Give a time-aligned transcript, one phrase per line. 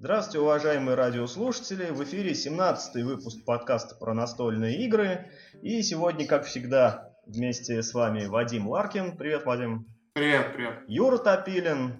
[0.00, 1.90] Здравствуйте, уважаемые радиослушатели!
[1.90, 5.26] В эфире 17-й выпуск подкаста про настольные игры.
[5.60, 9.16] И сегодня, как всегда, вместе с вами Вадим Ларкин.
[9.16, 9.88] Привет, Вадим.
[10.12, 10.84] Привет, привет.
[10.86, 11.94] Юра Топилин.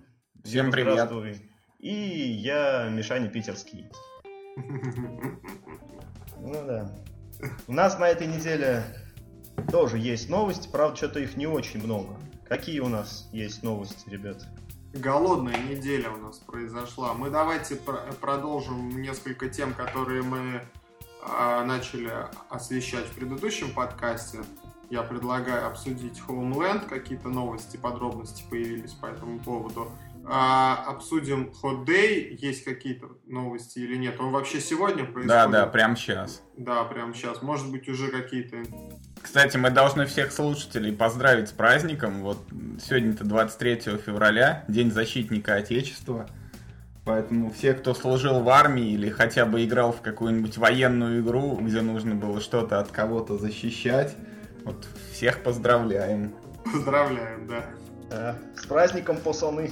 [0.45, 0.93] Всем привет.
[0.93, 1.51] Здравствуй.
[1.81, 3.91] И я, Мишаня Питерский.
[6.41, 6.89] Ну да.
[7.67, 8.85] У нас на этой неделе
[9.73, 12.17] тоже есть новости, правда, что-то их не очень много.
[12.49, 14.47] Какие у нас есть новости, ребят?
[14.95, 17.13] Голодная неделя у нас произошла.
[17.13, 20.63] Мы давайте пр- продолжим несколько тем, которые мы
[21.23, 22.11] э, начали
[22.49, 24.41] освещать в предыдущем подкасте.
[24.89, 29.93] Я предлагаю обсудить Homeland, какие-то новости, подробности появились по этому поводу.
[30.31, 34.21] А, обсудим Hot Day, есть какие-то новости или нет.
[34.21, 35.29] Он вообще сегодня происходит?
[35.29, 36.43] Да, да, прямо сейчас.
[36.57, 37.41] Да, прямо сейчас.
[37.41, 38.59] Может быть, уже какие-то...
[39.23, 42.23] Кстати, мы должны всех слушателей поздравить с праздником.
[42.23, 42.39] Вот
[42.83, 46.29] сегодня-то 23 февраля, День защитника Отечества.
[47.07, 51.81] Поэтому все, кто служил в армии или хотя бы играл в какую-нибудь военную игру, где
[51.81, 54.15] нужно было что-то от кого-то защищать,
[54.65, 56.35] вот всех поздравляем.
[56.71, 57.65] Поздравляем, да.
[58.11, 59.71] А, с праздником пацаны!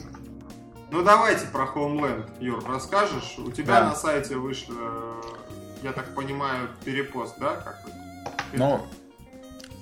[0.91, 3.37] Ну давайте про Homeland, Юр, расскажешь?
[3.39, 3.89] У тебя Да.
[3.89, 4.77] на сайте вышло,
[5.83, 7.57] я так понимаю, перепост, да?
[7.57, 7.81] Как?
[8.53, 8.81] Ну,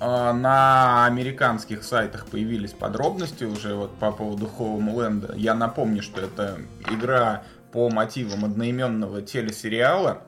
[0.01, 5.37] э, на американских сайтах появились подробности уже вот по поводу Homeland.
[5.37, 6.57] Я напомню, что это
[6.89, 10.23] игра по мотивам одноименного телесериала,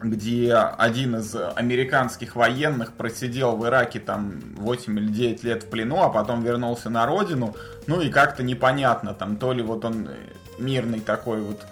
[0.00, 6.02] где один из американских военных просидел в Ираке там 8 или 9 лет в плену,
[6.02, 7.54] а потом вернулся на родину.
[7.86, 10.14] Ну и как-то непонятно, там то ли вот он э,
[10.58, 11.64] мирный такой вот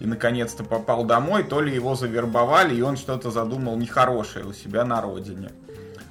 [0.00, 4.84] и наконец-то попал домой, то ли его завербовали, и он что-то задумал нехорошее у себя
[4.84, 5.50] на родине.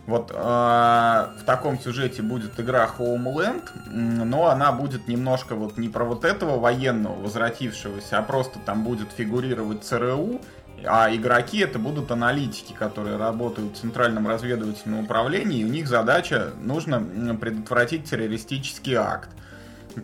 [0.07, 6.05] Вот э, в таком сюжете будет игра Homeland, но она будет немножко вот не про
[6.05, 10.41] вот этого военного возвратившегося, а просто там будет фигурировать ЦРУ,
[10.85, 16.51] а игроки это будут аналитики, которые работают в Центральном разведывательном управлении, и у них задача
[16.61, 17.01] нужно
[17.35, 19.29] предотвратить террористический акт.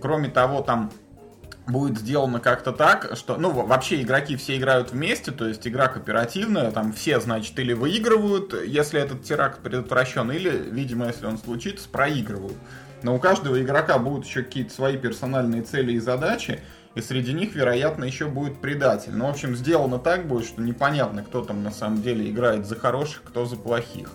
[0.01, 0.91] Кроме того, там
[1.67, 5.87] будет сделано как-то так, что, ну, во- вообще игроки все играют вместе, то есть игра
[5.87, 11.89] кооперативная, там все, значит, или выигрывают, если этот теракт предотвращен, или, видимо, если он случится,
[11.89, 12.57] проигрывают.
[13.03, 16.61] Но у каждого игрока будут еще какие-то свои персональные цели и задачи,
[16.97, 19.13] и среди них, вероятно, еще будет предатель.
[19.13, 22.75] Ну, в общем, сделано так будет, что непонятно, кто там на самом деле играет за
[22.75, 24.09] хороших, кто за плохих.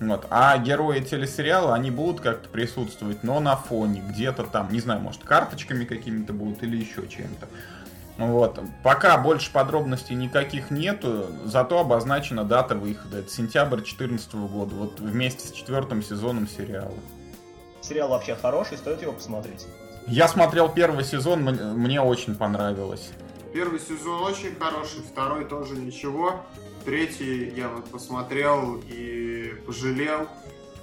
[0.00, 0.26] Вот.
[0.30, 5.22] А герои телесериала, они будут как-то присутствовать, но на фоне, где-то там, не знаю, может,
[5.22, 7.46] карточками какими-то будут или еще чем-то.
[8.18, 8.58] Вот.
[8.82, 13.18] Пока больше подробностей никаких нету, зато обозначена дата выхода.
[13.18, 16.94] Это сентябрь 2014 года, вот вместе с четвертым сезоном сериала.
[17.80, 19.68] Сериал вообще хороший, стоит его посмотреть.
[20.06, 23.10] Я смотрел первый сезон, мне очень понравилось.
[23.52, 26.44] Первый сезон очень хороший, второй тоже ничего.
[26.84, 30.28] Третий я вот посмотрел и пожалел.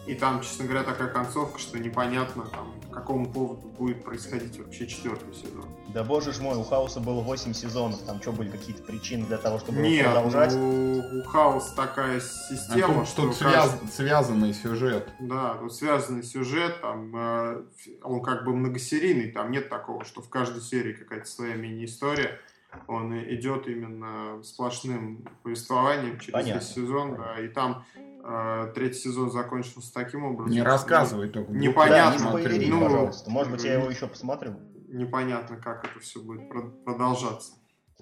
[0.08, 4.88] И там, честно говоря, такая концовка, что непонятно, там, по какому поводу будет происходить вообще
[4.88, 5.66] четвертый сезон.
[5.94, 9.38] Да боже ж мой, у Хауса было 8 сезонов, там что, были какие-то причины для
[9.38, 10.53] того, чтобы его Нет, продолжать?
[10.53, 15.09] у, у Хаус такая система, А тут, что тут связ- связанный сюжет.
[15.19, 17.63] Да, тут связанный сюжет, там, э,
[18.03, 22.40] он как бы многосерийный, там нет такого, что в каждой серии какая-то своя мини-история.
[22.88, 26.59] Он идет именно сплошным повествованием через Понятно.
[26.59, 27.84] весь сезон, да, и там
[28.23, 30.53] э, третий сезон закончился таким образом.
[30.53, 31.52] Не рассказывай только.
[31.52, 33.29] не Да, понятно, не спойлери, Ну, пожалуйста.
[33.29, 34.56] Может быть, я его еще посмотрю.
[34.91, 37.53] Непонятно, как это все будет про- продолжаться.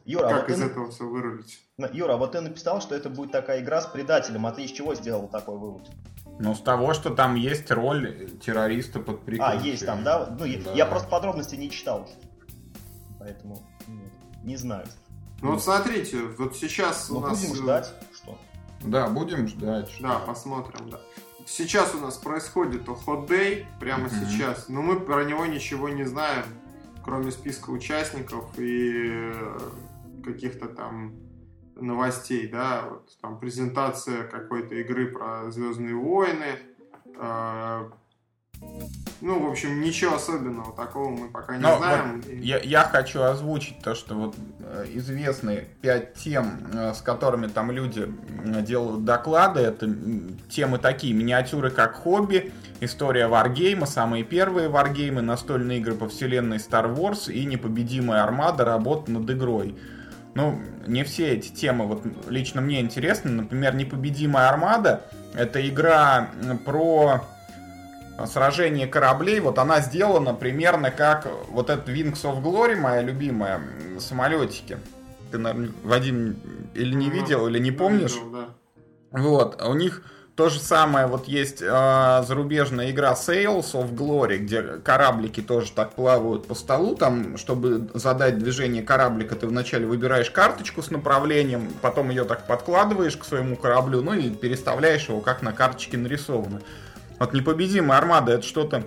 [0.05, 1.59] Юра, а вот как ты из на- этого все вырулить.
[1.93, 4.71] Юра, а вот ты написал, что это будет такая игра с предателем, а ты из
[4.71, 5.87] чего сделал такой вывод?
[6.39, 9.61] Ну, с того, что там есть роль террориста под А, прикрытием.
[9.63, 10.35] есть там, да?
[10.39, 10.71] Ну, я, Да.
[10.73, 12.09] я просто подробности не читал.
[13.19, 14.11] Поэтому нет,
[14.43, 14.87] не знаю.
[15.41, 17.39] Ну вот смотрите, вот сейчас Но у нас...
[17.39, 17.93] будем э, ждать.
[18.15, 18.37] Что?
[18.81, 19.89] Да, будем ждать.
[19.89, 20.99] что- Да, посмотрим, да.
[21.45, 24.25] Сейчас у нас происходит Hot Day, прямо Мгм.
[24.25, 26.45] сейчас, но мы про него ничего не знаем,
[27.09, 29.59] кроме списка участников и э,
[30.23, 31.15] каких-то там
[31.75, 36.59] новостей, да, вот там презентация какой-то игры про Звездные войны,
[37.15, 37.89] э,
[39.21, 42.21] ну, в общем, ничего особенного такого мы пока не Но знаем.
[42.21, 47.47] вот я, я хочу озвучить то, что вот э, известны пять тем, э, с которыми
[47.47, 48.07] там люди
[48.61, 49.59] делают доклады.
[49.59, 49.93] Это
[50.49, 56.95] темы такие, миниатюры как хобби, история варгейма, самые первые варгеймы, настольные игры по вселенной Star
[56.95, 59.77] Wars и непобедимая армада, работа над игрой.
[60.33, 60.57] Ну,
[60.87, 63.31] не все эти темы вот лично мне интересны.
[63.31, 65.01] Например, непобедимая армада
[65.33, 66.29] это игра
[66.65, 67.25] про
[68.27, 73.61] сражение кораблей, вот она сделана примерно как вот этот Wings of Glory, моя любимая,
[73.99, 74.77] самолетики.
[75.31, 76.37] Ты, наверное, Вадим,
[76.73, 78.15] или не видел, или не помнишь.
[78.15, 78.49] Видел, да.
[79.11, 80.03] Вот, у них
[80.39, 85.91] то же самое, вот есть э, зарубежная игра Sales of Glory, где кораблики тоже так
[85.91, 92.09] плавают по столу, там, чтобы задать движение кораблика, ты вначале выбираешь карточку с направлением, потом
[92.09, 96.61] ее так подкладываешь к своему кораблю, ну и переставляешь его, как на карточке нарисовано.
[97.19, 98.83] Вот непобедимая армада это что-то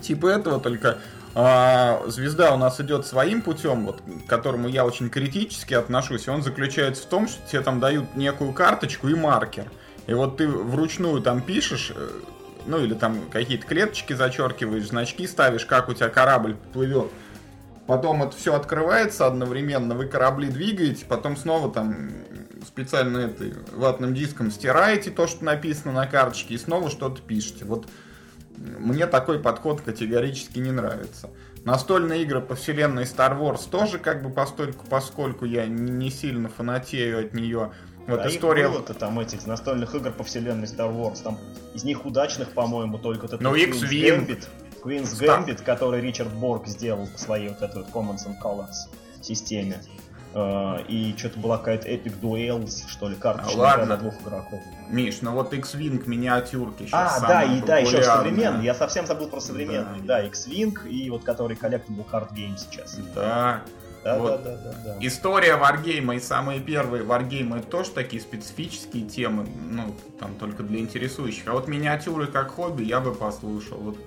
[0.00, 0.98] типа этого, только
[1.34, 6.30] а, звезда у нас идет своим путем, вот, к которому я очень критически отношусь, и
[6.30, 9.70] он заключается в том, что тебе там дают некую карточку и маркер.
[10.06, 12.08] И вот ты вручную там пишешь, э,
[12.66, 17.10] ну или там какие-то клеточки зачеркиваешь, значки ставишь, как у тебя корабль плывет.
[17.86, 22.10] Потом это все открывается одновременно, вы корабли двигаете, потом снова там
[22.66, 27.64] специально этой ватным диском стираете то, что написано на карточке, и снова что-то пишете.
[27.64, 27.86] Вот
[28.56, 31.30] мне такой подход категорически не нравится.
[31.64, 37.20] Настольные игры по вселенной Star Wars тоже как бы постольку, поскольку я не сильно фанатею
[37.20, 37.72] от нее.
[38.06, 38.68] Вот а история...
[38.68, 41.22] было-то там этих настольных игр по вселенной Star Wars.
[41.22, 41.38] Там
[41.74, 44.46] из них удачных, по-моему, только ну, Queen's Gambit.
[44.82, 48.88] Queen's Gambit, который Ричард Борг сделал по своей вот этой вот Commons and Colors
[49.20, 49.82] системе.
[50.34, 54.60] Uh, и что-то была какая-то Epic Duels, что ли, карточная а, на двух игроков.
[54.90, 58.64] Миш, ну вот X-Wing миниатюрки сейчас А, да, и да, еще современный.
[58.64, 60.00] Я совсем забыл про современный.
[60.00, 62.98] Да, да X-Wing и вот который Collectible Card Game сейчас.
[63.14, 63.62] Да.
[64.04, 64.42] Да, вот.
[64.44, 64.96] да, да, да, да.
[65.00, 70.78] История варгейма и самые первые варгеймы это тоже такие специфические темы, ну, там только для
[70.78, 71.48] интересующих.
[71.48, 73.78] А вот миниатюры как хобби я бы послушал.
[73.78, 73.98] Вот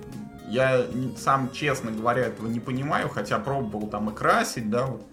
[0.48, 0.86] я
[1.18, 5.04] сам, честно говоря, этого не понимаю, хотя пробовал там и красить, да, вот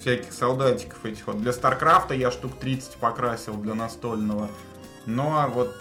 [0.00, 1.26] всяких солдатиков этих.
[1.26, 4.48] Вот для Старкрафта я штук 30 покрасил для настольного.
[5.06, 5.76] Но вот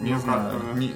[0.00, 0.94] не ну, знаю, не,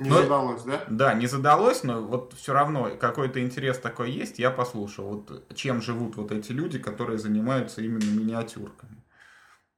[0.00, 0.80] не но, задалось, да?
[0.88, 5.04] Да, не задалось, но вот все равно какой-то интерес такой есть, я послушал.
[5.04, 9.04] Вот чем живут вот эти люди, которые занимаются именно миниатюрками.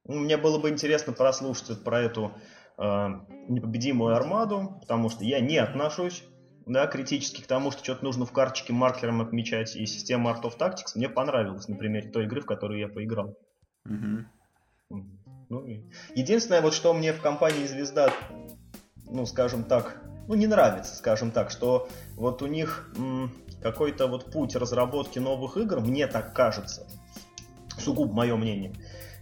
[0.05, 2.33] Ну, мне было бы интересно прослушать про эту
[2.79, 3.09] э,
[3.49, 6.23] непобедимую армаду, потому что я не отношусь
[6.67, 10.59] да, критически к тому, что что-то нужно в карточке маркером отмечать, и система Art of
[10.59, 13.39] Tactics мне понравилась на примере той игры, в которую я поиграл.
[13.85, 15.01] Угу.
[15.49, 15.65] Ну,
[16.15, 18.13] единственное, вот что мне в компании Звезда,
[19.05, 22.93] ну, скажем так, ну, не нравится, скажем так, что вот у них
[23.63, 26.89] какой-то вот путь разработки новых игр, мне так кажется,
[27.79, 28.73] сугубо мое мнение,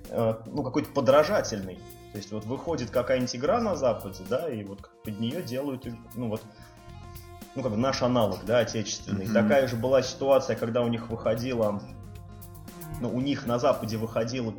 [0.08, 1.78] э, ну, какой-то подражательный.
[2.12, 6.28] То есть вот выходит какая-нибудь игра на Западе, да, и вот под нее делают, ну
[6.28, 6.42] вот,
[7.54, 9.26] ну как бы наш аналог, да, отечественный.
[9.26, 9.32] Mm-hmm.
[9.32, 11.80] Такая же была ситуация, когда у них выходила,
[13.00, 14.54] ну, у них на Западе выходила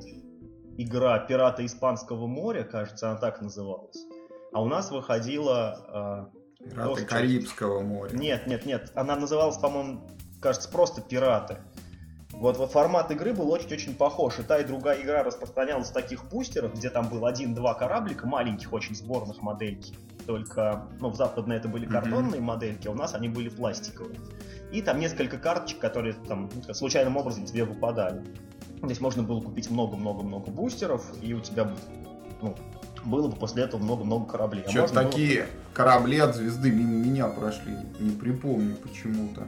[0.78, 3.98] игра «Пираты Испанского моря», кажется, она так называлась.
[4.54, 6.32] А у нас выходила...
[6.32, 8.12] Э, Пираты Карибского моря.
[8.16, 8.92] Нет, нет, нет.
[8.96, 10.08] Она называлась, по-моему,
[10.42, 11.58] кажется, просто «Пираты».
[12.40, 14.40] Вот, вот формат игры был очень-очень похож.
[14.40, 18.72] И та, и другая игра распространялась в таких бустерах, где там был один-два кораблика, маленьких
[18.74, 19.96] очень сборных модельки.
[20.26, 22.44] Только, ну, в западной это были картонные mm-hmm.
[22.44, 24.20] модельки, а у нас они были пластиковые.
[24.72, 28.24] И там несколько карточек, которые там ну, случайным образом тебе выпадали.
[28.84, 31.72] Здесь можно было купить много-много-много бустеров, и у тебя
[32.42, 32.56] ну,
[33.06, 34.64] было бы после этого много-много кораблей.
[34.64, 35.50] А Что такие было...
[35.74, 37.78] корабли от звезды мимо меня прошли?
[38.00, 39.44] Не припомню почему-то.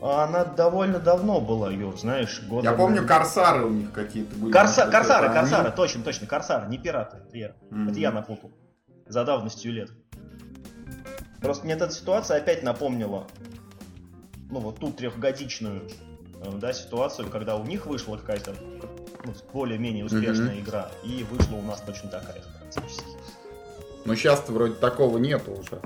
[0.00, 2.62] А она довольно давно была, Юр, знаешь, год.
[2.64, 4.52] Я помню, корсары у них какие-то были.
[4.52, 4.86] Корса...
[4.86, 7.56] Корсары, корсары, точно, точно, корсары, не пираты, Вера.
[7.70, 7.90] Mm-hmm.
[7.90, 8.52] Это я напутал.
[9.06, 9.90] За давностью лет.
[11.40, 13.26] Просто мне эта ситуация опять напомнила,
[14.50, 15.88] ну вот ту трехгодичную
[16.42, 18.54] э, да, ситуацию, когда у них вышла какая-то
[19.24, 20.60] ну, более-менее успешная mm-hmm.
[20.60, 23.04] игра, и вышла у нас точно такая же практически.
[24.04, 25.80] Но сейчас-то вроде такого нету уже.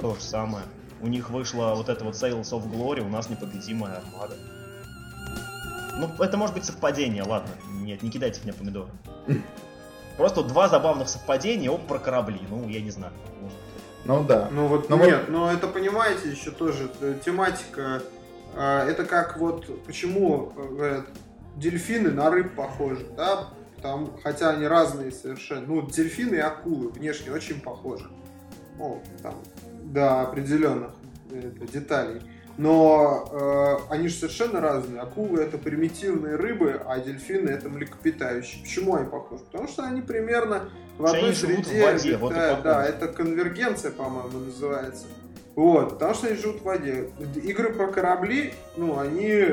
[0.00, 0.64] То же самое.
[1.00, 4.36] У них вышла вот эта вот Sales of Glory, у нас непобедимая армада.
[5.96, 7.50] Ну, это может быть совпадение, ладно.
[7.70, 8.90] Нет, не кидайте в меня помидоры.
[10.16, 12.40] Просто два забавных совпадения, оба про корабли.
[12.48, 13.12] Ну, я не знаю.
[14.04, 14.48] Ну да.
[14.50, 15.28] Ну вот но нет, вот...
[15.30, 18.02] но это понимаете еще тоже э, тематика.
[18.54, 21.06] Э, это как вот почему э, говорят
[21.56, 23.48] дельфины на рыб похожи, да?
[23.80, 25.66] Там, хотя они разные совершенно.
[25.66, 28.08] Ну, дельфины и акулы внешне очень похожи.
[28.78, 29.34] Ну, там,
[29.84, 30.90] до определенных
[31.30, 32.20] это, деталей.
[32.56, 35.00] Но э, они же совершенно разные.
[35.00, 38.62] Акулы это примитивные рыбы, а дельфины это млекопитающие.
[38.62, 39.42] Почему они похожи?
[39.50, 41.82] Потому что они примерно в одной они среде.
[41.82, 45.06] В воде, вот да, да, это конвергенция, по-моему, называется.
[45.56, 47.10] Вот, потому что они живут в воде.
[47.42, 49.46] Игры про корабли, ну, они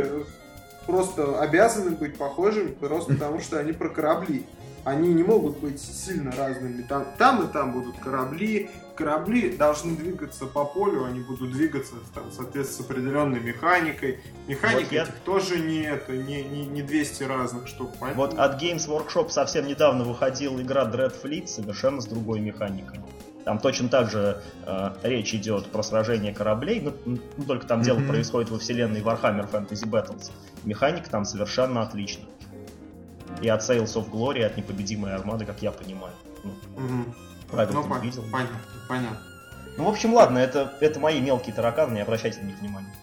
[0.85, 4.45] просто обязаны быть похожими, просто потому что они про корабли.
[4.83, 6.81] они не могут быть сильно разными.
[6.83, 8.69] Там, там и там будут корабли,
[9.01, 14.19] корабли должны двигаться по полю, они будут двигаться там, соответственно, с определенной механикой.
[14.47, 15.03] Механика вот я...
[15.03, 17.91] этих тоже не, это, не, не, не 200 разных штук.
[17.99, 18.25] Поэтому...
[18.25, 22.99] Вот от Games Workshop совсем недавно выходила игра Dread Fleet совершенно с другой механикой.
[23.43, 27.17] Там точно так же э, речь идет про сражение кораблей, но, ну,
[27.47, 27.85] только там mm-hmm.
[27.85, 30.29] дело происходит во вселенной Warhammer Fantasy Battles.
[30.63, 32.25] Механика там совершенно отлична.
[33.41, 36.13] И от Sales of Glory, и от непобедимой армады, как я понимаю.
[36.43, 37.15] Ну, mm-hmm.
[37.51, 38.23] Правильно ну, видел.
[38.31, 39.19] Понятно, понятно.
[39.77, 42.93] Ну, в общем, ладно, это, это мои мелкие тараканы, не обращайте на них внимания.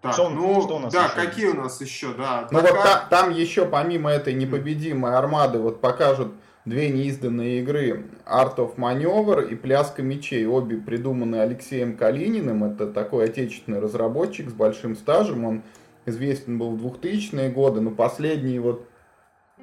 [0.00, 2.46] Так, что, ну, что у нас да, еще какие у нас еще, да.
[2.50, 2.74] Ну пока...
[2.74, 6.34] вот та, там еще помимо этой непобедимой армады вот покажут
[6.66, 10.46] две неизданные игры Art of Maneuver и Пляска мечей.
[10.46, 12.64] Обе придуманы Алексеем Калининым.
[12.64, 15.44] Это такой отечественный разработчик с большим стажем.
[15.46, 15.62] Он
[16.04, 18.86] известен был в 2000-е годы, но последние вот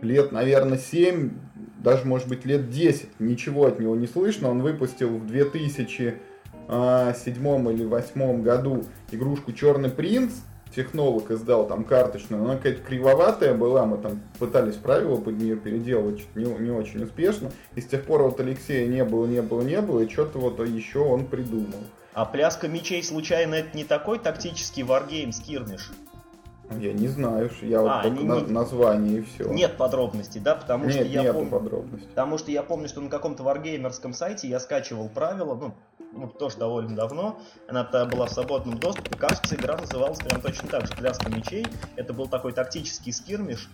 [0.02, 1.32] лет, наверное, 7,
[1.80, 4.50] даже, может быть, лет 10, ничего от него не слышно.
[4.50, 6.16] Он выпустил в 2007
[6.68, 10.32] или 2008 году игрушку «Черный принц»,
[10.76, 16.22] технолог издал там карточную, она какая-то кривоватая была, мы там пытались правила под нее переделывать,
[16.36, 17.52] не, не очень успешно.
[17.76, 20.66] И с тех пор вот Алексея не было, не было, не было, и что-то вот
[20.66, 21.84] еще он придумал.
[22.14, 25.92] А пляска мечей, случайно, это не такой тактический варгейм скирмиш?
[26.80, 29.52] Я не знаю, я а, вот не, на, название и все.
[29.52, 32.08] Нет подробностей, да, потому нет, что я нет помню, подробностей.
[32.10, 35.74] потому что я помню, что на каком-то варгеймерском сайте я скачивал правила, ну,
[36.14, 40.70] ну, тоже довольно давно, она тогда была в свободном доступе, кажется, игра называлась прям точно
[40.70, 43.70] так же, «Пляска мечей», это был такой тактический скирмиш,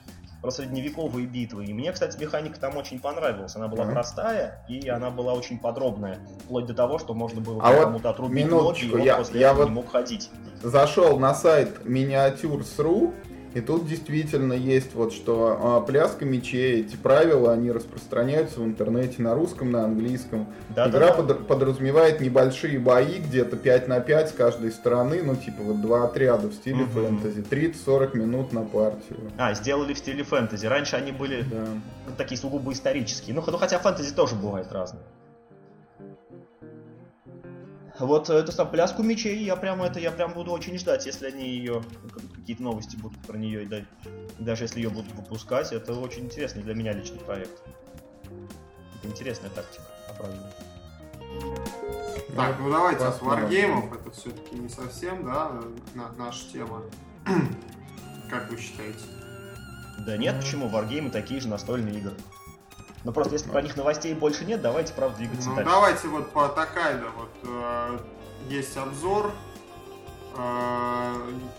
[0.48, 1.66] про средневековые битвы.
[1.66, 3.58] И мне, кстати, механика там очень понравилась.
[3.58, 3.92] Она была mm-hmm.
[3.92, 6.20] простая, и она была очень подробная.
[6.46, 9.48] Вплоть до того, что можно было а кому-то отрубить ноги, и я, он после я
[9.48, 10.30] этого вот не мог ходить.
[10.64, 13.14] Зашел на сайт миниатюрс.ру,
[13.54, 19.22] и тут действительно есть вот что а, пляска мечей, эти правила, они распространяются в интернете
[19.22, 20.48] на русском, на английском.
[20.70, 21.14] Да, Игра да.
[21.14, 26.06] Под, подразумевает небольшие бои, где-то 5 на 5 с каждой стороны, ну типа вот два
[26.06, 27.02] отряда в стиле угу.
[27.02, 29.32] фэнтези, 30-40 минут на партию.
[29.38, 30.66] А, сделали в стиле фэнтези.
[30.66, 31.66] Раньше они были да.
[32.18, 33.36] такие сугубо исторические.
[33.36, 35.04] Ну, ну хотя фэнтези тоже бывает разные.
[38.00, 41.50] Вот эту там пляску мечей, я прям это, я прям буду очень ждать, если они
[41.50, 41.84] ее,
[42.36, 43.86] какие-то новости будут про нее, и
[44.38, 47.60] даже если ее будут выпускать, это очень интересный для меня личный проект.
[49.00, 50.54] Это интересная тактика, оправданная.
[52.36, 55.52] Так, ну давайте с варгеймов, это все-таки не совсем, да,
[56.18, 56.84] наша тема.
[58.30, 59.00] Как вы считаете?
[60.06, 60.68] Да нет, почему?
[60.68, 62.14] Варгеймы такие же настольные игры.
[63.04, 65.72] Но просто если про них новостей больше нет, давайте, правда, двигаться ну, дальше.
[65.72, 67.06] Давайте вот по Такайда.
[67.18, 68.00] Вот э,
[68.50, 69.32] есть обзор.
[70.38, 71.14] Э,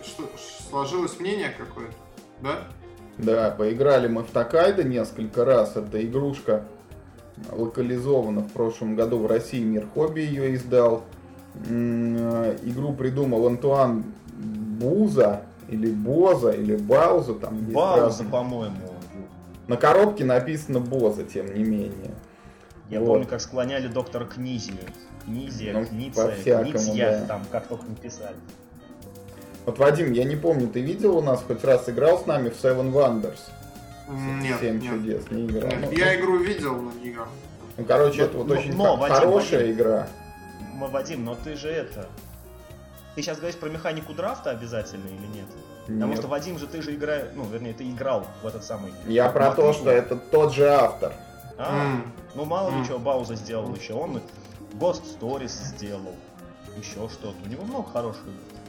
[0.05, 0.25] что,
[0.69, 1.95] сложилось мнение какое-то,
[2.43, 2.69] да?
[3.19, 5.77] Да, поиграли мы в Такайда несколько раз.
[5.77, 6.65] Это игрушка
[7.51, 9.63] локализована в прошлом году в России.
[9.63, 11.05] Мир Хобби ее издал.
[11.69, 14.05] Э, игру придумал Антуан
[14.37, 17.35] Буза или Боза или Бауза.
[17.35, 18.77] Там Бауза, по-моему.
[19.69, 22.15] На коробке написано Боза, тем не менее.
[22.89, 23.07] Я вот.
[23.07, 24.79] помню, как склоняли доктора Книзию.
[25.25, 27.27] Книзия, ну, Книция, Книзия, да.
[27.27, 28.37] там как только написали.
[29.67, 32.55] Вот, Вадим, я не помню, ты видел у нас хоть раз играл с нами в
[32.55, 33.39] Seven Wonders?
[34.41, 34.91] Нет, Семь нет.
[34.91, 35.71] чудес, не играл.
[35.71, 37.29] Нет, я игру видел, но не играл.
[37.77, 40.09] Ну, короче, но, это вот но, очень но, Вадим, хорошая Вадим, игра.
[40.81, 42.09] Вадим, но ты же это...
[43.15, 45.47] Ты сейчас говоришь про механику драфта обязательно или нет?
[45.89, 48.93] Потому что, Вадим же, ты же играешь, ну, вернее, ты играл в этот самый...
[49.07, 51.15] Я про то, что это тот же автор.
[51.57, 52.03] А, mm.
[52.35, 52.79] ну мало mm.
[52.79, 53.95] ли чего Бауза сделал еще.
[53.95, 54.21] Он
[54.75, 56.15] Ghost Stories сделал,
[56.77, 57.35] еще что-то.
[57.45, 58.23] У него много хороших,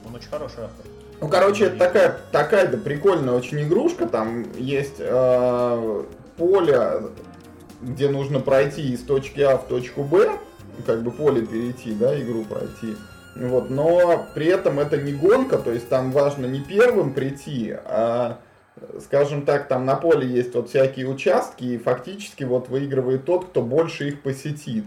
[0.07, 0.85] он очень хороший автор.
[1.21, 4.07] Ну, короче, это такая, такая да прикольная очень игрушка.
[4.07, 6.03] Там есть э,
[6.38, 7.03] поле,
[7.81, 10.31] где нужно пройти из точки А в точку Б,
[10.85, 12.95] как бы поле перейти, да, игру пройти.
[13.39, 18.39] Вот, но при этом это не гонка, то есть там важно не первым прийти, а
[19.00, 23.62] скажем так, там на поле есть вот всякие участки, и фактически вот выигрывает тот, кто
[23.62, 24.84] больше их посетит.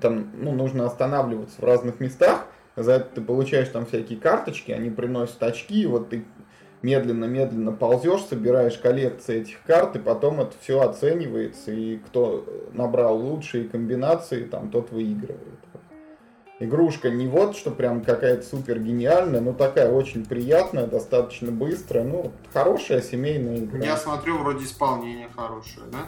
[0.00, 2.46] Там, ну, нужно останавливаться в разных местах,
[2.76, 6.24] за это ты получаешь там всякие карточки, они приносят очки, и вот ты
[6.82, 13.68] медленно-медленно ползешь, собираешь коллекции этих карт, и потом это все оценивается, и кто набрал лучшие
[13.68, 15.58] комбинации, там тот выигрывает
[16.60, 22.32] игрушка не вот, что прям какая-то супер гениальная, но такая очень приятная, достаточно быстрая, ну,
[22.52, 23.84] хорошая семейная игра.
[23.84, 26.06] Я смотрю, вроде исполнение хорошее, да?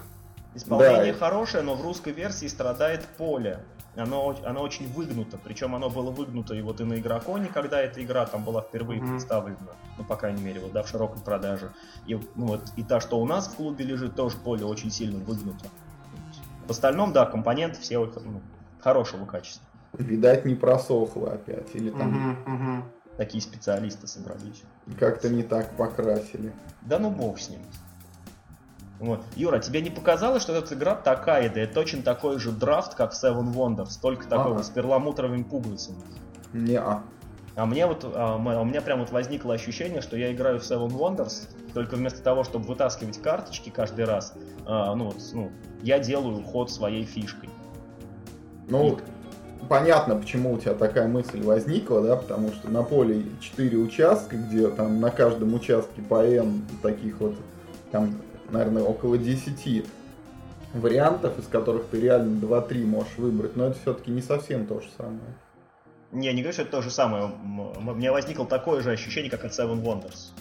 [0.54, 1.18] Исполнение да.
[1.18, 3.64] хорошее, но в русской версии страдает поле.
[3.96, 5.38] оно, оно очень выгнуто.
[5.42, 9.00] Причем оно было выгнуто и вот и на игроконе, когда эта игра там была впервые
[9.00, 9.08] mm-hmm.
[9.08, 11.72] представлена, ну, по крайней мере, вот, да, в широкой продаже.
[12.06, 15.24] И, ну, вот, и та, что у нас в клубе лежит, тоже поле очень сильно
[15.24, 15.64] выгнуто.
[16.66, 18.42] В остальном, да, компоненты все ну,
[18.80, 19.66] хорошего качества.
[19.92, 21.74] Видать, не просохло опять.
[21.74, 22.84] Или там угу, угу.
[23.16, 24.62] такие специалисты собрались.
[24.98, 26.52] Как-то не так покрасили.
[26.82, 27.60] Да ну бог с ним.
[28.98, 29.20] Вот.
[29.34, 33.12] Юра, тебе не показалось, что эта игра такая, да это точно такой же драфт, как
[33.12, 34.62] Seven Wonders, только такого ага.
[34.62, 36.02] с перламутровыми пуговицами?
[36.52, 37.02] Не, а.
[37.56, 40.90] А мне вот, а, у меня прям вот возникло ощущение, что я играю в Seven
[40.90, 44.34] Wonders, только вместо того, чтобы вытаскивать карточки каждый раз,
[44.66, 45.50] а, ну, вот, ну,
[45.82, 47.50] я делаю ход своей фишкой.
[48.68, 48.96] Ну, И...
[49.68, 54.68] понятно, почему у тебя такая мысль возникла, да, потому что на поле 4 участка, где
[54.68, 57.34] там на каждом участке по N таких вот
[57.90, 58.14] там
[58.52, 59.84] наверное, около 10
[60.74, 64.88] вариантов, из которых ты реально 2-3 можешь выбрать, но это все-таки не совсем то же
[64.96, 65.20] самое.
[66.12, 67.24] Не, не говорю, что это то же самое.
[67.24, 70.32] У меня возникло такое же ощущение, как от Seven Wonders.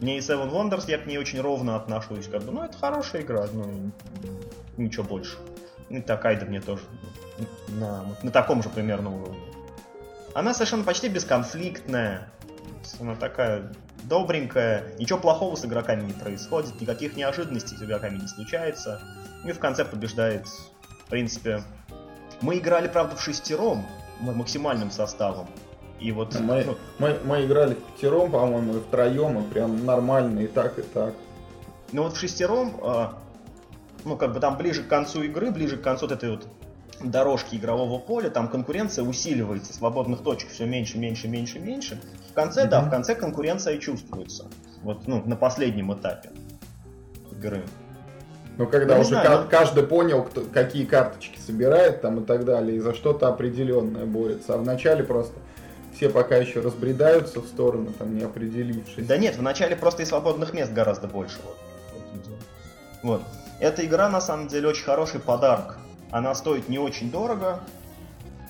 [0.00, 2.28] Мне и Seven Wonders, я к ней очень ровно отношусь.
[2.28, 3.90] Как бы, ну, это хорошая игра, ну,
[4.76, 5.38] ничего больше.
[5.88, 6.82] И такая-то мне тоже
[7.68, 9.38] на, на таком же примерно уровне.
[10.34, 12.30] Она совершенно почти бесконфликтная.
[13.00, 13.72] Она такая
[14.04, 19.00] добренькая, ничего плохого с игроками не происходит, никаких неожиданностей с игроками не случается.
[19.44, 21.62] И в конце побеждает, в принципе...
[22.40, 23.86] Мы играли, правда, в шестером,
[24.20, 25.46] максимальным составом.
[25.98, 30.40] И вот, мы, ну, мы, мы играли в пятером, по-моему, и втроем, и прям нормально,
[30.40, 31.14] и так, и так.
[31.92, 33.08] Ну вот в шестером, э,
[34.04, 36.46] ну как бы там ближе к концу игры, ближе к концу вот этой вот
[37.02, 42.00] дорожки игрового поля, там конкуренция усиливается, свободных точек все меньше, меньше, меньше, меньше.
[42.30, 42.68] В конце, mm-hmm.
[42.68, 44.46] да, в конце конкуренция чувствуется.
[44.82, 46.30] Вот, ну, на последнем этапе
[47.32, 47.62] игры.
[48.56, 52.76] Ну, когда ну, уже знаю, каждый понял, кто, какие карточки собирает там и так далее,
[52.76, 54.54] и за что-то определенное борется.
[54.54, 55.34] А вначале просто
[55.94, 59.06] все пока еще разбредаются в сторону, там не определившись.
[59.06, 61.38] Да нет, вначале просто и свободных мест гораздо больше.
[61.44, 61.56] Вот.
[63.02, 63.22] вот.
[63.60, 65.78] Эта игра на самом деле очень хороший подарок
[66.10, 67.60] она стоит не очень дорого.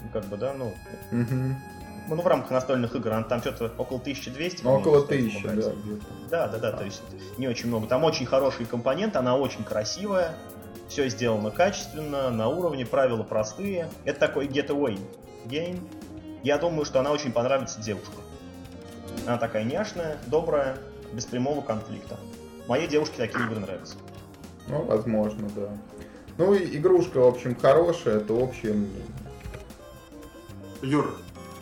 [0.02, 0.74] Ну, как бы, да, ну...
[1.12, 1.56] Угу.
[2.08, 4.64] Ну, в рамках настольных игр, она там что-то около 1200.
[4.64, 5.72] Ну, около 1000, да.
[6.30, 7.02] Да, да, да, то есть
[7.38, 7.86] не очень много.
[7.86, 10.34] Там очень хороший компонент, она очень красивая,
[10.88, 13.88] все сделано качественно, на уровне, правила простые.
[14.04, 14.98] Это такой getaway
[15.46, 15.78] game.
[16.42, 18.22] Я думаю, что она очень понравится девушкам.
[19.26, 20.78] Она такая няшная, добрая,
[21.12, 22.18] без прямого конфликта.
[22.66, 23.96] Моей девушке такие игры нравятся.
[24.68, 25.68] Ну, возможно, да.
[26.38, 29.04] Ну, игрушка, в общем, хорошая, это общее мнение.
[30.82, 31.14] Юр.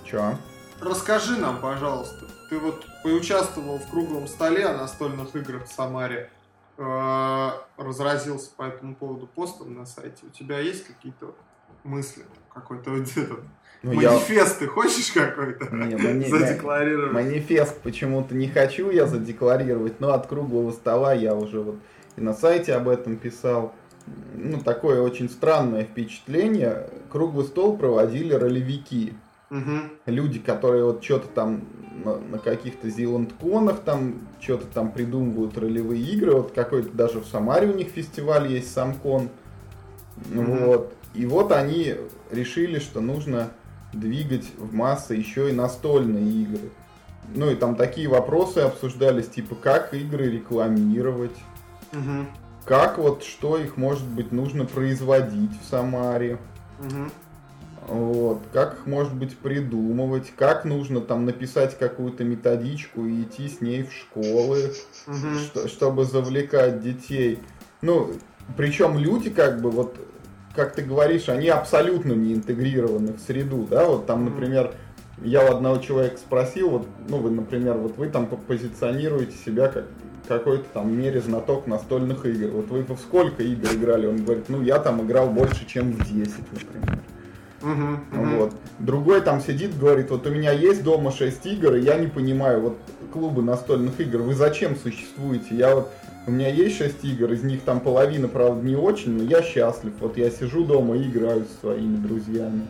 [0.04, 0.36] Чё?
[0.80, 6.30] Расскажи нам, пожалуйста, ты вот поучаствовал в круглом столе о настольных играх в Самаре,
[6.76, 10.26] э, разразился по этому поводу постом на сайте.
[10.26, 11.34] У тебя есть какие-то
[11.82, 12.24] мысли?
[12.54, 13.40] Какой-то вот этот
[13.82, 14.66] ну, манифест я...
[14.66, 16.24] ты хочешь какой-то не, мани...
[16.24, 17.12] задекларировать?
[17.12, 21.76] Манифест почему-то не хочу я задекларировать, но от круглого стола я уже вот
[22.16, 23.74] и на сайте об этом писал
[24.34, 26.88] ну, такое очень странное впечатление.
[27.10, 29.14] Круглый стол проводили ролевики.
[29.50, 29.80] Угу.
[30.06, 31.64] Люди, которые вот что-то там
[32.04, 36.32] на, на каких-то зеландконах там что-то там придумывают ролевые игры.
[36.32, 39.30] Вот какой-то даже в Самаре у них фестиваль есть, Самкон.
[40.34, 40.42] Угу.
[40.42, 40.94] Вот.
[41.14, 41.94] И вот они
[42.30, 43.48] решили, что нужно
[43.92, 46.70] двигать в массы еще и настольные игры.
[47.34, 51.36] Ну и там такие вопросы обсуждались, типа как игры рекламировать.
[51.92, 52.26] Угу
[52.68, 56.38] как вот, что их, может быть, нужно производить в Самаре.
[56.78, 57.94] Угу.
[57.94, 63.62] Вот, как их, может быть, придумывать, как нужно там написать какую-то методичку и идти с
[63.62, 64.74] ней в школы,
[65.06, 65.38] угу.
[65.42, 67.38] что, чтобы завлекать детей.
[67.80, 68.12] Ну,
[68.58, 69.96] причем люди, как бы, вот,
[70.54, 74.74] как ты говоришь, они абсолютно не интегрированы в среду, да, вот там, например,
[75.22, 79.86] я у одного человека спросил, вот, ну, вы, например, вот вы там позиционируете себя как
[80.28, 82.48] какой-то там мере знаток настольных игр.
[82.48, 84.06] Вот вы в сколько игр играли?
[84.06, 86.98] Он говорит, ну я там играл больше, чем в 10, например.
[87.60, 88.36] Угу, угу.
[88.36, 88.54] Вот.
[88.78, 92.60] Другой там сидит, говорит, вот у меня есть дома 6 игр, и я не понимаю,
[92.60, 92.78] вот
[93.12, 95.56] клубы настольных игр, вы зачем существуете?
[95.56, 95.90] Я вот,
[96.26, 99.92] у меня есть 6 игр, из них там половина, правда, не очень, но я счастлив.
[99.98, 102.62] Вот я сижу дома и играю со своими друзьями.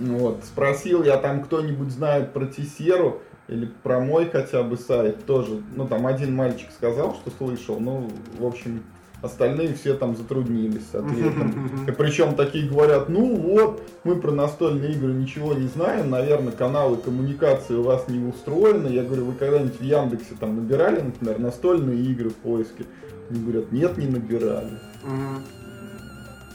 [0.00, 5.62] Вот, спросил я там, кто-нибудь знает про Тисеру, или про мой хотя бы сайт тоже.
[5.74, 8.82] Ну, там один мальчик сказал, что слышал, ну, в общем,
[9.20, 11.84] остальные все там затруднились с ответом.
[11.88, 16.96] И причем такие говорят, ну вот, мы про настольные игры ничего не знаем, наверное, каналы
[16.96, 18.88] коммуникации у вас не устроены.
[18.88, 22.84] Я говорю, вы когда-нибудь в Яндексе там набирали, например, настольные игры в поиске?
[23.30, 24.70] Они говорят, нет, не набирали.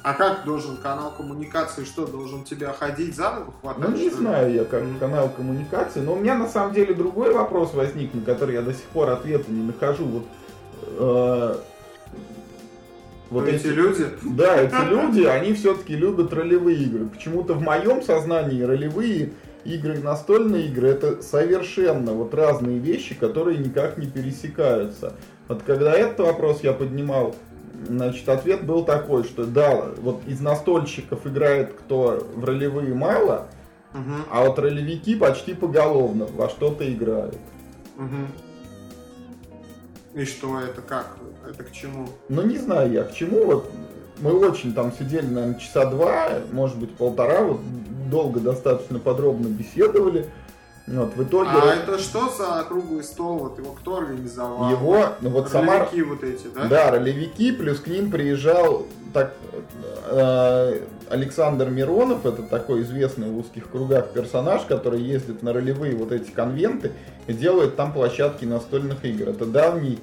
[0.03, 3.89] А как должен канал коммуникации, что, должен тебя ходить за ногу хватать?
[3.89, 7.73] Ну, не знаю я, как канал коммуникации, но у меня на самом деле другой вопрос
[7.73, 10.05] возник, на который я до сих пор ответа не нахожу.
[10.05, 10.23] Вот,
[10.99, 11.55] э,
[13.29, 14.05] вот эти, эти люди?
[14.23, 17.07] Да, эти люди, они все-таки любят ролевые игры.
[17.07, 19.31] Почему-то в моем сознании ролевые
[19.65, 25.13] игры и настольные игры это совершенно вот разные вещи, которые никак не пересекаются.
[25.47, 27.36] Вот когда этот вопрос я поднимал,
[27.85, 33.47] значит, ответ был такой, что да, вот из настольщиков играет кто в ролевые мало,
[33.93, 34.13] угу.
[34.31, 37.37] а вот ролевики почти поголовно во что-то играют.
[37.97, 40.21] Угу.
[40.21, 41.17] И что это как?
[41.47, 42.07] Это к чему?
[42.29, 43.45] Ну не знаю я к чему.
[43.45, 43.71] Вот
[44.19, 47.61] мы очень там сидели, наверное, часа два, может быть полтора, вот
[48.09, 50.29] долго достаточно подробно беседовали.
[50.88, 51.50] Вот, в итоге...
[51.52, 53.39] А это что за круглый стол?
[53.39, 54.71] Вот его кто организовал?
[54.71, 55.80] Его, ну вот сама...
[55.80, 56.67] Ролевики вот эти, да?
[56.67, 59.34] Да, ролевики, плюс к ним приезжал так,
[60.10, 66.13] э, Александр Миронов, это такой известный в узких кругах персонаж, который ездит на ролевые вот
[66.13, 66.93] эти конвенты
[67.28, 69.30] и делает там площадки настольных игр.
[69.30, 70.00] Это давний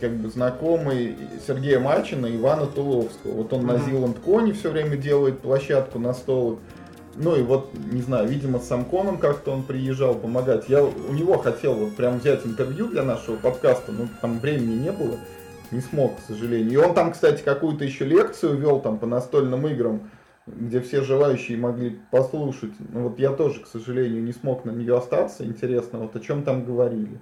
[0.00, 3.32] как бы знакомый Сергея Мальчина и Ивана Туловского.
[3.32, 3.78] Вот он mm-hmm.
[3.78, 6.58] на Зиланд Коне все время делает площадку на столах.
[7.16, 10.68] Ну и вот, не знаю, видимо, с Самконом как-то он приезжал помогать.
[10.68, 14.92] Я у него хотел вот прям взять интервью для нашего подкаста, но там времени не
[14.92, 15.18] было.
[15.70, 16.72] Не смог, к сожалению.
[16.72, 20.10] И он там, кстати, какую-то еще лекцию вел там по настольным играм,
[20.46, 22.72] где все желающие могли послушать.
[22.78, 25.44] Ну вот я тоже, к сожалению, не смог на нее остаться.
[25.44, 27.20] Интересно, вот о чем там говорили.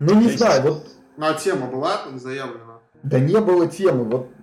[0.00, 0.88] Ну не знаю, вот...
[1.16, 2.80] Ну а тема была там заявлена?
[3.04, 4.04] Да не было темы.
[4.04, 4.33] Вот а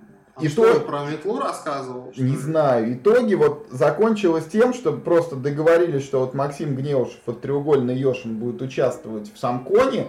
[0.41, 0.80] и что, то...
[0.82, 2.12] про метлу рассказывал?
[2.17, 2.93] Не знаю.
[2.93, 8.62] Итоги вот закончилось тем, что просто договорились, что вот Максим Гнеушев от треугольный Ешин будет
[8.62, 10.08] участвовать в Самконе,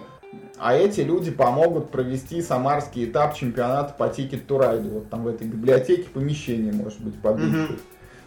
[0.57, 4.89] а эти люди помогут провести самарский этап чемпионата по тикет турайду.
[4.89, 7.53] Вот там в этой библиотеке помещение может быть побыть.
[7.53, 7.79] Угу.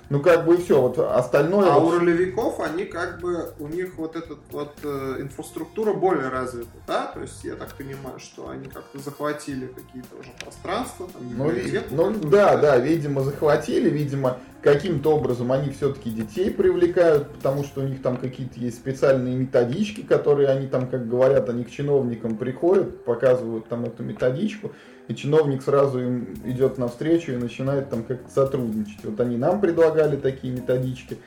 [0.09, 1.73] Ну, как бы и все, вот остальное...
[1.73, 1.95] А вот...
[1.95, 7.07] у ролевиков, они как бы, у них вот эта вот э, инфраструктура более развита, да?
[7.07, 11.51] То есть, я так понимаю, что они как-то захватили какие-то уже пространства, там, ну,
[11.91, 17.85] ну да, да, видимо, захватили, видимо, каким-то образом они все-таки детей привлекают, потому что у
[17.85, 23.05] них там какие-то есть специальные методички, которые они там, как говорят, они к чиновникам приходят,
[23.05, 24.73] показывают там эту методичку,
[25.07, 29.05] и чиновник сразу им идет навстречу и начинает там как-то сотрудничать.
[29.05, 31.19] Вот они нам предлагали такие методички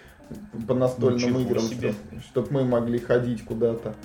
[0.67, 1.93] по настольным Ничего играм, чтобы
[2.29, 3.95] чтоб мы могли ходить куда-то.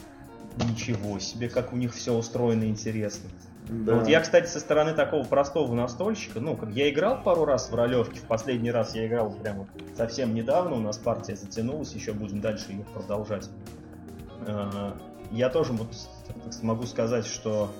[0.71, 3.29] Ничего себе, как у них все устроено интересно.
[3.69, 3.95] Да.
[3.95, 7.75] Вот я, кстати, со стороны такого простого настольщика, ну, как я играл пару раз в
[7.75, 12.41] ролевке, в последний раз я играл прямо совсем недавно, у нас партия затянулась, еще будем
[12.41, 13.49] дальше ее продолжать.
[14.47, 14.97] А,
[15.31, 15.89] я тоже вот
[16.63, 17.71] могу сказать, что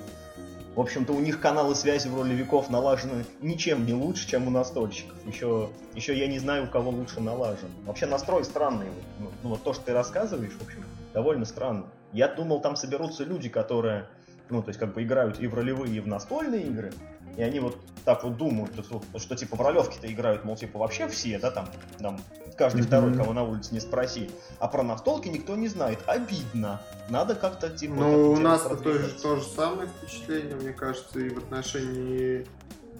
[0.75, 5.15] в общем-то, у них каналы связи в ролевиков налажены ничем не лучше, чем у настольщиков.
[5.25, 7.69] Еще, еще я не знаю, у кого лучше налажен.
[7.87, 8.89] Вообще настрой странный.
[9.21, 11.87] Ну, вот то, что ты рассказываешь, в общем, довольно странно.
[12.13, 14.09] Я думал, там соберутся люди, которые,
[14.51, 16.93] ну, то есть, как бы играют и в ролевые, и в настольные игры.
[17.37, 21.09] И они вот так вот думают, что, что типа в ролевке-то играют, мол, типа вообще
[21.09, 22.21] все, да, там, там
[22.57, 22.87] каждый mm-hmm.
[22.87, 24.31] второй, кого на улице не спроси.
[24.59, 25.99] А про настолки никто не знает.
[26.07, 26.81] Обидно.
[27.09, 27.95] Надо как-то типа.
[27.95, 32.47] Ну, у нас то, то же самое впечатление, мне кажется, и в отношении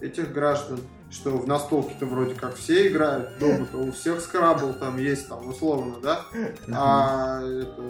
[0.01, 0.79] этих граждан,
[1.09, 5.95] что в настолки-то вроде как все играют, дома-то у всех скрабл там есть, там, условно,
[6.01, 6.21] да?
[6.73, 7.81] А, это,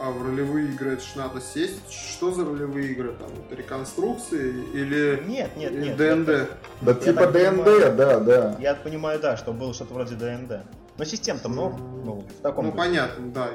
[0.00, 1.90] а в ролевые игры это ж надо сесть.
[1.90, 3.14] Что за ролевые игры?
[3.18, 6.50] Там, это реконструкции или нет, нет, нет, ДНД?
[6.82, 8.56] Да типа ДНД, да, да.
[8.60, 10.64] Я понимаю, да, что было что-то вроде ДНД.
[10.98, 11.78] Но систем-то много.
[11.78, 13.50] Ну, в таком ну понятно, да,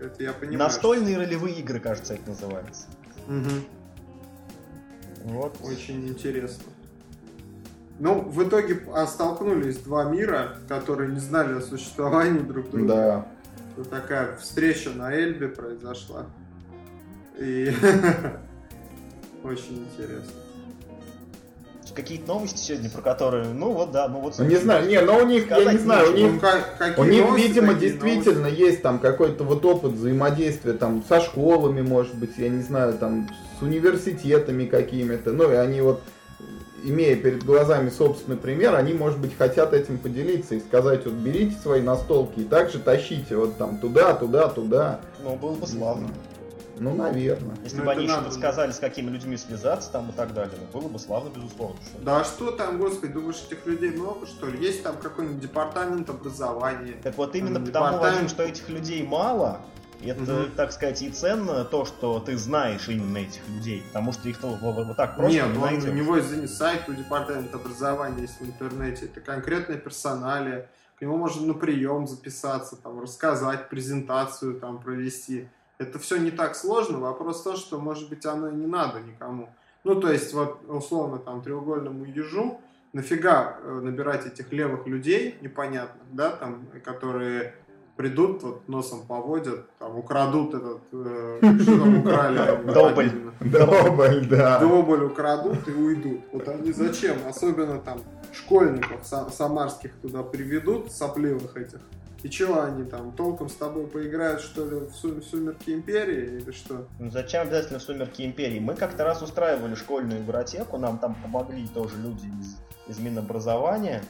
[0.00, 0.58] это я понимаю.
[0.58, 1.24] Настольные что...
[1.24, 2.84] ролевые игры, кажется, это называется.
[3.28, 3.50] Угу.
[5.24, 5.56] Вот.
[5.62, 6.64] Очень интересно.
[7.98, 12.86] Ну, в итоге а, столкнулись два мира, которые не знали о существовании друг друга.
[12.86, 13.26] Да.
[13.76, 16.26] Вот такая встреча на Эльбе произошла.
[17.38, 17.72] И
[19.42, 20.32] очень интересно
[21.96, 24.34] какие-то новости сегодня, про которые, ну вот да, ну вот...
[24.38, 27.04] Ну, не знаю, не, но у них, я не знаю, у них, ну, как, у
[27.04, 28.60] них новости, видимо, действительно новости?
[28.60, 33.28] есть там какой-то вот опыт взаимодействия там со школами, может быть, я не знаю, там
[33.58, 36.02] с университетами какими-то, ну и они вот
[36.86, 41.56] имея перед глазами собственный пример, они, может быть, хотят этим поделиться и сказать, вот берите
[41.56, 45.00] свои настолки и также тащите вот там туда, туда, туда.
[45.22, 46.08] Ну, было бы славно.
[46.78, 47.56] Ну, наверное.
[47.64, 50.80] Если ну, бы они еще подсказали, с какими людьми связаться там и так далее, ну,
[50.80, 51.76] было бы славно, безусловно.
[51.82, 54.58] Что да а что там, господи, думаешь, этих людей много, что ли?
[54.62, 56.96] Есть там какой-нибудь департамент образования?
[57.02, 58.02] Так вот именно потому, департамент...
[58.02, 59.62] Вадим, что этих людей мало,
[60.04, 60.50] это, угу.
[60.56, 64.60] так сказать, и ценно то, что ты знаешь именно этих людей, потому что их вот,
[64.60, 65.88] вот так просто Нет, не он, найдешь.
[65.88, 71.16] у него извини, сайт у департамента образования есть в интернете, это конкретное персонале, к нему
[71.16, 75.48] можно на прием записаться, там, рассказать, презентацию там провести.
[75.78, 79.00] Это все не так сложно, вопрос в том, что, может быть, оно и не надо
[79.00, 79.50] никому.
[79.84, 82.60] Ну, то есть, вот, условно, там, треугольному ежу,
[82.94, 87.54] нафига э, набирать этих левых людей непонятных, да, там, которые
[87.96, 92.72] придут, вот носом поводят, там, украдут этот, э, что там украли?
[92.72, 93.10] Добль.
[93.40, 94.58] Добль, да.
[94.58, 96.20] Добль украдут и уйдут.
[96.32, 97.16] Вот они зачем?
[97.28, 98.00] Особенно там
[98.32, 101.80] школьников самарских туда приведут, сопливых этих.
[102.22, 106.88] И чего они там, толком с тобой поиграют, что ли, в «Сумерки Империи» или что?
[106.98, 108.58] Ну зачем обязательно в «Сумерки Империи»?
[108.58, 112.56] Мы как-то раз устраивали школьную игротеку, нам там помогли тоже люди из,
[112.88, 114.02] из Минобразования.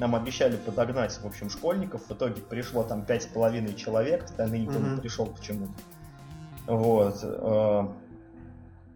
[0.00, 2.08] Нам обещали подогнать, в общем, школьников.
[2.08, 4.94] В итоге пришло там пять с половиной человек, остальные никто mm-hmm.
[4.94, 5.72] не пришел почему-то.
[6.66, 7.22] Вот.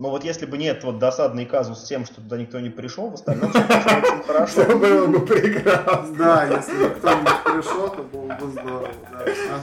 [0.04, 3.08] Но вот если бы нет вот досадный казус с тем, что туда никто не пришел,
[3.08, 4.64] в остальном все очень хорошо.
[4.64, 6.14] Все было бы прекрасно.
[6.18, 8.90] Да, если бы кто-нибудь пришел, то было бы здорово.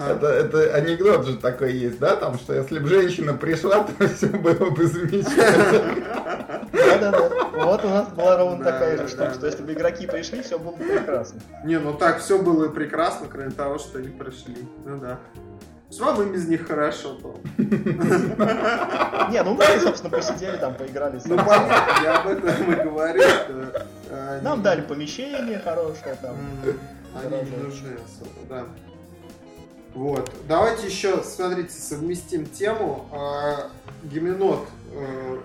[0.10, 4.30] Это, это анекдот же такой есть, да, там, что если бы женщина пришла, то все
[4.30, 5.96] было бы замечательно.
[6.74, 7.30] Да-да-да.
[7.64, 10.72] Вот у нас была ровно такая же штука, что если бы игроки пришли, все было
[10.72, 11.40] бы прекрасно.
[11.64, 14.68] Не, ну так все было прекрасно, кроме того, что они пришли.
[14.86, 15.20] Ну да.
[15.92, 17.36] С вами без них хорошо было.
[17.58, 21.20] Не, ну мы, собственно, посидели там, поиграли.
[21.26, 23.88] Ну, я об этом и говорю, что...
[24.10, 26.38] Э, Нам дали помещение хорошее там.
[27.14, 28.66] Они не нужны особо, да.
[29.94, 30.32] Вот.
[30.48, 33.10] Давайте еще, смотрите, совместим тему.
[33.12, 33.70] А,
[34.04, 35.40] Гименот, э,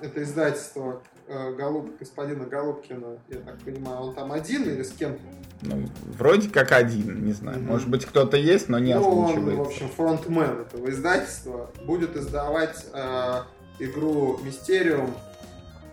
[0.00, 5.22] это издательство Голуб, господина Голубкина, я так понимаю, он там один или с кем-то?
[5.62, 5.86] Ну,
[6.18, 7.58] вроде как один, не знаю.
[7.58, 7.66] Mm-hmm.
[7.66, 11.70] Может быть, кто-то есть, но не ну, он, в общем, фронтмен этого издательства.
[11.86, 13.42] Будет издавать э,
[13.78, 15.14] игру Мистериум.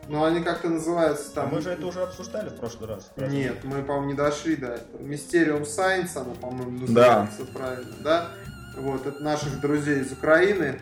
[0.10, 1.48] Но они как-то называются там...
[1.48, 3.10] А мы же это уже обсуждали в прошлый раз.
[3.16, 3.38] Правильно?
[3.38, 5.02] Нет, мы, по-моему, не дошли до этого.
[5.02, 7.58] Mysterium Science, она, по-моему, называется да.
[7.58, 8.28] правильно, да?
[8.78, 10.82] Вот, это наших друзей из Украины,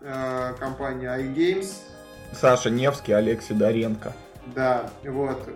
[0.00, 1.72] э, компания iGames.
[2.34, 4.12] Саша Невский, Олег Сидоренко.
[4.54, 5.48] Да, вот.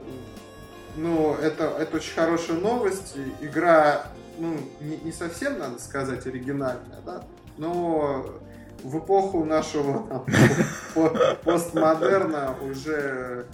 [0.97, 3.17] Ну, это, это очень хорошая новость.
[3.41, 4.03] Игра,
[4.39, 7.23] ну, не, не совсем, надо сказать, оригинальная, да,
[7.57, 8.41] но
[8.83, 10.25] в эпоху нашего
[11.45, 13.47] постмодерна уже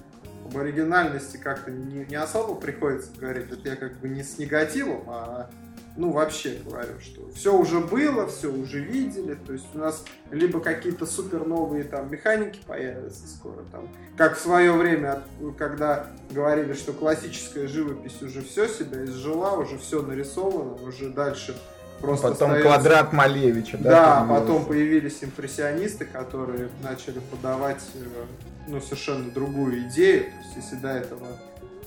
[0.45, 3.51] об оригинальности как-то не, не особо приходится говорить.
[3.51, 5.51] Это я как бы не с негативом, а
[5.97, 10.61] ну, вообще говорю, что все уже было, все уже видели, то есть у нас либо
[10.61, 15.23] какие-то супер новые там механики появятся скоро, там, как в свое время,
[15.57, 21.57] когда говорили, что классическая живопись уже все себя изжила, уже все нарисовано, уже дальше
[22.01, 22.69] просто Потом остается...
[22.69, 23.91] квадрат Малевича, да?
[23.91, 28.25] Да, потом появились импрессионисты, которые начали подавать э,
[28.67, 31.29] ну, совершенно другую идею, то есть если до этого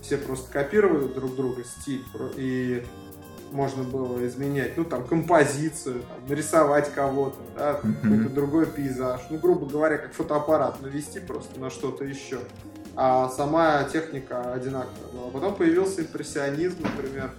[0.02, 2.04] все просто копировали друг друга стиль
[2.38, 2.86] и
[3.52, 9.66] можно было изменять, ну, там, композицию, там, нарисовать кого-то, да, какой-то другой пейзаж, ну, грубо
[9.66, 12.40] говоря, как фотоаппарат навести просто на что-то еще.
[12.96, 15.30] А сама техника одинаковая была.
[15.30, 17.32] Потом появился импрессионизм, например,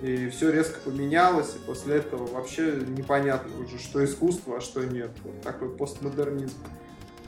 [0.00, 5.10] и все резко поменялось, и после этого вообще непонятно уже, что искусство, а что нет.
[5.24, 6.56] Вот такой постмодернизм.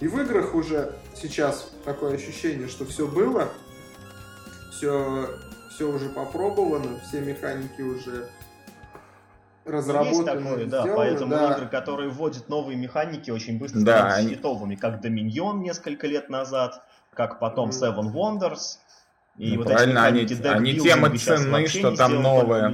[0.01, 3.49] И в играх уже сейчас такое ощущение, что все было,
[4.73, 5.29] все
[5.75, 8.29] все уже попробовано, все механики уже
[9.65, 10.15] разработаны.
[10.15, 11.53] Есть такое, да, сделаны, поэтому да.
[11.53, 14.35] игры, которые вводят новые механики, очень быстро да, становятся они...
[14.35, 18.79] хитовыми, как Dominion несколько лет назад, как потом Seven Wonders.
[19.37, 22.73] И ну, вот правильно, они, они тем и ценны, что там новое.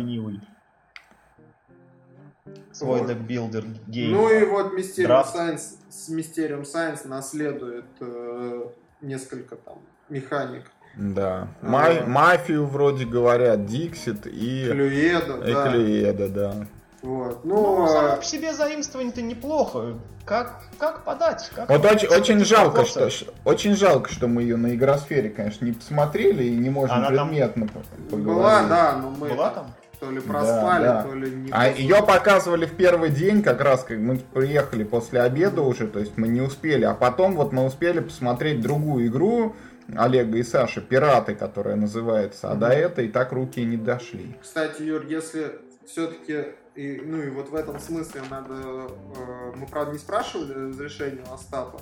[2.73, 4.13] Свой deckbuilder game.
[4.13, 8.69] Ну и вот Mysterium Science, с Mysterium Science наследует э,
[9.01, 11.49] несколько там механик да.
[11.63, 12.07] А...
[12.07, 14.69] Мафию вроде говорят, Диксит и...
[14.71, 15.69] Cluedo, и да.
[15.69, 16.55] Cluedo, да.
[17.03, 17.45] Вот.
[17.45, 19.95] Ну, ну само по себе заимствование-то неплохо.
[20.27, 21.51] Как, как подать?
[21.55, 23.09] Как вот очень, очень жалко, что,
[23.45, 27.69] очень жалко, что мы ее на игросфере, конечно, не посмотрели и не можем Она предметно
[27.69, 28.27] там поговорить.
[28.27, 29.75] Была, да, но мы Была там?
[30.01, 31.03] то ли проспали, да, да.
[31.03, 31.51] то ли не.
[31.53, 35.99] А ее показывали в первый день, как раз как мы приехали после обеда уже, то
[35.99, 36.85] есть мы не успели.
[36.85, 39.55] А потом вот мы успели посмотреть другую игру,
[39.97, 44.37] Олега и Саши «Пираты», которая называется, а до этой так руки не дошли.
[44.41, 49.93] Кстати, Юр, если все-таки, и, ну и вот в этом смысле надо, э, мы правда
[49.93, 51.81] не спрашивали разрешение у Остапа,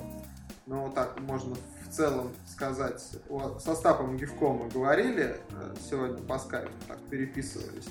[0.65, 6.17] но вот так можно в целом сказать, о, с Остапом Гивком мы говорили э, сегодня
[6.23, 7.89] по скайпу, так переписывались.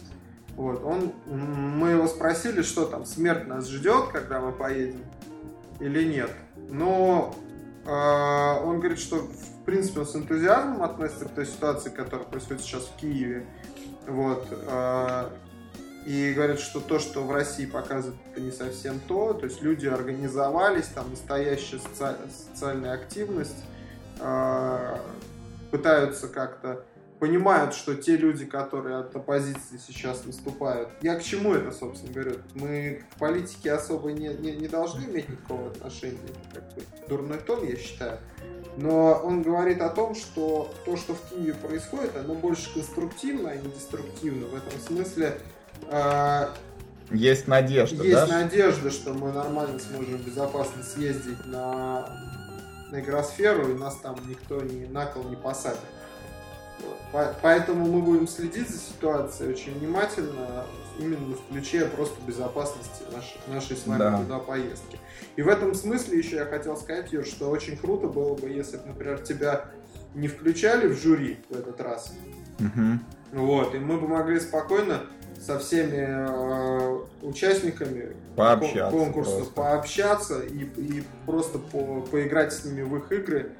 [0.56, 5.04] Вот, он, мы его спросили, что там, смерть нас ждет, когда мы поедем,
[5.78, 6.30] или нет.
[6.68, 7.34] Но
[7.84, 9.28] э, он говорит, что
[9.68, 13.44] принципе с энтузиазмом относится к той ситуации, которая происходит сейчас в Киеве.
[14.06, 14.48] Вот.
[14.50, 15.28] Э,
[16.06, 19.34] и говорят, что то, что в России показывают, это не совсем то.
[19.34, 22.16] То есть люди организовались, там настоящая соци...
[22.50, 23.62] социальная активность,
[24.20, 24.96] э,
[25.70, 26.86] пытаются как-то
[27.18, 30.88] понимают, что те люди, которые от оппозиции сейчас наступают.
[31.02, 32.32] Я к чему это, собственно говоря?
[32.54, 36.18] Мы к политике особо не, не, не должны иметь никакого отношения.
[36.54, 38.18] Это дурной тон, я считаю.
[38.80, 43.56] Но он говорит о том, что то, что в Киеве происходит, оно больше конструктивно, а
[43.56, 44.46] не деструктивно.
[44.46, 45.40] В этом смысле
[45.90, 46.46] э,
[47.10, 48.42] есть надежда, Есть да?
[48.42, 52.08] надежда, что мы нормально сможем безопасно съездить на,
[52.92, 55.80] на игросферу, и нас там никто ни на кол не посадит.
[57.42, 60.64] Поэтому мы будем следить за ситуацией очень внимательно,
[61.00, 64.18] именно в ключе просто безопасности нашей, нашей с вами да.
[64.18, 65.00] туда поездки.
[65.38, 68.76] И в этом смысле еще я хотел сказать, Юр, что очень круто было бы, если
[68.76, 69.66] бы, например, тебя
[70.16, 72.12] не включали в жюри в этот раз.
[72.58, 73.44] Угу.
[73.44, 75.02] Вот, и мы бы могли спокойно
[75.40, 79.52] со всеми э, участниками пообщаться конкурса просто.
[79.54, 83.52] пообщаться и, и просто по, поиграть с ними в их игры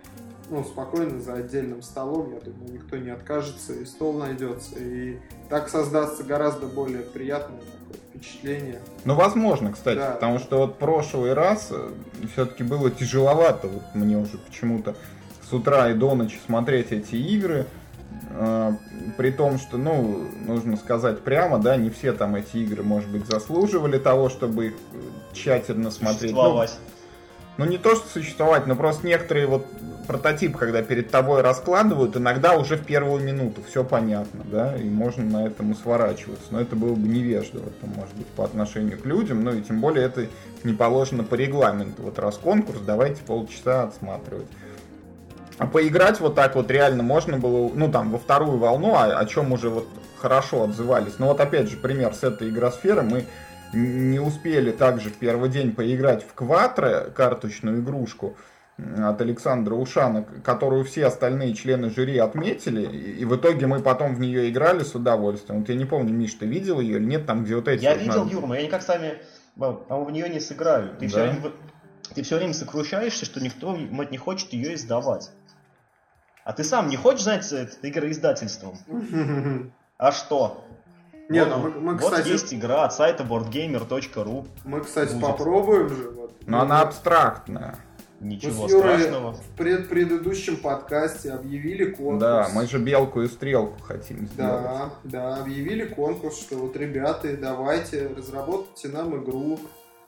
[0.51, 5.69] ну, спокойно за отдельным столом, я думаю, никто не откажется, и стол найдется, и так
[5.69, 7.78] создастся гораздо более приятное такое
[8.19, 8.81] впечатление.
[9.05, 10.13] Ну, возможно, кстати, да.
[10.13, 11.91] потому что вот прошлый раз э,
[12.33, 14.97] все-таки было тяжеловато, вот мне уже почему-то
[15.49, 17.67] с утра и до ночи смотреть эти игры,
[18.31, 18.73] э,
[19.17, 23.27] при том, что, ну, нужно сказать прямо, да, не все там эти игры, может быть,
[23.27, 24.75] заслуживали того, чтобы их
[25.33, 26.33] тщательно смотреть.
[26.33, 26.65] Ну,
[27.57, 29.67] ну, не то, что существовать, но просто некоторые вот
[30.09, 35.23] прототип, когда перед тобой раскладывают, иногда уже в первую минуту все понятно, да, и можно
[35.23, 36.47] на этом сворачиваться.
[36.51, 39.81] Но это было бы невежливо, это может быть по отношению к людям, ну и тем
[39.81, 40.27] более это
[40.65, 42.03] не положено по регламенту.
[42.03, 44.49] Вот раз конкурс, давайте полчаса отсматривать.
[45.59, 49.27] А поиграть вот так вот реально можно было, ну там, во вторую волну, о, о
[49.27, 51.19] чем уже вот хорошо отзывались.
[51.19, 53.27] Но вот опять же пример с этой игросферы, мы
[53.75, 58.37] не успели также в первый день поиграть в Кватро, карточную игрушку,
[58.79, 64.21] от Александра Ушана, которую все остальные члены жюри отметили, и в итоге мы потом в
[64.21, 65.61] нее играли с удовольствием.
[65.61, 67.83] Вот я не помню, Миш, ты видел ее или нет, там где вот эти...
[67.83, 68.31] Я вот видел, надо...
[68.31, 69.19] Юр, но я никак сами,
[69.57, 70.97] по-моему, в нее не сыграю.
[70.97, 71.09] Ты, да?
[71.09, 71.53] все время,
[72.15, 75.31] ты все время сокрушаешься, что никто мать, не хочет ее издавать.
[76.45, 78.79] А ты сам не хочешь заняться игроиздательством?
[80.01, 80.65] А что?
[81.29, 82.29] Не, вот, ну мы, мы, вот кстати...
[82.29, 84.47] есть игра от сайта boardgamer.ru.
[84.65, 85.23] Мы, кстати, будет.
[85.23, 86.11] попробуем же.
[86.11, 86.47] Вот.
[86.47, 87.77] Но она абстрактная.
[88.21, 89.33] Ничего мы с Юрой страшного.
[89.33, 92.21] В пред предыдущем подкасте объявили конкурс.
[92.21, 94.37] Да, мы же белку и стрелку хотим сделать.
[94.37, 99.61] Да, да, объявили конкурс, что вот, ребята, давайте, разработайте нам игру.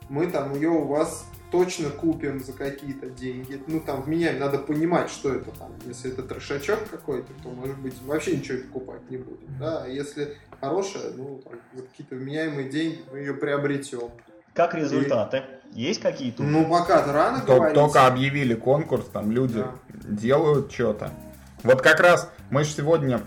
[0.09, 3.63] Мы там ее у вас точно купим за какие-то деньги.
[3.69, 5.73] Ну, там, вменяем, надо понимать, что это там.
[5.87, 9.47] Если это трешачок какой-то, то, может быть, вообще ничего покупать не будем.
[9.61, 14.11] Да, а если хорошая, ну, там, за какие-то вменяемые деньги мы ее приобретем.
[14.53, 15.37] Как результаты?
[15.39, 15.60] И...
[15.73, 16.43] Есть какие-то?
[16.43, 17.75] Ну, пока рано Только, говорить.
[17.75, 19.73] Только объявили конкурс, там люди да.
[19.93, 21.11] делают что-то.
[21.63, 23.21] Вот как раз мы же сегодня,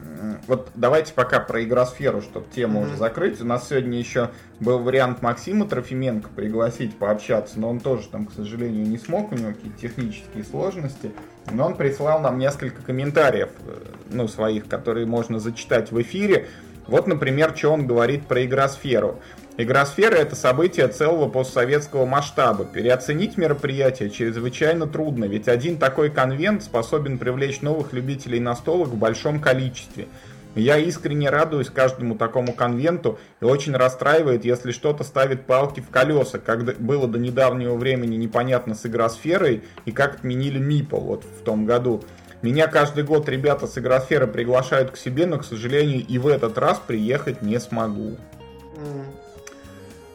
[0.48, 2.86] вот давайте пока про игросферу, чтобы тему mm-hmm.
[2.88, 3.42] уже закрыть.
[3.42, 8.34] У нас сегодня еще был вариант Максима Трофименко пригласить пообщаться, но он тоже там, к
[8.34, 11.12] сожалению, не смог, у него какие-то технические сложности.
[11.52, 16.48] Но он прислал нам несколько комментариев, э, ну, своих, которые можно зачитать в эфире.
[16.88, 19.20] Вот, например, что он говорит про игросферу.
[19.56, 22.66] Игросфера– это событие целого постсоветского масштаба.
[22.66, 29.40] Переоценить мероприятие чрезвычайно трудно, ведь один такой конвент способен привлечь новых любителей настолок в большом
[29.40, 30.08] количестве.
[30.56, 36.40] Я искренне радуюсь каждому такому конвенту и очень расстраивает, если что-то ставит палки в колеса,
[36.40, 41.66] как было до недавнего времени непонятно с игросферой и как отменили Мипл вот в том
[41.66, 42.04] году.
[42.42, 46.58] Меня каждый год ребята с игросферы приглашают к себе, но, к сожалению, и в этот
[46.58, 48.18] раз приехать не смогу.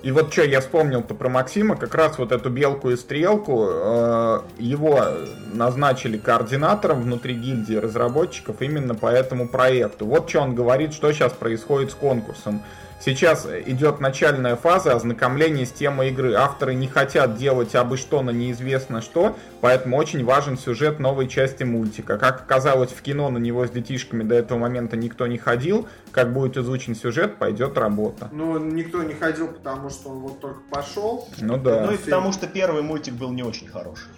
[0.03, 4.41] И вот что я вспомнил-то про Максима, как раз вот эту белку и стрелку, э,
[4.59, 5.05] его
[5.53, 10.07] назначили координатором внутри гильдии разработчиков именно по этому проекту.
[10.07, 12.63] Вот что он говорит, что сейчас происходит с конкурсом.
[13.01, 16.35] Сейчас идет начальная фаза ознакомления с темой игры.
[16.35, 21.63] Авторы не хотят делать абы что на неизвестно что, поэтому очень важен сюжет новой части
[21.63, 22.19] мультика.
[22.19, 25.87] Как оказалось, в кино на него с детишками до этого момента никто не ходил.
[26.11, 28.31] Как будет изучен сюжет, пойдет работа.
[28.33, 31.29] Ну, никто не ходил, потому что он вот только пошел.
[31.39, 31.87] Ну да.
[31.87, 34.09] Ну и потому что первый мультик был не очень хороший.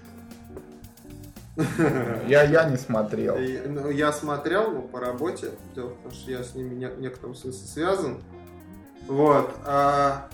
[2.27, 3.37] Я, я не смотрел.
[3.67, 8.19] Ну, я смотрел, по работе, потому что я с ними в некотором смысле связан.
[9.11, 9.53] Вот.
[9.65, 10.29] А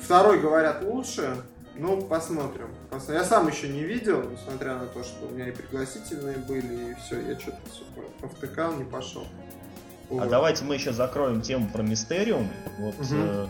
[0.00, 1.34] второй, говорят, лучше.
[1.74, 2.68] Ну, посмотрим.
[2.90, 3.20] посмотрим.
[3.20, 6.94] Я сам еще не видел, несмотря на то, что у меня и пригласительные были, и
[6.94, 7.82] все, я что-то все
[8.20, 9.22] повтыкал, не пошел.
[9.22, 10.22] А вот.
[10.22, 12.48] А давайте мы еще закроем тему про Мистериум.
[12.78, 13.14] Вот угу.
[13.16, 13.46] э,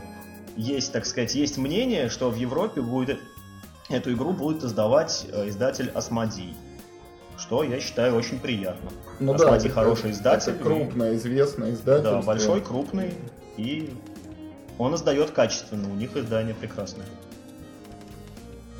[0.57, 3.21] есть, так сказать, есть мнение, что в Европе будет
[3.91, 6.57] эту игру будет издавать э, издатель Асмодий.
[7.37, 8.91] Что я считаю очень приятно.
[9.19, 10.53] Ну Асмодий да, хороший издатель.
[10.53, 12.05] Это крупный, известный издатель.
[12.05, 13.13] Да, большой, крупный.
[13.61, 13.91] И
[14.79, 17.07] он издает качественно, у них издание прекрасное.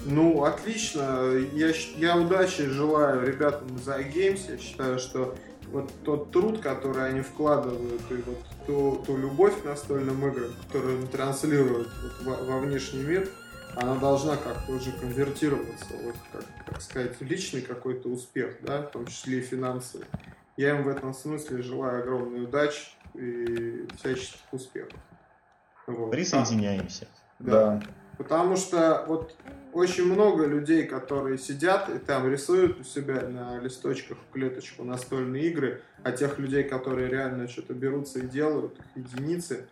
[0.07, 1.35] Ну, отлично.
[1.53, 4.51] Я, я удачи желаю ребятам за iGames.
[4.51, 5.35] Я считаю, что
[5.71, 10.99] вот тот труд, который они вкладывают, и вот ту, ту любовь к настольным играм, которую
[10.99, 13.29] они транслируют вот во, во внешний мир,
[13.77, 18.91] она должна как-то уже конвертироваться, вот как, как сказать, в личный какой-то успех, да, в
[18.91, 20.07] том числе и финансовый.
[20.57, 24.99] Я им в этом смысле желаю огромной удачи и всяческих успехов.
[25.87, 26.11] Вот.
[26.11, 27.07] Присоединяемся.
[27.39, 27.53] Да.
[27.53, 27.83] да.
[28.19, 29.35] Потому что вот
[29.73, 35.45] очень много людей, которые сидят и там рисуют у себя на листочках в клеточку настольные
[35.45, 39.69] игры, а тех людей, которые реально что-то берутся и делают, их единицы,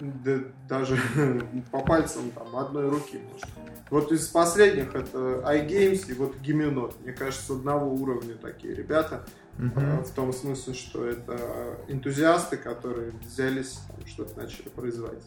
[0.00, 0.98] да, даже
[1.70, 3.48] по пальцам там одной руки может.
[3.88, 7.00] Вот из последних это iGames и вот Гименот.
[7.02, 9.24] Мне кажется, одного уровня такие ребята.
[9.58, 10.02] Uh-huh.
[10.02, 15.22] В том смысле, что это энтузиасты, которые взялись, что-то начали производить.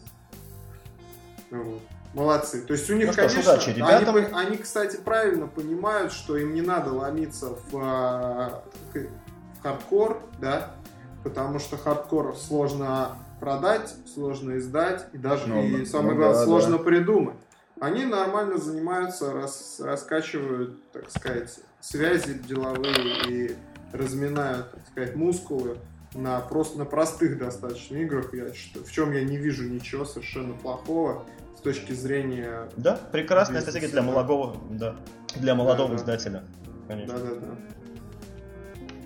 [1.50, 1.80] Вот.
[2.12, 2.62] Молодцы.
[2.62, 6.54] То есть у них, ну, конечно, что, удачи, они, они, кстати, правильно понимают, что им
[6.54, 8.64] не надо ломиться в, а,
[8.94, 10.74] в хардкор, да,
[11.22, 16.44] потому что хардкор сложно продать, сложно издать и даже, ну, и самое ну, главное, да,
[16.44, 16.84] сложно да.
[16.84, 17.36] придумать.
[17.80, 23.56] Они нормально занимаются, рас, раскачивают, так сказать, связи деловые и
[23.92, 25.78] разминают, так сказать, мускулы
[26.14, 30.54] на, просто, на простых достаточно играх, я, что, в чем я не вижу ничего совершенно
[30.54, 31.24] плохого
[31.56, 32.68] с точки зрения...
[32.76, 34.96] Да, прекрасная стратегия для молодого, да,
[35.34, 36.44] для молодого да, издателя.
[36.88, 37.18] Конечно.
[37.18, 37.46] Да, да, да.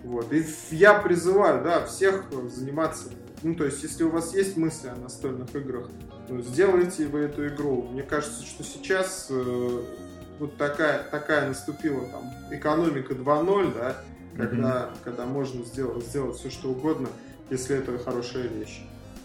[0.05, 0.33] Вот.
[0.33, 3.11] И я призываю, да, всех заниматься.
[3.43, 5.89] Ну, то есть, если у вас есть мысли о настольных играх,
[6.29, 7.89] ну, сделайте вы эту игру.
[7.91, 9.83] Мне кажется, что сейчас э,
[10.39, 13.97] вот такая, такая наступила там экономика 2.0, да,
[14.37, 14.97] когда, mm-hmm.
[15.05, 17.09] когда можно сделать, сделать все, что угодно,
[17.51, 18.83] если это хорошая вещь.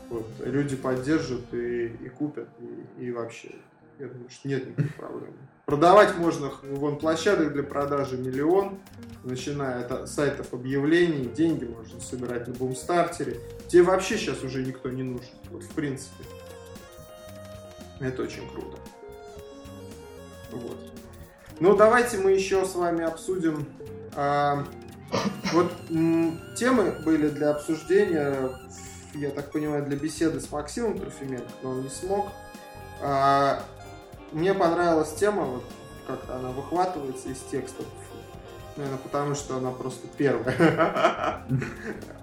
[0.10, 0.28] Вот.
[0.44, 3.56] Люди поддержат и, и купят, и, и вообще,
[4.00, 5.34] я думаю, что нет никаких проблем.
[5.66, 8.78] Продавать можно, вон, площадок для продажи миллион,
[9.24, 13.40] начиная от сайтов объявлений, деньги можно собирать на бумстартере.
[13.68, 16.24] Тебе вообще сейчас уже никто не нужен, вот в принципе.
[18.00, 18.78] Это очень круто.
[20.52, 20.78] Вот.
[21.60, 23.66] Ну, давайте мы еще с вами обсудим
[24.14, 24.66] а,
[25.54, 25.72] вот
[26.56, 28.50] темы были для обсуждения,
[29.14, 32.28] я так понимаю, для беседы с Максимом Трофименко, но он не смог.
[33.02, 33.64] А,
[34.32, 35.64] мне понравилась тема, вот
[36.08, 37.86] как она выхватывается из текстов,
[38.76, 41.44] наверное, потому что она просто первая.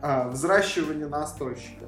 [0.05, 1.84] А, взращивание настольщика.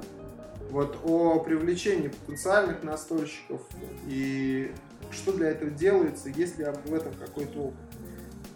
[0.71, 3.61] Вот о привлечении потенциальных настольщиков
[4.07, 4.73] и
[5.11, 7.84] что для этого делается, есть ли в этом какой-то опыт.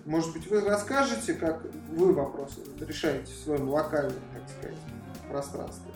[0.06, 4.78] Может быть, вы расскажете, как вы вопросы решаете в своем локальном, так сказать,
[5.30, 5.92] пространстве?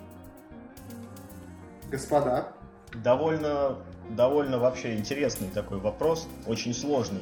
[1.89, 2.54] Господа.
[2.93, 3.78] Довольно,
[4.10, 7.22] довольно вообще интересный такой вопрос, очень сложный.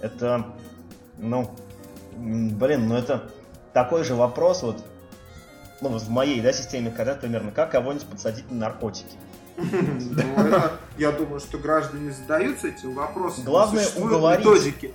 [0.00, 0.54] Это,
[1.18, 1.50] ну,
[2.16, 3.30] блин, ну это
[3.72, 4.84] такой же вопрос вот,
[5.80, 9.16] ну, в моей, да, системе когда примерно, как кого-нибудь подсадить на наркотики.
[9.58, 10.62] Ну,
[10.98, 13.44] я думаю, что граждане задаются этим вопросом.
[13.44, 14.92] Главное уговорить.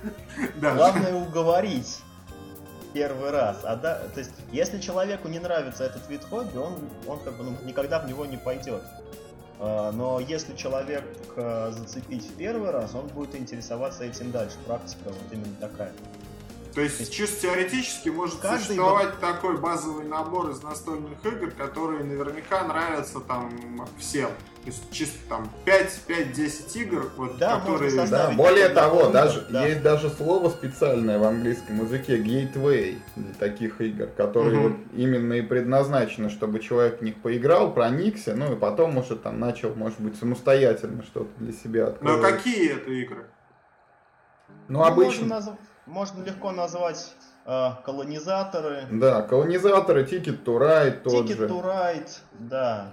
[0.60, 2.00] Главное уговорить
[2.94, 3.58] первый раз.
[3.64, 6.74] А да, то есть, если человеку не нравится этот вид хобби, он,
[7.06, 8.82] он как бы ну, никогда в него не пойдет.
[9.58, 11.04] А, но если человек
[11.36, 14.56] зацепить в первый раз, он будет интересоваться этим дальше.
[14.66, 15.92] Практика вот именно такая.
[16.74, 19.20] То есть, есть чисто теоретически может существовать б...
[19.20, 23.52] такой базовый набор из настольных игр, которые наверняка нравятся там
[23.98, 24.30] всем.
[24.64, 28.06] То есть чисто там 5-10 игр, вот, да, которые...
[28.06, 29.66] Да, более того, даже, да.
[29.66, 34.68] есть даже слово специальное в английском языке gateway для таких игр, которые угу.
[34.68, 39.38] вот именно и предназначены, чтобы человек в них поиграл, проникся, ну и потом уже там
[39.38, 42.22] начал, может быть, самостоятельно что-то для себя открывать.
[42.22, 43.26] Но какие это игры?
[44.68, 47.14] Ну, ну обычно можно легко назвать
[47.46, 48.86] э, колонизаторы.
[48.90, 51.46] Да, колонизаторы, Ticket to Ride тот Ticket же.
[51.48, 52.90] to Ride, да.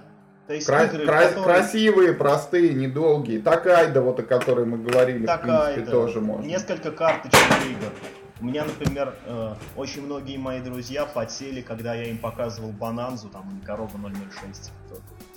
[0.48, 1.44] То есть Кра- игры, кра- которые...
[1.44, 3.42] Красивые, простые, недолгие.
[3.42, 5.62] Такайда, вот о которой мы говорили, Такайда.
[5.62, 6.46] в принципе, тоже можно.
[6.46, 7.94] Несколько карточных игр.
[8.42, 13.62] У меня, например, э, очень многие мои друзья подсели, когда я им показывал Бананзу, там,
[13.66, 14.72] Корова 006.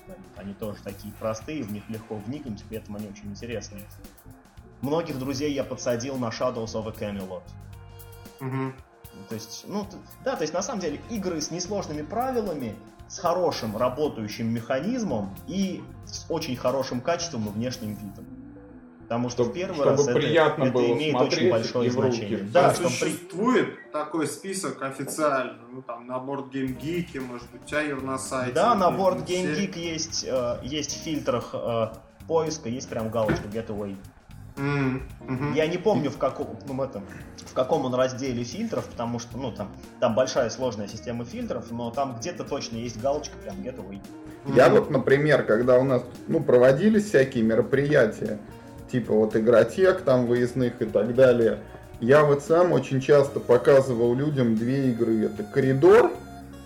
[0.06, 3.82] Они Они тоже такие простые, в них легко вникнуть, при этом они очень интересные.
[4.84, 7.42] Многих друзей я подсадил на Shadows of a Camelot.
[8.40, 8.74] Мгм.
[9.30, 9.86] То есть, ну,
[10.24, 12.74] да, то есть на самом деле игры с несложными правилами,
[13.08, 18.26] с хорошим работающим механизмом и с очень хорошим качеством и внешним видом.
[19.04, 22.00] Потому что Чтоб- в первый чтобы раз это, приятно это было имеет очень большое руки.
[22.00, 22.38] значение.
[22.52, 27.50] Да, Да, что при- существует такой список официально, ну там на Board Game Geek, может
[27.52, 28.52] быть, у тебя его на сайте.
[28.52, 31.88] Да, на Board Game Geek есть, э, есть в фильтрах э,
[32.26, 33.96] поиска, есть прям галочка Getaway.
[34.56, 35.52] М, мгм.
[35.54, 37.04] Я не помню в каком, ну, этом,
[37.38, 41.90] в каком он разделе фильтров, потому что ну, там, там большая сложная система фильтров, но
[41.90, 44.00] там где-то точно есть галочка прям Getaway.
[44.46, 44.74] Я Мгм.
[44.78, 48.38] вот, например, когда у нас ну, проводились всякие мероприятия,
[48.92, 51.58] типа вот игротек там выездных и так далее,
[52.00, 55.24] я вот сам очень часто показывал людям две игры.
[55.24, 56.12] Это коридор,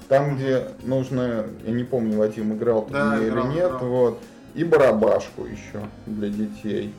[0.08, 3.88] там, где нужно, я не помню, Вадим играл ты Да, играл, или нет, играл.
[3.88, 4.22] вот,
[4.54, 6.94] и барабашку еще для детей.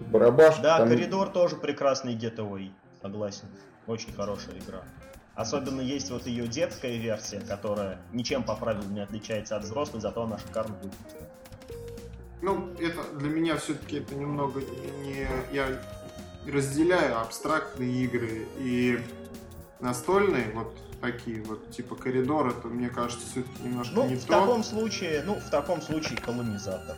[0.00, 2.70] Барабашка Да, там- коридор тоже прекрасный Getaway,
[3.02, 3.46] согласен.
[3.86, 4.82] Очень хорошая игра.
[5.34, 10.22] Особенно есть вот ее детская версия, которая ничем по правилам не отличается от взрослой, зато
[10.22, 11.28] она шикарно выглядит.
[12.40, 15.66] Ну, это для меня все-таки это немного не, не- я
[16.46, 19.00] разделяю абстрактные игры и
[19.80, 24.40] настольные, вот такие вот, типа коридор, это мне кажется все-таки немножко Ну, не в то.
[24.40, 26.96] таком случае, ну, в таком случае колонизатор.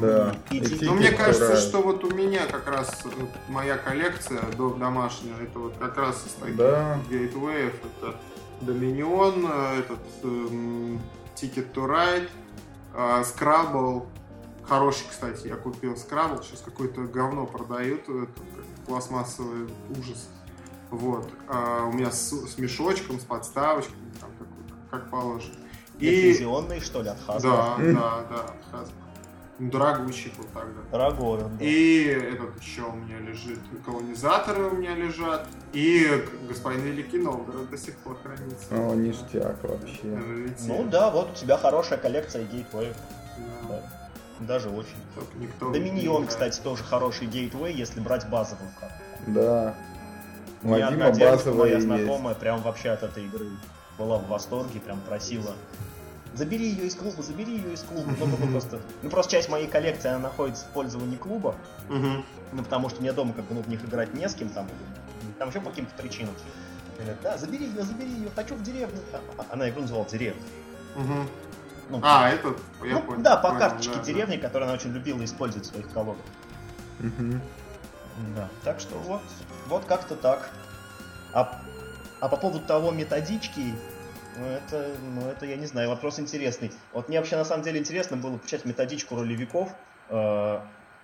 [0.00, 0.34] Да.
[0.50, 1.68] И И Ну, мне кажется, нравится.
[1.68, 3.08] что вот у меня как раз э,
[3.48, 6.98] моя коллекция до- домашняя, это вот как раз из таких Да.
[7.10, 7.74] гейтвеев.
[8.00, 8.16] Это
[8.60, 11.00] Dominion, э, этот эм,
[11.34, 12.28] Ticket to Ride,
[12.94, 14.06] э, Scrabble.
[14.68, 18.26] Хороший, кстати, я купил Scrabble, сейчас какое-то говно продают, это
[18.86, 19.68] пластмассовый
[19.98, 20.28] ужас.
[20.90, 21.28] Вот.
[21.48, 24.48] А у меня с, с мешочком, с подставочкой, там, как,
[25.00, 25.54] как положено.
[25.98, 26.08] И...
[26.10, 27.42] Лицензионный, что ли, от Hasbro?
[27.42, 28.92] Да, да, да, Hasbro.
[29.62, 30.80] Ну, Дорогущий был тогда.
[30.90, 31.64] Дорогой он, да.
[31.64, 37.78] И этот еще у меня лежит, колонизаторы у меня лежат, и господин Великий Новгород до
[37.78, 38.66] сих пор хранится.
[38.72, 40.16] О, ништяк вообще.
[40.16, 40.66] Раритет.
[40.66, 42.96] Ну да, вот у тебя хорошая коллекция гейтвеев.
[43.68, 43.68] Да.
[43.68, 44.46] Да.
[44.46, 44.96] Даже очень.
[45.14, 48.96] Только никто Доминион, кстати, тоже хороший гейтвей, если брать базовую карту.
[49.28, 49.76] Да.
[50.64, 51.86] У меня одна девушка, базовая моя есть.
[51.86, 53.46] знакомая, прям вообще от этой игры
[53.96, 55.52] была в восторге, прям просила.
[56.34, 58.10] Забери ее из клуба, забери ее из клуба.
[58.18, 61.54] Ну, ну, просто, ну, просто часть моей коллекции, она находится в пользовании клуба,
[61.88, 64.66] ну, потому что мне дома как бы ну, в них играть не с кем там,
[65.38, 66.34] там еще по каким-то причинам.
[66.96, 68.98] Говорят, да, забери ее, забери ее, хочу в деревню.
[69.50, 70.42] Она игру называла деревня.
[71.88, 73.22] Ну, А, этот, я ну, понял.
[73.22, 74.04] да, по понял, карточке да, да.
[74.04, 76.24] деревни, которую она очень любила использовать в своих колодах.
[78.36, 78.48] Да.
[78.64, 79.20] Так что вот,
[79.66, 80.48] вот как-то так.
[81.34, 81.60] А,
[82.20, 83.74] а по поводу того методички,
[84.38, 86.72] ну это, ну это я не знаю, вопрос интересный.
[86.92, 89.70] Вот мне вообще на самом деле интересно было почитать методичку ролевиков,
[90.08, 90.60] э,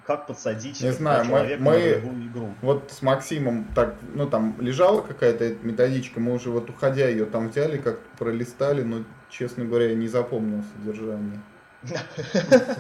[0.07, 2.55] как подсадить Не знаю, мы- человека мы- на ролевую игру.
[2.62, 7.49] Вот с Максимом так, ну там лежала какая-то методичка, мы уже вот уходя ее там
[7.51, 11.41] взяли, как пролистали, но, честно говоря, я не запомнил содержание.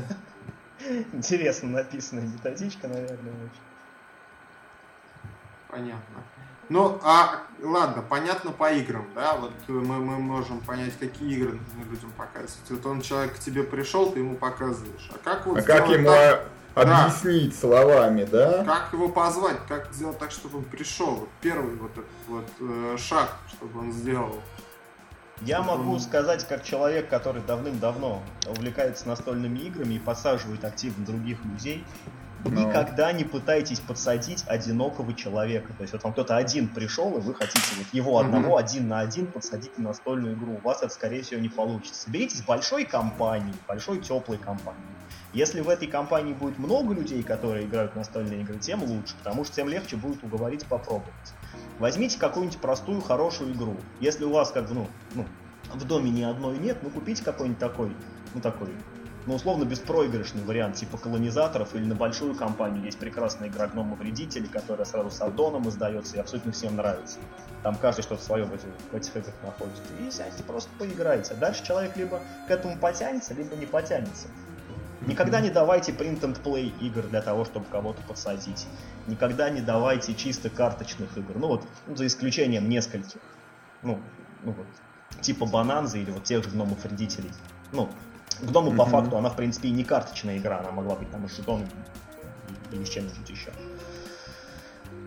[1.12, 3.62] Интересно написанная методичка, наверное, очень.
[5.68, 6.24] Понятно.
[6.68, 11.90] Ну, а ладно, понятно по играм, да, вот мы, мы можем понять, какие игры нужно
[11.90, 12.70] людям показывать.
[12.70, 15.10] Вот он человек к тебе пришел, ты ему показываешь.
[15.14, 17.06] А как вот А как ему так- а- Да.
[17.06, 18.64] объяснить словами, да?
[18.64, 19.56] Как его позвать?
[19.66, 21.12] Как сделать так, чтобы он пришел?
[21.16, 24.40] Вот первый вот этот вот э, шаг, чтобы он сделал.
[25.40, 31.84] Я могу сказать, как человек, который давным-давно увлекается настольными играми и подсаживает активно других людей,
[32.44, 35.72] Никогда не пытайтесь подсадить одинокого человека.
[35.76, 39.00] То есть вот вам кто-то один пришел, и вы хотите вот его одного один на
[39.00, 40.58] один подсадить на настольную игру.
[40.62, 42.02] У вас это, скорее всего, не получится.
[42.02, 44.82] Соберитесь большой компанией, большой теплой компанией.
[45.34, 49.44] Если в этой компании будет много людей, которые играют в настольные игры, тем лучше, потому
[49.44, 51.12] что тем легче будет уговорить попробовать.
[51.78, 53.76] Возьмите какую-нибудь простую, хорошую игру.
[54.00, 55.26] Если у вас как бы, ну, ну,
[55.74, 57.92] в доме ни одной нет, ну купите какой-нибудь такой,
[58.34, 58.68] ну такой,
[59.28, 62.82] ну условно беспроигрышный вариант, типа колонизаторов или на большую компанию.
[62.82, 67.18] Есть прекрасная игра гнома вредители, которая сразу с аддоном издается и абсолютно всем нравится.
[67.62, 69.74] Там каждый что-то свое в этих, в этих играх находит.
[70.00, 71.34] И сядьте, просто поиграйте.
[71.34, 74.28] Дальше человек либо к этому потянется, либо не потянется.
[75.06, 78.66] Никогда не давайте print and play игр для того, чтобы кого-то подсадить.
[79.08, 81.36] Никогда не давайте чисто карточных игр.
[81.36, 83.20] Ну вот, ну, за исключением нескольких.
[83.82, 84.00] Ну,
[84.42, 84.66] ну вот,
[85.20, 86.78] типа Бананзы или вот тех же гномов
[88.40, 88.62] вредителей.
[88.62, 91.24] Ну, гному по факту она в принципе и не карточная игра, она могла быть там
[91.24, 91.70] и с жетонами
[92.72, 93.50] или с чем-нибудь еще.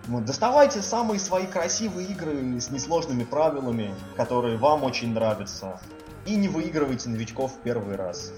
[0.07, 5.79] Вот, доставайте самые свои красивые игры с несложными правилами, которые вам очень нравятся.
[6.25, 8.31] И не выигрывайте новичков в первый раз.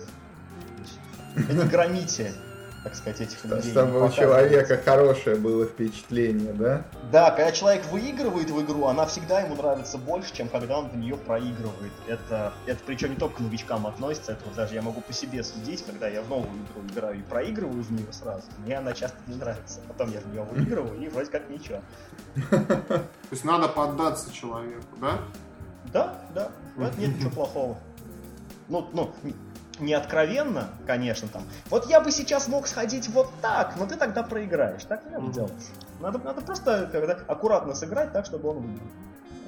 [1.35, 2.33] не громите
[2.83, 3.71] так сказать, этих людей.
[3.71, 6.83] С тобой у человека хорошее было впечатление, да?
[7.11, 10.97] Да, когда человек выигрывает в игру, она всегда ему нравится больше, чем когда он в
[10.97, 11.93] нее проигрывает.
[12.07, 15.43] Это, это причем не только к новичкам относится, это вот даже я могу по себе
[15.43, 19.17] судить, когда я в новую игру играю и проигрываю в нее сразу, мне она часто
[19.27, 19.79] не нравится.
[19.87, 21.79] Потом я в нее выигрываю и вроде как ничего.
[22.49, 25.19] То есть надо поддаться человеку, да?
[25.93, 26.51] Да, да.
[26.75, 27.77] В этом нет ничего плохого.
[28.69, 29.13] Ну, ну,
[29.79, 31.43] не откровенно, конечно, там.
[31.69, 34.83] Вот я бы сейчас мог сходить вот так, но ты тогда проиграешь.
[34.83, 35.69] Так не надо делать.
[35.99, 38.87] Надо, надо просто когда аккуратно сыграть так, чтобы он выиграл.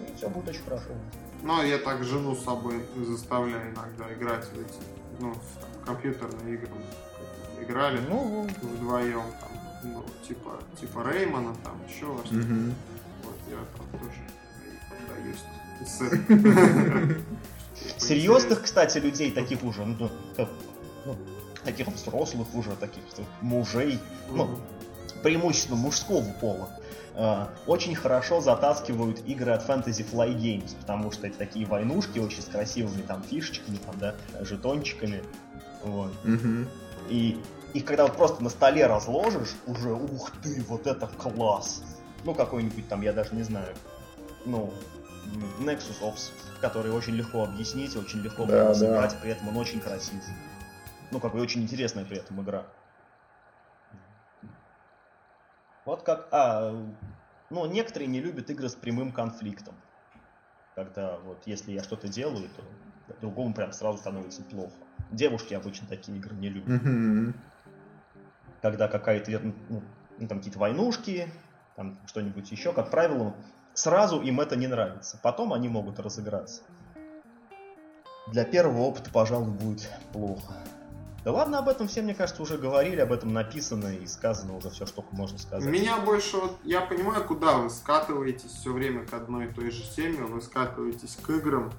[0.07, 0.89] И все будет очень хорошо.
[1.43, 4.79] Ну, я так жену с собой заставляю иногда играть в эти,
[5.19, 6.69] ну, в компьютерные игры.
[7.61, 9.49] Играли ну, вдвоем, там,
[9.83, 12.47] ну, типа, типа Реймона, там, еще во что-то.
[13.23, 14.21] Вот, я там тоже
[15.07, 15.43] даюсь.
[17.97, 20.09] Серьезных, кстати, людей, таких уже, ну,
[21.05, 21.15] ну
[21.63, 23.03] таких взрослых уже, таких
[23.41, 24.59] мужей, ну,
[25.23, 26.69] преимущественно мужского пола,
[27.15, 32.41] э, очень хорошо затаскивают игры от Fantasy Fly Games, потому что это такие войнушки очень
[32.41, 35.23] с красивыми там фишечками, там, да, жетончиками.
[35.83, 36.11] Вот.
[36.23, 36.67] Mm-hmm.
[37.09, 37.41] И
[37.73, 41.83] их когда вот просто на столе разложишь, уже ух ты, вот это класс.
[42.23, 43.75] Ну, какой-нибудь там, я даже не знаю,
[44.45, 44.73] ну,
[45.59, 46.31] Nexus Ops,
[46.65, 48.73] который очень легко объяснить, очень легко да, да.
[48.73, 50.23] сыграть, при этом он очень красивый.
[51.11, 52.65] Ну, как бы очень интересная при этом игра.
[55.85, 56.27] Вот как...
[56.31, 56.71] А,
[57.51, 59.75] ну, некоторые не любят игры с прямым конфликтом.
[60.73, 62.63] Когда вот если я что-то делаю, то
[63.21, 64.73] другому прям сразу становится плохо.
[65.11, 66.81] Девушки обычно такие игры не любят.
[66.81, 67.33] Mm-hmm.
[68.63, 69.39] Когда какая-то,
[69.69, 69.83] ну,
[70.17, 71.31] ну, там какие-то войнушки,
[71.75, 73.35] там что-нибудь еще, как правило,
[73.75, 75.19] Сразу им это не нравится.
[75.21, 76.63] Потом они могут разыграться.
[78.31, 80.53] Для первого опыта, пожалуй, будет плохо.
[81.25, 84.69] Да ладно, об этом все, мне кажется, уже говорили, об этом написано и сказано уже
[84.69, 85.69] все, что можно сказать.
[85.69, 89.83] Меня больше, вот, я понимаю, куда вы скатываетесь все время к одной и той же
[89.83, 91.73] теме, вы скатываетесь к играм,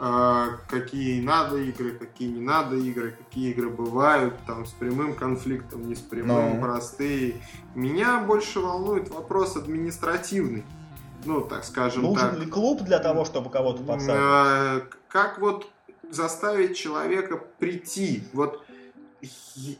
[0.00, 5.88] э, какие надо игры, какие не надо игры, какие игры бывают, там, с прямым конфликтом,
[5.88, 6.60] не с прямым, no.
[6.60, 7.40] простые.
[7.76, 10.64] Меня больше волнует вопрос административный
[11.26, 12.38] ну, так скажем Нужен так.
[12.38, 14.90] ли клуб для того, чтобы кого-то подсадить?
[15.08, 15.68] Как вот
[16.10, 18.22] заставить человека прийти?
[18.32, 18.65] Вот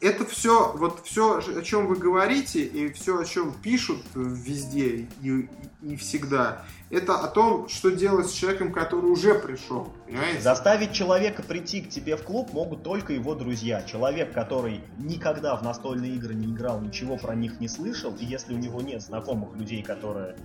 [0.01, 5.49] это все, вот все, о чем вы говорите, и все, о чем пишут везде и,
[5.83, 9.93] и всегда, это о том, что делать с человеком, который уже пришел.
[10.07, 10.41] Понимаете?
[10.41, 13.83] Заставить человека прийти к тебе в клуб могут только его друзья.
[13.83, 18.55] Человек, который никогда в настольные игры не играл, ничего про них не слышал, и если
[18.55, 20.37] у него нет знакомых людей, которые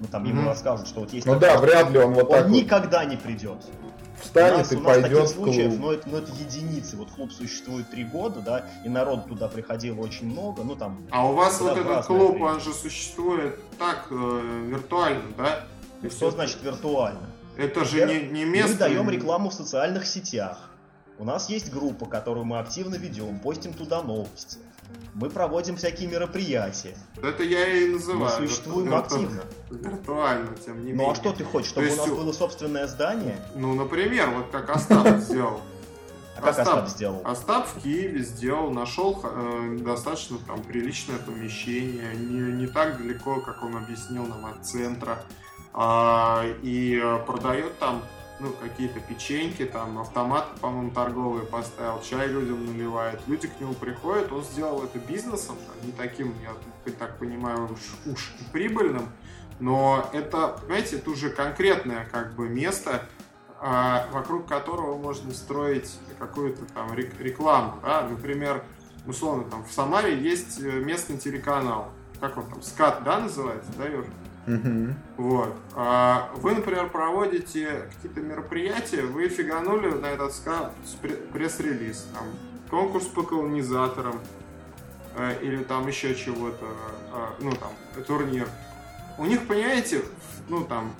[0.00, 0.46] ну, там, ему mm-hmm.
[0.46, 1.26] расскажут, что вот есть...
[1.26, 3.10] Ну да, вряд ли он вот он так никогда вот...
[3.10, 3.64] не придет
[4.20, 6.96] встанет у нас, и у нас пойдет таких случаев, но это, но это единицы.
[6.96, 11.06] Вот клуб существует три года, да, и народ туда приходило очень много, ну там...
[11.10, 12.46] А у вас вот этот клуб, время.
[12.46, 15.64] он же существует так, э, виртуально, да?
[16.08, 16.36] Что это...
[16.36, 17.30] значит виртуально?
[17.56, 18.72] Это же не, не место...
[18.72, 20.70] Мы даем рекламу в социальных сетях.
[21.18, 24.58] У нас есть группа, которую мы активно ведем, постим туда новости.
[25.14, 26.96] Мы проводим всякие мероприятия.
[27.22, 28.40] Это я и называю.
[28.40, 29.42] Мы существуем активно.
[29.70, 31.06] Виртуально, тем не менее.
[31.06, 33.36] Ну а что ты хочешь, чтобы у нас было собственное здание?
[33.54, 35.60] Ну, например, вот как Остап сделал.
[36.36, 37.20] А как Остап, сделал?
[37.24, 43.62] Остап в Киеве сделал, нашел э, достаточно там приличное помещение, не, не так далеко, как
[43.62, 45.22] он объяснил нам от центра,
[45.74, 48.02] а, и э, продает там
[48.40, 53.20] ну, какие-то печеньки, там, автомат, по-моему, торговый поставил, чай людям наливает.
[53.26, 58.34] Люди к нему приходят, он сделал это бизнесом, не таким, я так понимаю, уж, уж
[58.40, 59.08] и прибыльным,
[59.58, 63.06] но это, понимаете, это уже конкретное как бы место,
[63.60, 68.08] а, вокруг которого можно строить какую-то там рекламу, да?
[68.08, 68.64] например,
[69.06, 73.86] условно, там в Самаре есть э, местный телеканал, как он там, СКАТ, да, называется, да,
[73.86, 74.06] Юр?
[74.46, 74.94] Угу.
[75.18, 75.56] Вот.
[75.76, 80.72] А вы, например, проводите какие-то мероприятия, вы фиганули на этот ска
[81.32, 82.24] пресс-релиз, там,
[82.70, 84.18] конкурс по колонизаторам,
[85.16, 86.66] э, или там еще чего-то,
[87.12, 88.48] э, ну, там, турнир.
[89.18, 90.02] У них, понимаете,
[90.48, 90.94] ну, там,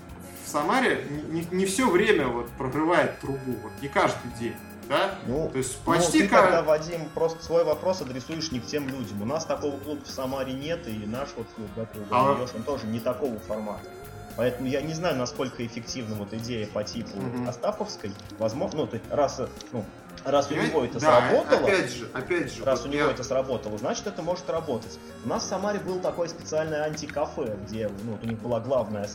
[0.45, 4.57] в Самаре не, не все время вот прорывает трубу, вот не каждый день
[4.91, 5.15] да?
[5.27, 6.43] Ну, То есть ну, почти ну, ты как...
[6.43, 9.23] тогда, Вадим, просто свой вопрос адресуешь не к тем людям.
[9.23, 12.47] У нас такого клуба в Самаре нет, и наш вот клуб, да, клуб а...
[12.55, 13.89] он тоже не такого формата.
[14.37, 17.49] Поэтому я не знаю, насколько эффективна вот идея по типу угу.
[17.49, 18.13] Остаповской.
[18.39, 19.41] Возможно, ну, то есть, раз,
[19.73, 19.85] ну,
[20.25, 23.13] раз у него это да, сработало, опять же, опять же, раз вот у него я...
[23.13, 24.99] это сработало, значит это может работать.
[25.25, 29.09] У нас в Самаре был такой специальный антикафе, где ну, вот у них была главная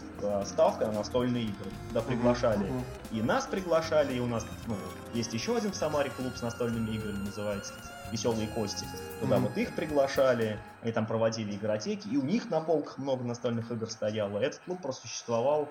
[0.46, 2.68] ставка на настольные игры, куда приглашали.
[2.68, 2.84] Uh-huh.
[3.12, 4.76] И нас приглашали, и у нас ну,
[5.14, 7.74] есть еще один в Самаре клуб с настольными играми, называется
[8.12, 8.86] веселые кости.
[9.20, 9.40] Туда mm-hmm.
[9.40, 13.90] вот их приглашали, они там проводили игротеки, и у них на полках много настольных игр
[13.90, 14.38] стояло.
[14.40, 15.70] Этот клуб просто существовал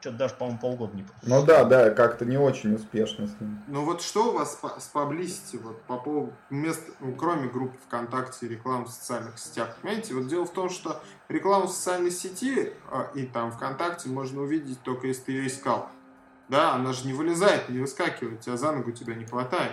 [0.00, 3.62] что-то даже, по-моему, полгода не Ну да, да, как-то не очень успешно с ним.
[3.68, 8.46] Ну вот что у вас с поблизости, вот по поводу мест, ну, кроме группы ВКонтакте
[8.46, 9.76] и рекламы в социальных сетях?
[9.80, 14.42] Понимаете, вот дело в том, что рекламу в социальной сети а, и там ВКонтакте можно
[14.42, 15.88] увидеть только если ты ее искал.
[16.48, 19.72] Да, она же не вылезает, не выскакивает, тебя за ногу тебя не хватает.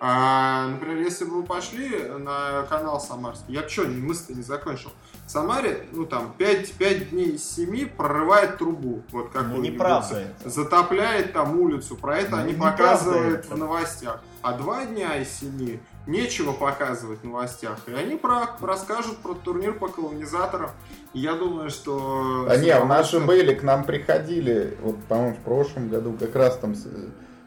[0.00, 1.88] А, например, если бы вы пошли
[2.18, 4.90] на канал Самарский, я что, мысль не закончил.
[5.26, 9.02] В Самаре, ну там, 5, 5 дней из 7 прорывает трубу.
[9.10, 10.50] Вот как ну, неправда это.
[10.50, 11.96] Затопляет там улицу.
[11.96, 13.54] Про это ну, они показывают это.
[13.54, 14.22] в новостях.
[14.42, 17.78] А два дня из 7 нечего показывать в новостях.
[17.86, 20.70] И они про, расскажут про турнир по колонизаторам.
[21.14, 22.46] И я думаю, что...
[22.50, 26.74] А не, же были, к нам приходили, вот, по-моему, в прошлом году как раз там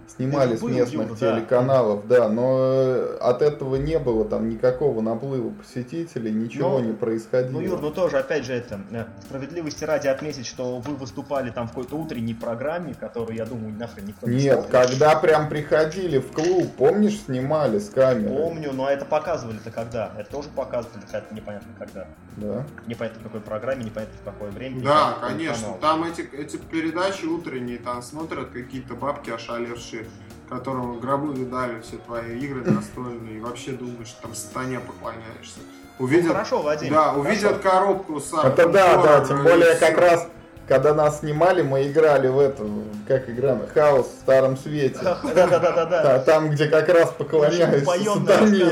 [0.07, 2.21] снимали с местных Юр, телеканалов, да.
[2.21, 7.51] да, но э, от этого не было там никакого наплыва посетителей, ничего но, не происходило.
[7.51, 11.67] Ну, Юр, ну тоже, опять же, это, э, справедливости ради отметить, что вы выступали там
[11.67, 14.71] в какой-то утренней программе, которую, я думаю, нахрен никто не Нет, смотрит.
[14.71, 18.35] когда прям приходили в клуб, помнишь, снимали с камеры?
[18.35, 20.11] Помню, но это показывали-то когда?
[20.17, 22.07] Это тоже показывали, это непонятно когда.
[22.37, 22.65] Да.
[22.85, 24.81] Непонятно в какой программе, непонятно в какое время.
[24.81, 30.07] Да, конечно, там эти, эти передачи утренние, там смотрят какие-то бабки ошалевшие
[30.49, 35.59] которому гробу видали все твои игры настольные, и вообще думаешь, там сатане поклоняешься.
[35.99, 36.93] Увидят, ну, хорошо, Вадим.
[36.93, 37.69] Да, увидят хорошо.
[37.69, 40.27] коробку с Это да, да, тем более как раз
[40.67, 44.99] когда нас снимали, мы играли в эту, как игра, хаос в старом свете.
[45.01, 46.19] Да, да, да, да.
[46.19, 48.65] Там, где как раз поклоняюсь сатане.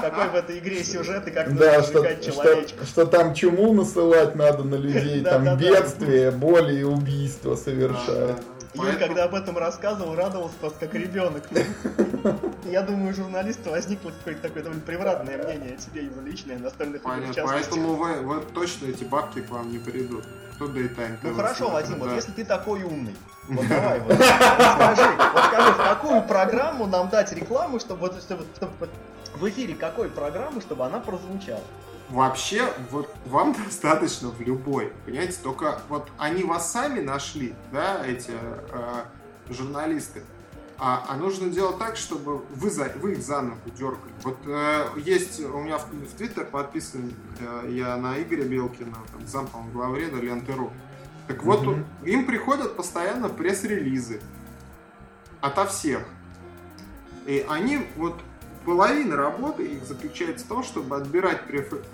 [0.00, 4.62] какой в этой игре сюжет и как да, что, что, что там чуму насылать надо
[4.64, 7.56] на людей, там бедствие, боли и убийства
[8.76, 9.00] совершать.
[9.00, 11.44] Юль, когда об этом рассказывал, радовался просто как ребенок.
[12.64, 17.02] Я думаю, у журналиста возникло какое-то такое довольно превратное мнение о тебе, его личное, настольных
[17.02, 20.24] Понятно, поэтому вы, вы точно эти бабки к вам не придут.
[20.56, 23.14] Кто Daytime Ну хорошо, Вадим, вот если ты такой умный,
[23.48, 25.02] вот давай, вот, скажи,
[25.34, 28.88] вот скажи, в какую программу нам дать рекламу, чтобы, чтобы, чтобы
[29.34, 31.60] в эфире какой программы, чтобы она прозвучала?
[32.10, 38.30] Вообще, вот вам достаточно в любой, понимаете, только вот они вас сами нашли, да, эти
[38.32, 39.04] э,
[39.48, 40.22] журналисты,
[40.78, 44.12] а, а нужно делать так, чтобы вы, за, вы их за ногу дергали.
[44.22, 49.26] Вот э, есть у меня в, в Твиттер подписан э, я на Игоря Белкина, там,
[49.26, 50.70] зам, по главреда Ленты.ру.
[51.28, 54.20] Так вот, mm им приходят постоянно пресс-релизы
[55.40, 56.04] ото всех.
[57.26, 58.20] И они вот
[58.66, 61.42] половина работы их заключается в том, чтобы отбирать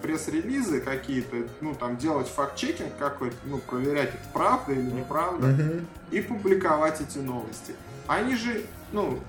[0.00, 5.84] пресс-релизы какие-то, ну, там, делать факт-чекинг какой-то, ну, проверять, это правда или неправда, mm-hmm.
[6.10, 7.74] и публиковать эти новости.
[8.06, 9.20] Они же, ну,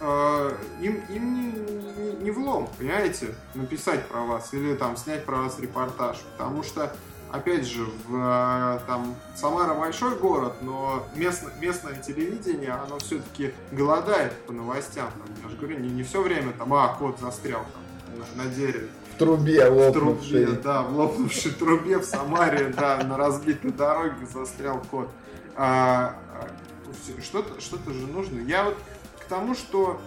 [0.00, 5.42] э, им, им не, не, не влом, понимаете, написать про вас или там снять про
[5.42, 6.94] вас репортаж, потому что
[7.36, 14.32] опять же, в, э, там, Самара большой город, но местно, местное телевидение, оно все-таки голодает
[14.46, 15.08] по новостям.
[15.10, 18.50] Там, я же говорю, не, не все время там, а, кот застрял там, на, на
[18.50, 18.88] дереве.
[19.14, 20.44] В трубе лопнувшей.
[20.44, 25.08] В трубе, да, в лопнувшей трубе в Самаре, да, на разбитой дороге застрял кот.
[25.54, 28.40] А, а что-то что же нужно.
[28.40, 28.76] Я вот
[29.20, 30.00] к тому, что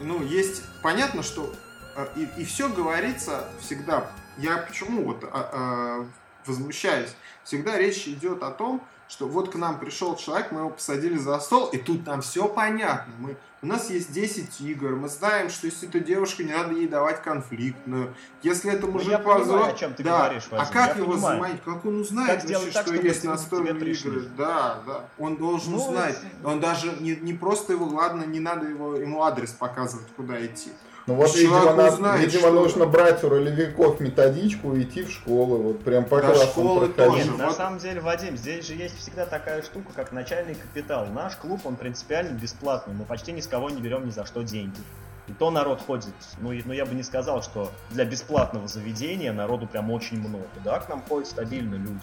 [0.00, 1.52] ну, есть, понятно, что
[1.96, 6.06] э, и, и все говорится всегда я почему вот а, а,
[6.46, 7.14] возмущаюсь?
[7.44, 11.38] Всегда речь идет о том, что вот к нам пришел человек, мы его посадили за
[11.38, 13.12] стол, и тут нам все понятно.
[13.18, 16.88] Мы, у нас есть 10 игр, мы знаем, что если это девушка, не надо ей
[16.88, 18.14] давать конфликтную.
[18.42, 19.46] Если это мужик я позор...
[19.46, 20.18] понимаю, о чем ты да.
[20.18, 21.36] говоришь, Вадим, А как я его понимаю.
[21.36, 21.62] заманить?
[21.62, 24.28] Как он узнает, как вообще, так, что есть настольные игры?
[24.36, 25.04] Да, да.
[25.18, 26.18] Он должен ну, узнать.
[26.42, 30.70] Он даже не, не просто его, ладно, не надо его, ему адрес показывать, куда идти.
[31.06, 32.52] Ну вот, видимо, нас, знает, видимо что...
[32.52, 37.26] нужно брать у ролевиков методичку и идти в школу, вот прям по да, классам проходить.
[37.26, 41.06] Нет, на самом деле, Вадим, здесь же есть всегда такая штука, как начальный капитал.
[41.06, 44.42] Наш клуб, он принципиально бесплатный, мы почти ни с кого не берем ни за что
[44.42, 44.80] деньги.
[45.26, 49.66] И то народ ходит, ну, ну я бы не сказал, что для бесплатного заведения народу
[49.66, 50.48] прям очень много.
[50.64, 52.00] Да, к нам ходят стабильно люди.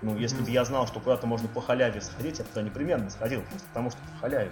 [0.00, 0.44] Ну, если mm-hmm.
[0.44, 3.68] бы я знал, что куда-то можно по халяве сходить, я бы туда непременно сходил, просто
[3.68, 4.50] потому что по халяве.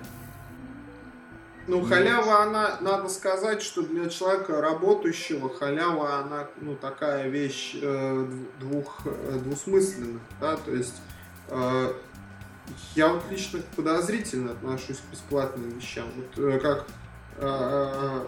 [1.71, 8.27] Ну, халява, она, надо сказать, что для человека работающего халява, она, ну, такая вещь э,
[8.59, 10.97] двух, э, двусмысленная, да, то есть
[11.49, 11.93] э,
[12.97, 16.87] я вот лично подозрительно отношусь к бесплатным вещам, вот э, как,
[17.39, 18.25] э, э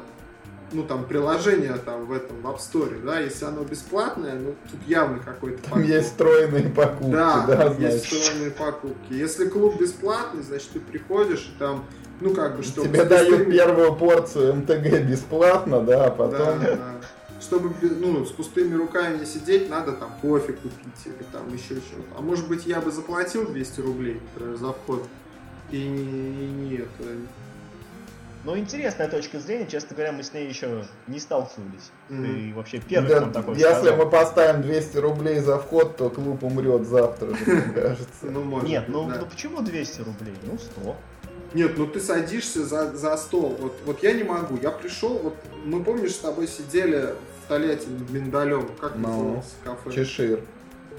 [0.74, 4.80] ну, там, приложение там в этом, в App Store, да, если оно бесплатное, ну, тут
[4.86, 9.12] явно какой-то Там есть встроенные покупки, да, да есть встроенные покупки.
[9.12, 11.84] Если клуб бесплатный, значит, ты приходишь, и там
[12.20, 12.88] Ну, как бы, чтобы...
[12.88, 16.60] Тебе дают первую порцию МТГ бесплатно, да, а потом...
[16.60, 16.94] Да, да.
[17.40, 22.16] Чтобы ну, с пустыми руками не сидеть, надо там кофе купить или там еще что-то.
[22.16, 25.08] А может быть, я бы заплатил 200 рублей например, за вход
[25.72, 27.04] и не, не это,
[28.44, 31.92] ну, интересная точка зрения, честно говоря, мы с ней еще не сталкивались.
[32.08, 32.48] Mm-hmm.
[32.50, 33.96] Ты вообще первый, да, такой Если сказал.
[33.96, 38.06] мы поставим 200 рублей за вход, то клуб умрет завтра, мне кажется.
[38.22, 40.34] Ну, может Нет, ну, ну почему 200 рублей?
[40.42, 40.96] Ну, 100.
[41.54, 43.56] Нет, ну ты садишься за, за стол.
[43.58, 44.58] Вот, вот я не могу.
[44.62, 47.14] Я пришел, вот мы помнишь, с тобой сидели
[47.44, 48.68] в туалете миндалем.
[48.80, 49.08] Как no.
[49.08, 49.90] назывался кафе?
[49.92, 50.40] Чешир.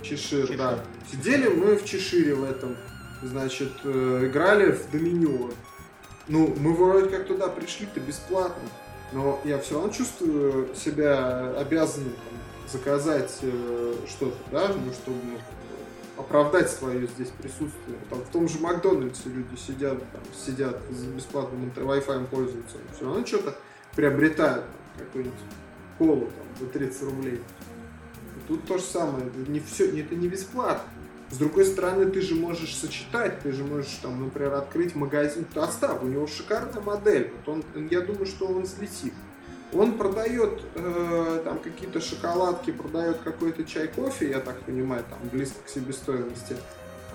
[0.02, 0.48] Чешир.
[0.48, 0.80] Чешир, да.
[1.12, 2.76] Сидели мы в Чешире в этом.
[3.24, 5.54] Значит, э, играли в Доминион.
[6.28, 8.64] Ну, мы вроде как туда пришли-то бесплатно,
[9.12, 12.40] но я все равно чувствую себя обязанным там,
[12.72, 15.38] заказать э, что-то, да, ну, чтобы ну,
[16.18, 17.98] оправдать свое здесь присутствие.
[18.10, 23.26] Там, в том же Макдональдсе люди сидят, там, сидят за бесплатным Wi-Fi пользуются, все равно
[23.26, 23.56] что-то
[23.96, 24.66] приобретают,
[24.98, 25.40] какую-нибудь
[25.98, 27.36] колу там, за 30 рублей.
[27.36, 30.90] И тут то же самое, это не все, это не бесплатно.
[31.30, 35.48] С другой стороны, ты же можешь сочетать, ты же можешь, там, например, открыть магазин.
[35.56, 37.34] Оставь, у него шикарная модель.
[37.48, 39.14] Вот он, я думаю, что он взлетит.
[39.76, 45.58] Он продает э, там какие-то шоколадки, продает какой-то чай, кофе, я так понимаю, там близко
[45.66, 46.56] к себестоимости.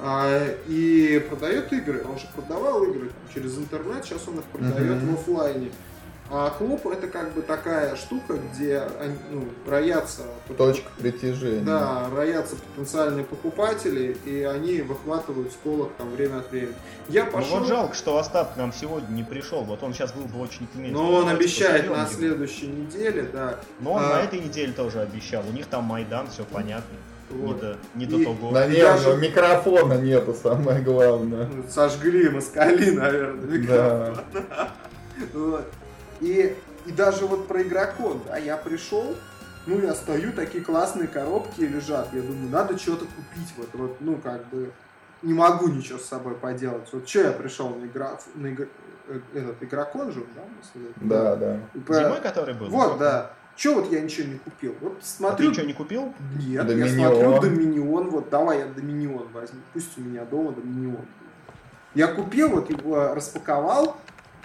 [0.01, 2.05] А, и продает игры.
[2.09, 5.17] Он же продавал игры там, через интернет, сейчас он их продает mm-hmm.
[5.17, 5.71] в офлайне.
[6.31, 8.83] А клуб это как бы такая штука, где
[9.31, 10.23] ну, роятся...
[10.59, 11.65] Точка притяжения.
[11.65, 16.75] Да, роятся потенциальные покупатели, и они выхватывают с полок там время от времени.
[17.09, 17.57] Я пошел...
[17.57, 20.41] Ну вот жалко, что Остап к нам сегодня не пришел, вот он сейчас был бы
[20.43, 20.93] очень иметь.
[20.93, 23.61] Но он обещает на следующей неделе, да.
[23.81, 24.17] Но он а...
[24.17, 26.97] на этой неделе тоже обещал, у них там Майдан, все понятно.
[27.31, 27.63] Вот.
[27.95, 28.51] Не до, не до того.
[28.51, 29.17] Наверное, даже...
[29.17, 31.49] микрофона нету, самое главное.
[31.71, 34.25] Сожгли москали, наверное, микрофон.
[34.33, 34.69] Да.
[35.35, 35.65] вот.
[36.21, 36.57] И,
[36.87, 39.17] и даже вот про игрокон, да, я пришел,
[39.67, 44.17] ну, я стою, такие классные коробки лежат, я думаю, надо что-то купить, вот, вот, ну,
[44.17, 44.71] как бы,
[45.23, 46.89] не могу ничего с собой поделать.
[46.93, 48.69] Вот что я пришел на, игра, на игр,
[49.09, 50.43] э, этот игрокон же, да?
[50.97, 51.61] Да, да.
[51.87, 51.95] По...
[51.95, 52.69] Зимой который был?
[52.69, 53.33] Вот, да.
[53.57, 54.77] Че вот я ничего не купил?
[54.81, 55.35] Вот смотрю...
[55.35, 56.15] А ты ничего не купил?
[56.39, 56.99] Нет, Доминион.
[56.99, 61.05] я смотрю Доминион, вот давай я Доминион возьму, пусть у меня дома Доминион.
[61.95, 63.97] Я купил, вот его распаковал,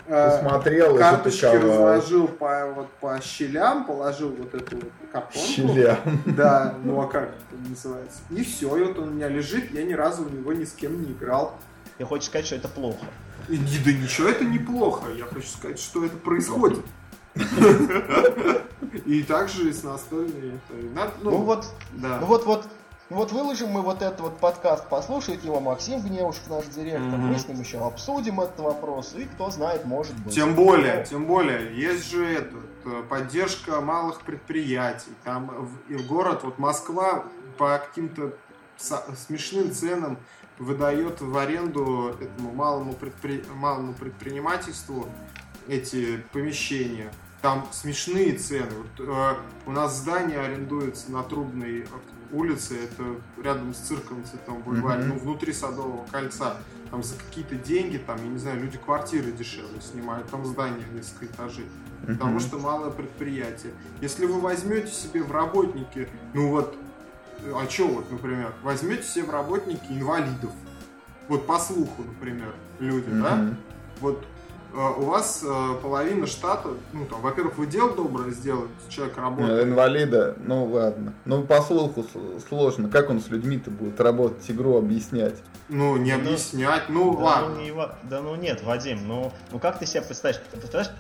[0.08, 5.48] Посмотрел карточки разложил по, вот, по щелям, положил вот эту вот картонку.
[5.48, 5.98] Щелям.
[6.26, 8.20] Да, ну а как это называется?
[8.30, 10.74] И все, и вот он у меня лежит, я ни разу в него ни с
[10.74, 11.58] кем не играл.
[12.00, 13.06] Я хочу сказать, что это плохо.
[13.48, 15.12] И, да ничего, это неплохо.
[15.16, 16.80] Я хочу сказать, что это происходит.
[19.06, 20.60] И также с настольной.
[21.22, 22.20] Ну вот, да.
[22.20, 22.68] Ну вот, вот
[23.14, 27.18] ну вот выложим мы вот этот вот подкаст, послушает его Максим Гневушев, наш директор, mm-hmm.
[27.18, 30.34] мы с ним еще обсудим этот вопрос, и кто знает, может быть.
[30.34, 32.56] Тем более, тем более, есть же это,
[32.86, 37.26] э, поддержка малых предприятий, там в, в город, вот Москва
[37.60, 38.34] по каким-то
[38.78, 40.18] смешным ценам
[40.58, 43.44] выдает в аренду этому малому, предпри...
[43.54, 45.08] малому предпринимательству
[45.68, 47.12] эти помещения.
[47.44, 48.72] Там смешные цены.
[48.72, 49.36] Вот, э,
[49.68, 51.86] у нас здание арендуется на Трубной
[52.34, 53.04] улице, это
[53.42, 55.08] рядом с цирком Цветом бульваре, mm-hmm.
[55.08, 56.58] ну, внутри Садового кольца.
[56.92, 60.94] Там за какие-то деньги, там, я не знаю, люди квартиры дешевле снимают, там здание в
[60.94, 61.66] несколько этажей.
[61.66, 62.14] Mm-hmm.
[62.14, 63.74] Потому что малое предприятие.
[64.02, 66.76] Если вы возьмете себе в работники, ну вот,
[67.56, 70.52] а что вот, например, возьмете себе в работники инвалидов,
[71.28, 73.22] вот по слуху, например, люди, mm-hmm.
[73.22, 73.56] да,
[74.00, 74.33] вот Э,
[74.74, 79.60] у вас э, половина штата, ну там, во-первых, вы дело доброе сделаете, человек работает.
[79.60, 81.14] Э, инвалида, ну ладно.
[81.26, 82.06] Ну по слуху
[82.48, 82.90] сложно.
[82.90, 85.36] Как он с людьми-то будет работать, игру объяснять?
[85.70, 87.56] Ну, не ну, объяснять, ну да, ладно.
[87.56, 87.74] Ну, не,
[88.10, 90.44] да ну нет, Вадим, ну, ну как ты себе представляешь?
[90.52, 90.92] Ты представляешь,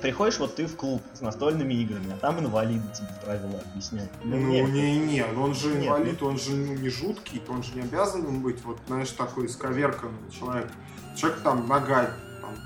[0.00, 4.10] приходишь вот ты в клуб с настольными играми, а там инвалиды тебе правила объясняют.
[4.22, 6.26] Ну, ну нет, не, не, он же нет, инвалид, ну...
[6.28, 10.68] он же ну, не жуткий, он же не обязан быть, вот, знаешь, такой исковерканный человек.
[11.16, 12.10] Человек там нога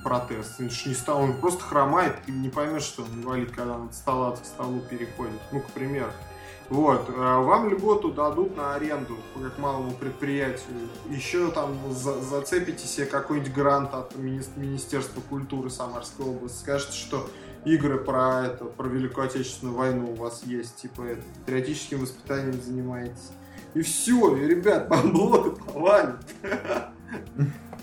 [0.02, 0.56] протез.
[0.58, 3.94] Он не стал, он просто хромает, ты не поймешь, что он инвалид, когда он от
[3.94, 5.40] стола к столу переходит.
[5.52, 6.10] Ну, к примеру.
[6.68, 10.88] Вот, а вам льготу дадут на аренду, как малому предприятию.
[11.08, 16.58] Еще там за, зацепите себе какой-нибудь грант от Министерства культуры Самарской области.
[16.58, 17.30] Скажете, что
[17.64, 23.30] игры про это, про Великую Отечественную войну у вас есть, типа это, патриотическим воспитанием занимаетесь.
[23.74, 26.16] И все, и, ребят, бабло повалит.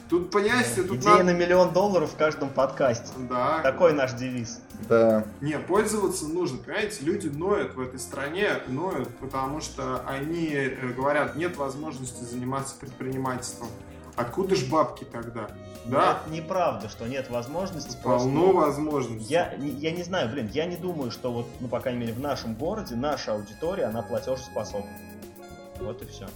[0.09, 1.23] Тут, понимаете, тут Идея надо...
[1.25, 3.11] на миллион долларов в каждом подкасте.
[3.29, 3.61] Да.
[3.61, 4.59] Такой наш девиз.
[4.89, 5.25] Да.
[5.41, 6.57] Не, пользоваться нужно.
[6.57, 12.75] Понимаете, люди ноют в этой стране, ноют, потому что они э, говорят, нет возможности заниматься
[12.79, 13.69] предпринимательством.
[14.15, 15.49] Откуда ж бабки тогда?
[15.85, 16.19] Да.
[16.21, 17.97] Это неправда, что нет возможности.
[18.03, 18.57] Полно просто...
[18.57, 19.33] возможностей.
[19.33, 22.19] Я, я не знаю, блин, я не думаю, что вот, ну, по крайней мере, в
[22.19, 24.91] нашем городе наша аудитория, она платежеспособна.
[25.79, 26.27] Вот и все.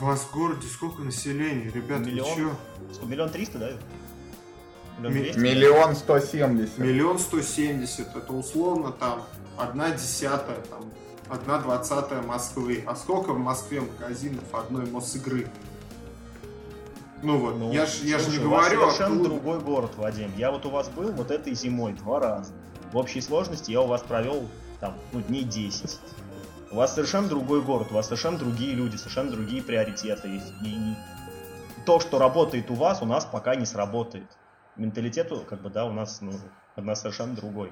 [0.00, 2.00] У вас в городе сколько населения, ребят?
[2.00, 2.56] Миллион.
[3.02, 3.70] Миллион триста, да?
[4.98, 6.78] Миллион сто семьдесят.
[6.78, 8.14] Миллион сто семьдесят.
[8.14, 9.22] Это условно там
[9.56, 10.84] одна десятая, там,
[11.28, 12.82] одна двадцатая Москвы.
[12.86, 15.48] А сколько в Москве магазинов одной Мосигры?
[17.22, 18.80] Ну вот, ну, я же я ж не говорю.
[18.80, 19.28] У вас совершенно откуда...
[19.30, 20.32] другой город, Вадим.
[20.36, 22.52] Я вот у вас был вот этой зимой два раза.
[22.92, 24.48] В общей сложности я у вас провел
[24.80, 26.00] там, ну, дней 10.
[26.72, 30.28] У вас совершенно другой город, у вас совершенно другие люди, совершенно другие приоритеты.
[30.28, 30.94] И, и
[31.84, 34.26] то, что работает у вас, у нас пока не сработает.
[34.76, 36.32] Менталитету, как бы, да, у нас, ну,
[36.76, 37.70] нас совершенно другой.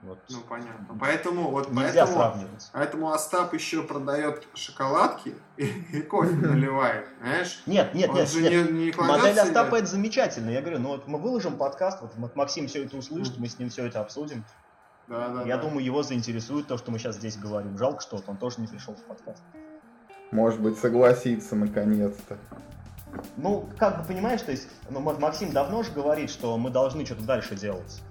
[0.00, 0.18] Вот.
[0.30, 0.96] Ну, понятно.
[0.98, 2.70] Поэтому, вот, Нельзя поэтому, сравнивать.
[2.72, 7.62] Поэтому Остап еще продает шоколадки и, и кофе наливает, знаешь?
[7.66, 8.34] Нет, нет, нет.
[8.34, 8.70] нет.
[8.70, 10.50] Не, не Модель Остапа это замечательно.
[10.50, 13.70] Я говорю, ну вот мы выложим подкаст, вот Максим все это услышит, мы с ним
[13.70, 14.44] все это обсудим.
[15.08, 15.62] Да, да, Я да.
[15.62, 17.78] думаю, его заинтересует то, что мы сейчас здесь говорим.
[17.78, 19.42] Жалко, что он тоже не пришел в подкаст.
[20.30, 22.36] Может быть, согласится наконец-то.
[23.36, 27.22] Ну, как бы понимаешь, то есть, ну, Максим давно же говорит, что мы должны что-то
[27.22, 28.02] дальше делать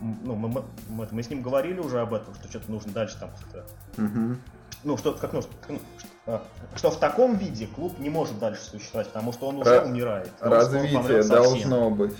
[0.00, 3.30] ну, мы, мы, мы, с ним говорили уже об этом, что что-то нужно дальше там
[3.30, 4.02] как-то.
[4.02, 4.36] Угу.
[4.84, 6.42] Ну, что, как, ну, что, ну, что,
[6.74, 10.32] что в таком виде клуб не может дальше существовать, потому что он уже Р- умирает.
[10.40, 12.16] Развитие должно быть.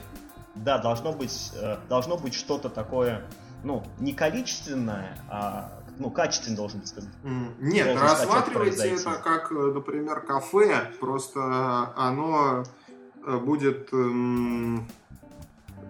[0.57, 3.23] Да, должно быть, э, должно быть что-то такое,
[3.65, 7.11] ну, не количественное, а ну, качественный должен быть сказать.
[7.61, 12.65] Нет, должен рассматривайте это как, э, например, кафе, просто оно
[13.27, 14.89] э, будет, эм,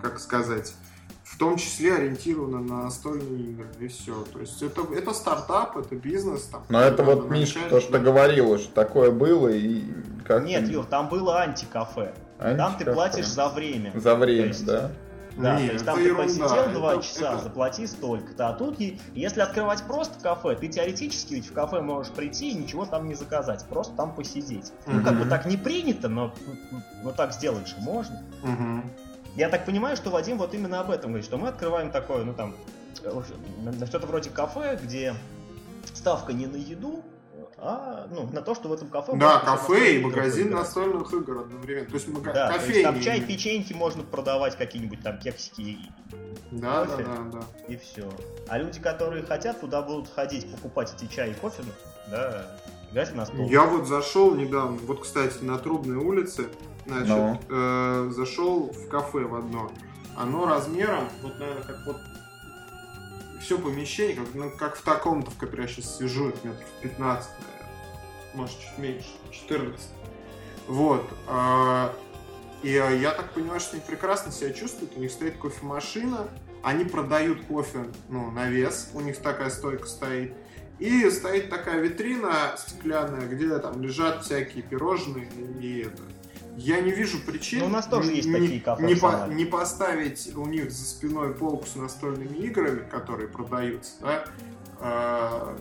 [0.02, 0.74] как сказать,
[1.22, 4.24] в том числе ориентировано на настольные игры, и все.
[4.32, 6.42] То есть это, это стартап, это бизнес.
[6.42, 9.84] Там, Но это вот, Миш, то, что говорил, что такое было, и
[10.26, 10.44] как...
[10.44, 12.14] Нет, Юр, там было антикафе.
[12.40, 13.92] Анти там ты платишь за время.
[13.94, 14.90] За время, есть, да?
[15.36, 16.22] Да, Нет, то есть там ты ерунда.
[16.24, 17.42] посидел два часа, это...
[17.44, 18.48] заплати столько-то.
[18.48, 18.78] А тут,
[19.14, 23.14] если открывать просто кафе, ты теоретически ведь в кафе можешь прийти и ничего там не
[23.14, 24.72] заказать, просто там посидеть.
[24.86, 24.96] Угу.
[24.96, 26.34] Ну, как бы так не принято, но,
[27.02, 28.22] но так сделать же можно.
[28.42, 28.82] Угу.
[29.36, 32.34] Я так понимаю, что Вадим вот именно об этом говорит, что мы открываем такое, ну
[32.34, 32.54] там,
[33.86, 35.14] что-то вроде кафе, где
[35.94, 37.02] ставка не на еду,
[37.62, 39.12] а ну, на то, что в этом кафе...
[39.16, 41.86] Да, кафе и магазин настольных игр одновременно.
[41.86, 42.32] То есть, мага...
[42.32, 42.66] да, кофейни...
[42.66, 45.78] то есть там чай, печеньки можно продавать, какие-нибудь там кексики
[46.50, 47.44] да, кофе, да, да, да.
[47.68, 48.08] и все.
[48.48, 51.62] А люди, которые хотят, туда будут ходить, покупать эти чай и кофе,
[52.10, 52.46] да,
[52.90, 53.46] играть на стол.
[53.48, 56.48] Я вот зашел недавно, вот, кстати, на Трубной улице,
[56.86, 57.08] Значит.
[57.08, 57.40] Ну.
[57.50, 59.70] э, зашел в кафе в одно.
[60.16, 61.96] Оно размером, вот, наверное, как вот
[63.40, 67.30] все помещение, как, ну, как в таком-то, в котором я сейчас сижу, это метров 15,
[67.40, 67.74] наверное.
[68.34, 69.80] Может, чуть меньше, 14.
[70.68, 71.08] Вот.
[71.26, 71.90] Э,
[72.62, 74.96] и э, я так понимаю, что они прекрасно себя чувствуют.
[74.96, 76.28] У них стоит кофемашина,
[76.62, 80.34] они продают кофе ну, на вес, у них такая стойка стоит.
[80.78, 85.28] И стоит такая витрина стеклянная, где там лежат всякие пирожные
[85.60, 86.02] и это.
[86.56, 87.60] Я не вижу причин.
[87.60, 88.84] Ну, у нас тоже не, есть такие кафе.
[88.84, 94.24] Не, по, не поставить у них за спиной полку с настольными играми, которые продаются, да,
[94.80, 95.58] э,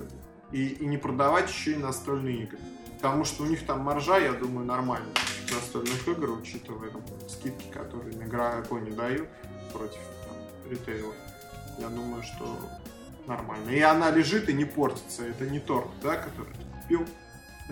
[0.51, 2.59] и, и не продавать еще и настольные игры.
[2.97, 5.13] Потому что у них там маржа, я думаю, нормальная
[5.53, 9.29] настольных игр, учитывая там, скидки, которые на игроку не дают
[9.71, 11.13] против там, ритейла.
[11.77, 12.57] Я думаю, что
[13.25, 13.69] нормально.
[13.69, 15.23] И она лежит и не портится.
[15.23, 17.05] Это не торт, да, который ты купил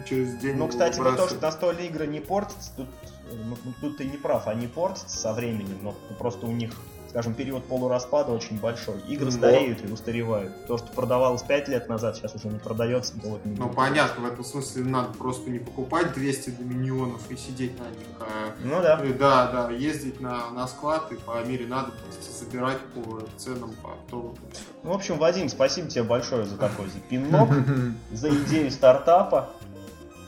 [0.04, 0.56] через день.
[0.56, 2.88] Ну, кстати, вот то, что настольные игры не портятся, тут,
[3.32, 6.72] ну, тут ты не прав, они портятся со временем, но просто у них
[7.10, 9.00] скажем, период полураспада очень большой.
[9.08, 10.68] Игры стареют и устаревают.
[10.68, 13.14] То, что продавалось 5 лет назад, сейчас уже не продается.
[13.24, 17.80] Вот не ну, понятно, в этом смысле надо просто не покупать 200 доминионов и сидеть
[17.80, 18.08] на них.
[18.20, 19.04] А, ну да.
[19.04, 23.94] И, да, да, ездить на, на склад и по мере надобности собирать по ценам, по
[23.94, 24.36] оптовым.
[24.84, 27.50] Ну, в общем, Вадим, спасибо тебе большое за такой за пинок,
[28.12, 29.50] за идею стартапа.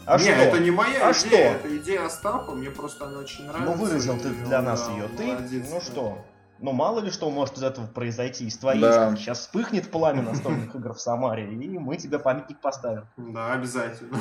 [0.09, 0.31] А не, что?
[0.31, 1.35] это не моя а идея, что?
[1.35, 3.75] это идея Остапа, мне просто она очень ну, нравится.
[3.75, 5.07] Ну, выразил ты для нас да, ее.
[5.09, 6.25] Ты, молодец, ну что,
[6.57, 9.15] ну мало ли что может из этого произойти, из твоей да.
[9.15, 13.05] Сейчас вспыхнет пламя настольных игр в Самаре, и мы тебе памятник поставим.
[13.17, 14.17] Да, обязательно.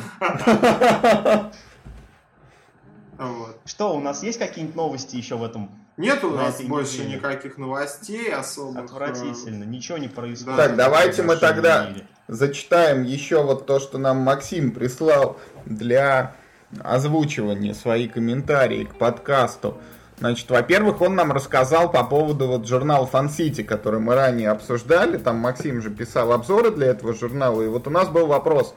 [3.18, 3.58] Вот.
[3.64, 5.70] Что, у нас есть какие-нибудь новости еще в этом?
[5.96, 7.16] Нет у нас больше неделе?
[7.16, 8.84] никаких новостей особых.
[8.84, 10.56] Отвратительно, ничего не происходит.
[10.56, 12.06] Так, давайте мы тогда мире.
[12.28, 15.38] зачитаем еще вот то, что нам Максим прислал
[15.68, 16.34] для
[16.82, 19.78] озвучивания свои комментарии к подкасту.
[20.18, 25.16] Значит, во-первых, он нам рассказал по поводу вот журнала City, который мы ранее обсуждали.
[25.16, 27.62] Там Максим же писал обзоры для этого журнала.
[27.62, 28.74] И вот у нас был вопрос,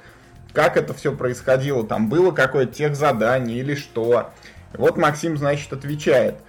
[0.53, 4.29] как это все происходило, там было какое-то техзадание или что.
[4.73, 6.35] вот Максим, значит, отвечает–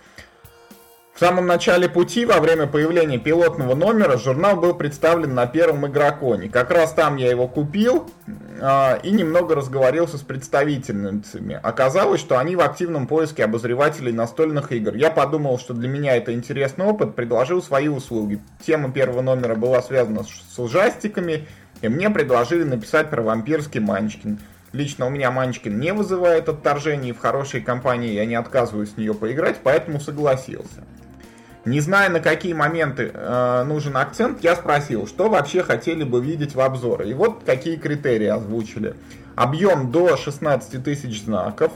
[1.14, 6.48] в самом начале пути, во время появления пилотного номера, журнал был представлен на первом игроконе.
[6.48, 11.60] Как раз там я его купил э, и немного разговорился с представительницами.
[11.62, 14.94] Оказалось, что они в активном поиске обозревателей настольных игр.
[14.94, 18.40] Я подумал, что для меня это интересный опыт, предложил свои услуги.
[18.64, 21.46] Тема первого номера была связана с, с ужастиками,
[21.82, 24.38] и мне предложили написать про вампирский Манчкин.
[24.72, 29.12] Лично у меня Манчкин не вызывает отторжений, в хорошей компании я не отказываюсь с нее
[29.12, 30.84] поиграть, поэтому согласился.
[31.64, 36.56] Не зная, на какие моменты э, нужен акцент, я спросил, что вообще хотели бы видеть
[36.56, 37.10] в обзоре.
[37.10, 38.94] И вот какие критерии озвучили.
[39.36, 41.70] Объем до 16 тысяч знаков.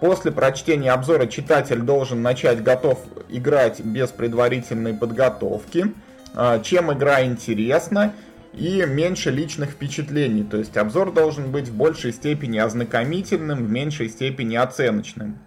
[0.00, 2.98] После прочтения обзора читатель должен начать готов
[3.28, 5.94] играть без предварительной подготовки.
[6.34, 8.12] Э, чем игра интересна
[8.52, 10.42] и меньше личных впечатлений.
[10.42, 15.38] То есть обзор должен быть в большей степени ознакомительным, в меньшей степени оценочным.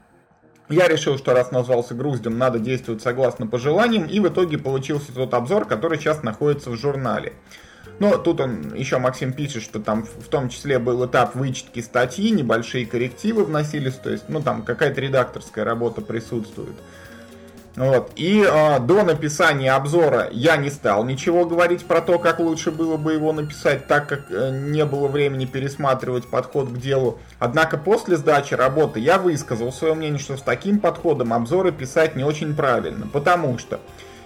[0.69, 5.33] Я решил, что раз назвался груздем, надо действовать согласно пожеланиям, и в итоге получился тот
[5.33, 7.33] обзор, который сейчас находится в журнале.
[7.99, 12.31] Но тут он, еще Максим пишет, что там в том числе был этап вычетки статьи,
[12.31, 16.75] небольшие коррективы вносились, то есть, ну там какая-то редакторская работа присутствует.
[17.75, 18.11] Вот.
[18.15, 22.95] И э, до написания обзора я не стал ничего говорить про то, как лучше было
[22.95, 27.19] бы его написать, так как э, не было времени пересматривать подход к делу.
[27.37, 32.23] Однако после сдачи работы я высказал свое мнение, что с таким подходом обзоры писать не
[32.23, 33.81] очень правильно, потому что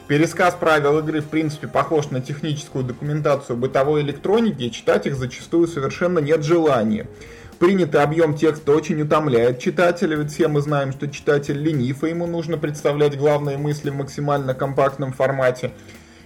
[0.07, 5.67] пересказ правил игры в принципе похож на техническую документацию бытовой электроники, и читать их зачастую
[5.67, 7.07] совершенно нет желания.
[7.59, 12.25] Принятый объем текста очень утомляет читателя, ведь все мы знаем, что читатель ленив, и ему
[12.25, 15.71] нужно представлять главные мысли в максимально компактном формате.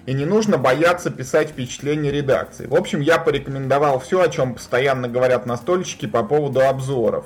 [0.06, 2.68] И не нужно бояться писать впечатление редакции.
[2.68, 7.26] В общем, я порекомендовал все, о чем постоянно говорят настольщики по поводу обзоров.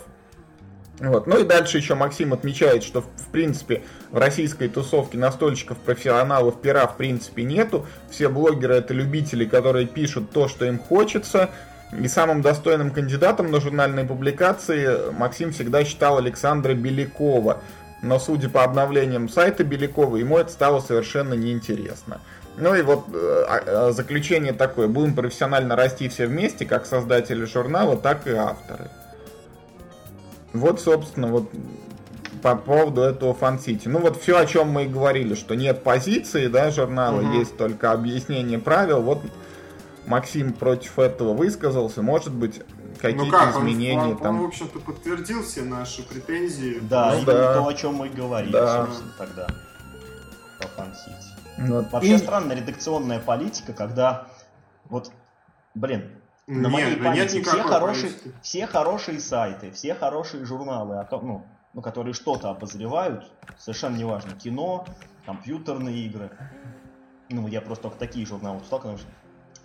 [0.99, 1.27] Вот.
[1.27, 6.87] Ну и дальше еще Максим отмечает, что в принципе в российской тусовке настольщиков, профессионалов пера
[6.87, 7.85] в принципе нету.
[8.09, 11.49] Все блогеры это любители, которые пишут то, что им хочется.
[11.91, 17.61] И самым достойным кандидатом на журнальные публикации Максим всегда считал Александра Белякова.
[18.01, 22.19] Но судя по обновлениям сайта Белякова, ему это стало совершенно неинтересно.
[22.57, 24.87] Ну и вот э, а, заключение такое.
[24.87, 28.89] Будем профессионально расти все вместе, как создатели журнала, так и авторы.
[30.53, 31.49] Вот, собственно, вот
[32.41, 33.87] по поводу этого фан-сити.
[33.87, 37.39] Ну вот все, о чем мы и говорили, что нет позиции, да, журнала, угу.
[37.39, 39.01] есть только объяснение правил.
[39.01, 39.21] Вот
[40.07, 42.61] Максим против этого высказался, может быть,
[42.99, 44.35] какие-то ну как, изменения он, он, там.
[44.37, 46.79] Он, в общем-то, подтвердил все наши претензии.
[46.81, 47.53] Да, ну, именно да.
[47.55, 48.85] то, о чем мы и говорили, да.
[48.85, 49.47] собственно, тогда
[50.59, 51.69] по Фан-Сити.
[51.69, 51.91] Вот.
[51.91, 52.17] Вообще и...
[52.17, 54.27] странная редакционная политика, когда
[54.85, 55.11] вот,
[55.75, 56.09] блин,
[56.47, 62.13] на моей да памяти все хорошие, все хорошие сайты, все хорошие журналы, ну, ну, которые
[62.13, 64.85] что-то обозревают, совершенно неважно, кино,
[65.25, 66.31] компьютерные игры.
[67.29, 69.07] Ну, я просто только такие журналы читал, потому что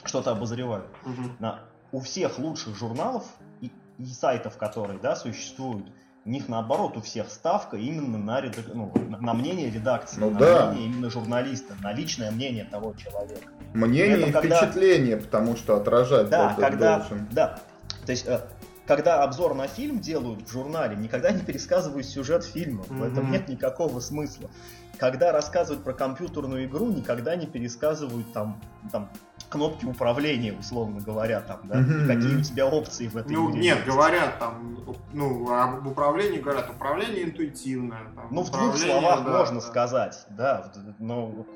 [0.04, 0.84] что-то обозреваю.
[1.04, 1.30] Угу.
[1.38, 1.60] На,
[1.92, 3.24] у всех лучших журналов
[3.60, 5.86] и, и сайтов, которые да, существуют,
[6.24, 8.66] у них наоборот у всех ставка именно на, редак...
[8.72, 10.66] ну, на мнение редакции, ну, на да.
[10.70, 13.48] мнение именно журналиста, на личное мнение того человека.
[13.74, 14.58] Мнение и, и когда...
[14.58, 16.98] впечатление, потому что отражать да, когда...
[16.98, 17.28] должен.
[17.32, 17.58] Да,
[18.06, 18.40] то есть э,
[18.86, 22.84] когда обзор на фильм делают в журнале, никогда не пересказывают сюжет фильма.
[22.84, 22.98] Mm-hmm.
[22.98, 24.50] В этом нет никакого смысла.
[24.98, 28.60] Когда рассказывают про компьютерную игру, никогда не пересказывают там,
[28.92, 29.10] там
[29.52, 32.06] кнопки управления, условно говоря, там, да, mm-hmm.
[32.06, 33.60] какие у тебя опции в этой ну, игре.
[33.60, 34.78] Нет, говорят там,
[35.12, 38.04] ну, об управлении говорят, управление интуитивное.
[38.16, 39.60] Там, ну, в двух словах да, можно да.
[39.60, 41.46] сказать, да, но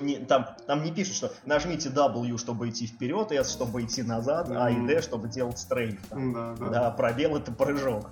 [0.00, 4.48] не, там, там не пишут, что нажмите W, чтобы идти вперед, S, чтобы идти назад,
[4.48, 4.58] mm-hmm.
[4.58, 6.04] А и D, чтобы делать стрейф.
[6.08, 6.32] Там.
[6.32, 6.68] Да, да.
[6.68, 8.10] да, пробел это прыжок.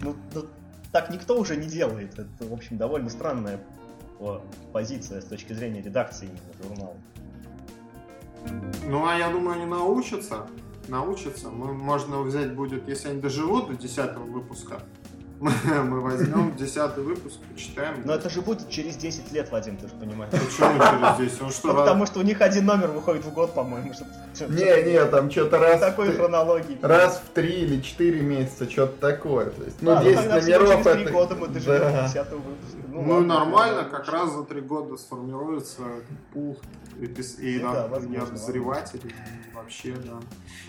[0.00, 0.46] Ну, ну,
[0.90, 2.18] так никто уже не делает.
[2.18, 3.60] Это, в общем, довольно странная
[4.72, 6.96] позиция с точки зрения редакции именно журнала.
[8.86, 10.46] Ну, а я думаю, они научатся.
[10.88, 11.50] Научатся.
[11.50, 14.82] Мы, можно взять будет, если они доживут до 10 выпуска,
[15.84, 18.02] мы возьмем десятый выпуск, почитаем.
[18.04, 20.32] Но это же будет через 10 лет, Вадим, ты же понимаешь.
[20.32, 21.42] Почему через 10?
[21.42, 23.92] Он что, ну, потому что у них один номер выходит в год, по-моему.
[24.48, 25.80] Не, не, там что-то раз...
[25.80, 26.78] Такой хронологии.
[26.82, 29.50] Раз в 3 или 4 месяца, что-то такое.
[29.50, 30.94] То есть, ну, 10 а, номеров это...
[30.94, 32.78] 3 года мы доживем до 10 выпуска.
[32.88, 35.82] Ну, ну нормально, как раз за 3 года сформируется
[36.32, 36.58] пул
[36.98, 39.14] и, и, ну, да, и обозревателей.
[39.54, 40.18] Вообще, да.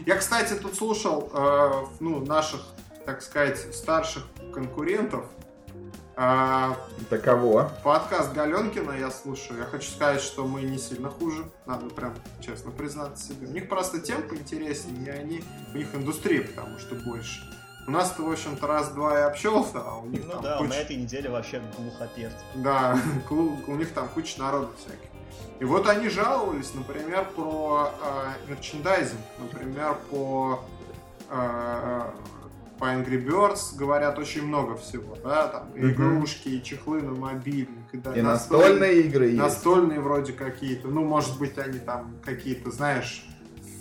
[0.06, 2.62] Я, кстати, тут слушал э, ну, наших,
[3.06, 5.26] так сказать, старших конкурентов,
[6.21, 6.76] А,
[7.09, 7.71] Таково.
[7.81, 9.59] подкаст Галенкина я слушаю.
[9.59, 11.45] Я хочу сказать, что мы не сильно хуже.
[11.65, 13.47] Надо прям честно признаться себе.
[13.47, 15.43] У них просто темп интереснее, и они,
[15.73, 17.39] у них индустрия, потому что больше.
[17.88, 20.73] У нас-то, в общем-то, раз-два и общался, а у них Ну там да, куча- на
[20.76, 22.35] этой неделе вообще глухоперт.
[22.55, 22.99] Да,
[23.30, 25.07] у них там куча народу всяких.
[25.61, 30.59] И вот они жаловались, например, про э, мерчендайзинг, например, по,
[31.30, 32.01] э,
[32.80, 35.89] по Angry Birds говорят очень много всего, да, там Мгм.
[35.91, 39.38] игрушки, и чехлы на мобильник, и, да, И настольные- настольные игры есть.
[39.38, 43.26] настольные вроде какие-то, ну, может быть, они там какие-то, знаешь,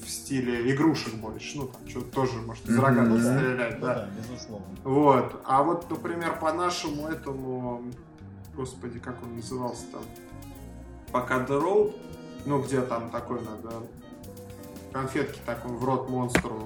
[0.05, 2.85] в стиле игрушек больше, ну, там что-то тоже, может, из Мгм.
[2.85, 3.39] рогатки Ну да.
[3.39, 3.95] стрелять, Ну да.
[3.95, 4.67] да, безусловно.
[4.85, 5.41] Вот.
[5.45, 7.85] А вот, например, по нашему этому,
[8.57, 10.03] господи, как он назывался там,
[11.13, 11.95] пока The Road,
[12.47, 13.77] ну, где там такой надо
[14.93, 16.63] конфетки такой в рот монстру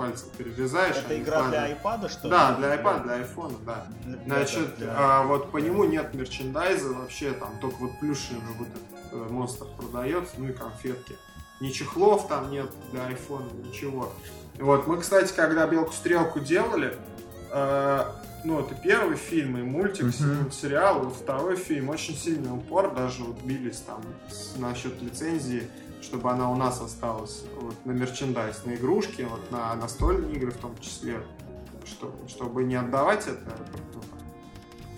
[0.00, 0.96] пальцем перерезаешь.
[0.96, 1.78] Это игра для падают.
[1.84, 2.30] iPad, что ли?
[2.30, 3.86] Да, для iPad, для iPhone, да.
[4.04, 8.40] Для- для- Значит, для- а, вот по нему нет мерчендайза вообще, там только вот плюшевый
[8.58, 11.16] вот этот э, монстр продается, ну и конфетки.
[11.60, 14.10] Ни чехлов там нет для айфона, ничего.
[14.58, 16.96] Вот, мы, кстати, когда Белку-стрелку делали,
[17.50, 18.04] э,
[18.44, 20.44] ну, это первый фильм и мультик, Мгм.
[20.44, 24.00] мультсериал, вот второй фильм, очень сильный упор, даже вот бились там
[24.30, 25.68] с- насчет лицензии,
[26.00, 30.56] чтобы она у нас осталась вот, на мерчендайз, на игрушки, вот, на настольные игры в
[30.56, 31.20] том числе,
[31.84, 33.56] что, чтобы не отдавать это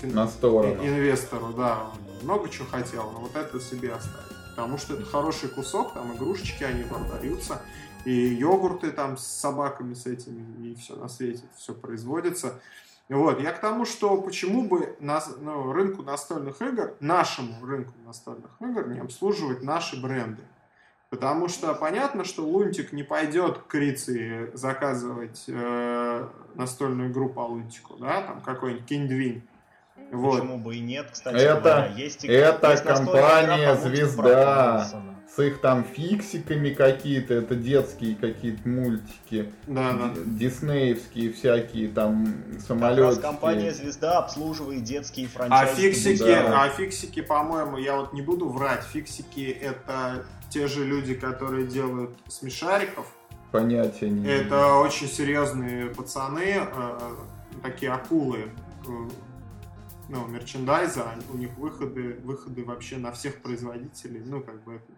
[0.03, 0.85] ну, На сторону.
[0.85, 4.33] инвестору, да, он много чего хотел, но вот это себе оставить.
[4.51, 7.63] Потому что это хороший кусок, там игрушечки, они продаются,
[8.05, 12.61] и йогурты там с собаками с этими, и все на свете, все производится.
[13.09, 18.51] Вот, я к тому, что почему бы нас, ну, рынку настольных игр, нашему рынку настольных
[18.61, 20.43] игр не обслуживать наши бренды.
[21.13, 27.97] Потому что понятно, что Лунтик не пойдет к Риции заказывать э, настольную игру по Лунтику,
[27.99, 29.43] да, там какой-нибудь Киндвин.
[30.11, 30.39] Вот.
[30.41, 31.87] Почему бы и нет, кстати Это- говоря.
[31.99, 34.89] Есть, это есть компания «Звезда».
[35.37, 39.53] С их там фиксиками какие-то, это детские какие-то мультики.
[39.67, 40.09] Да, да.
[40.15, 43.21] ди- Диснеевские всякие там Как раз самолеты.
[43.21, 45.75] компания «Звезда» обслуживает детские А франчайзы.
[45.93, 46.63] фиксики, да.
[46.65, 52.17] а фиксики, по-моему, я вот не буду врать, фиксики это те же люди, которые делают
[52.29, 53.07] смешариков.
[53.51, 54.27] Понятия не.
[54.27, 57.15] Это очень серьезные пацаны, э,
[57.63, 58.51] такие акулы
[58.87, 59.09] э,
[60.09, 64.93] ну, мерчендайза, у них выходы, выходы вообще на всех производителей, ну, как бы, это,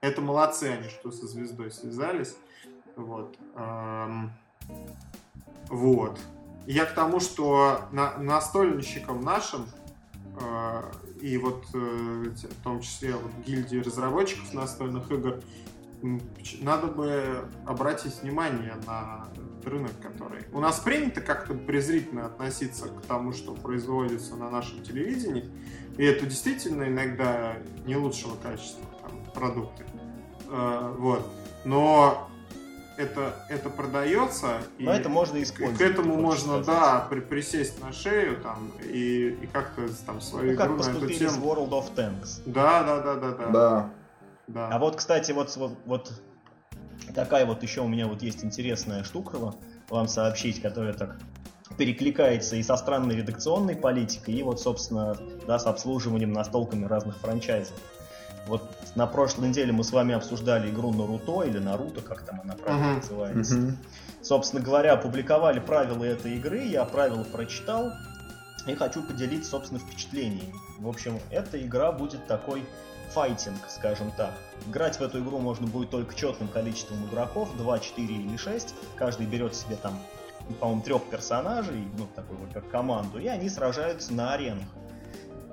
[0.00, 2.36] это молодцы они, что со звездой связались,
[2.96, 4.32] вот, Эм,
[5.68, 6.18] вот.
[6.66, 9.66] Я к тому, что на, настольщикам нашим,
[10.40, 10.82] э,
[11.20, 15.40] и вот э, в том числе вот гильдии разработчиков настольных игр,
[16.60, 19.28] надо бы обратить внимание на
[19.64, 20.44] рынок, который...
[20.52, 25.50] У нас принято как-то презрительно относиться к тому, что производится на нашем телевидении,
[25.96, 29.84] и это действительно иногда не лучшего качества там, продукты.
[30.48, 31.28] Э, вот.
[31.64, 32.27] Но
[32.98, 35.78] это, это продается, и Но это можно использовать.
[35.78, 36.66] к этому можно, сказать.
[36.66, 40.80] да, при- присесть на шею там и, и как-то там свою Ну, как игру на
[40.82, 41.46] эту поступили с тему.
[41.46, 42.42] World of Tanks.
[42.44, 43.50] Да, да, да, да, да.
[43.50, 43.90] Да.
[44.48, 44.68] да.
[44.72, 46.12] А вот, кстати, вот, вот, вот
[47.14, 49.54] такая вот еще у меня вот есть интересная штука
[49.88, 51.18] вам сообщить, которая так
[51.76, 55.16] перекликается и со странной редакционной политикой, и вот, собственно,
[55.46, 57.76] да, с обслуживанием настолками разных франчайзов.
[58.48, 58.62] Вот
[58.94, 62.86] на прошлой неделе мы с вами обсуждали игру Наруто или Наруто, как там она правильно
[62.88, 62.96] Мгм.
[62.96, 63.54] называется.
[63.56, 63.78] Мгм.
[64.22, 67.92] Собственно говоря, опубликовали правила этой игры, я правила прочитал
[68.66, 70.54] и хочу поделиться, собственно, впечатлениями.
[70.78, 72.64] В общем, эта игра будет такой
[73.10, 74.32] файтинг, скажем так.
[74.68, 78.74] Играть в эту игру можно будет только четным количеством игроков, 2, 4 или 6.
[78.96, 79.98] Каждый берет себе там,
[80.60, 84.66] по-моему, трех персонажей, ну, такой вот как команду, и они сражаются на аренах.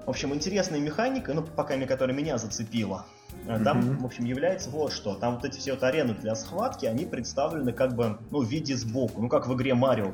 [0.05, 3.05] В общем, интересная механика, ну, пока мне, которая меня зацепила.
[3.47, 3.97] А Там, Мгм.
[3.99, 5.15] в общем, является вот что.
[5.15, 8.75] Там вот эти все вот арены для схватки, они представлены как бы, ну, в виде
[8.75, 9.21] сбоку.
[9.21, 10.11] Ну, как в игре Марио,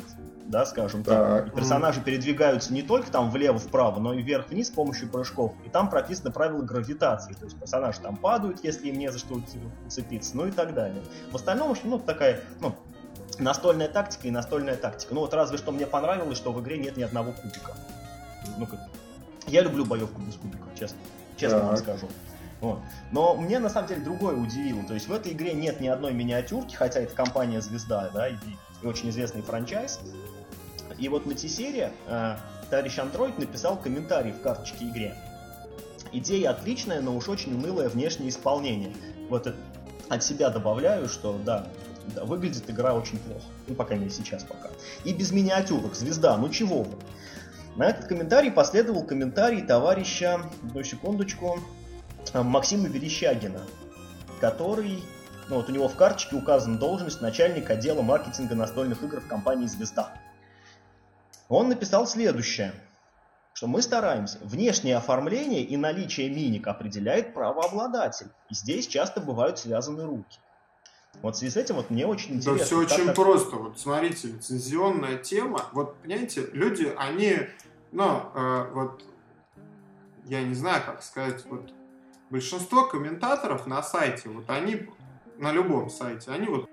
[0.48, 1.46] да, скажем так.
[1.46, 1.56] Так.
[1.56, 5.54] Персонажи передвигаются не только там влево-вправо, но и вверх-вниз с помощью прыжков.
[5.66, 7.34] И там прописаны правила гравитации.
[7.34, 9.42] То есть персонажи там падают, если им не за что
[9.86, 11.02] уцепиться, ну и так далее.
[11.32, 12.76] В остальном, в общем, ну, такая, ну,
[13.40, 15.14] настольная тактика и настольная тактика.
[15.14, 17.74] Ну, вот разве что мне понравилось, что в игре нет ни одного кубика.
[18.58, 18.80] Ну, как...
[19.52, 20.98] Я люблю боевку без кубика, честно.
[21.36, 21.80] Честно вам Так.
[21.80, 22.08] скажу.
[22.62, 22.80] Вот.
[23.12, 24.84] Но мне на самом деле другое удивило.
[24.84, 28.36] То есть в этой игре нет ни одной миниатюрки, хотя это компания Звезда, да, и,
[28.82, 30.00] и очень известный франчайз.
[30.98, 32.38] И вот на T-серии э,
[32.70, 35.16] товарищ Андроид написал комментарий в карточке игре.
[36.14, 38.94] Идея отличная, но уж очень унылое внешнее исполнение.
[39.30, 39.58] Вот это
[40.10, 41.68] от себя добавляю, что да,
[42.16, 43.46] да, выглядит игра очень плохо.
[43.68, 44.70] Ну, пока не сейчас пока.
[45.04, 45.96] И без миниатюрок.
[45.96, 46.96] Звезда, ну чего вы?
[47.76, 51.60] На этот комментарий последовал комментарий товарища, одну секундочку,
[52.34, 53.62] Максима Верещагина,
[54.42, 55.02] который,
[55.48, 59.68] ну вот у него в карточке указана должность начальник отдела маркетинга настольных игр в компании
[59.68, 60.14] «Звезда».
[61.48, 62.74] Он написал следующее,
[63.54, 64.40] что мы стараемся.
[64.42, 68.28] Внешнее оформление и наличие миник определяет правообладатель.
[68.50, 70.40] И здесь часто бывают связаны руки.
[71.22, 72.58] Вот в связи с этим вот мне очень интересно.
[72.58, 73.16] Да все очень так...
[73.16, 73.56] просто.
[73.56, 75.66] Вот смотрите, лицензионная тема.
[75.72, 77.38] Вот, понимаете, люди, они,
[77.92, 79.04] ну, э, вот,
[80.26, 81.72] я не знаю, как сказать, вот,
[82.32, 84.90] большинство комментаторов на сайте, вот они,
[85.38, 86.70] на любом сайте, они вот,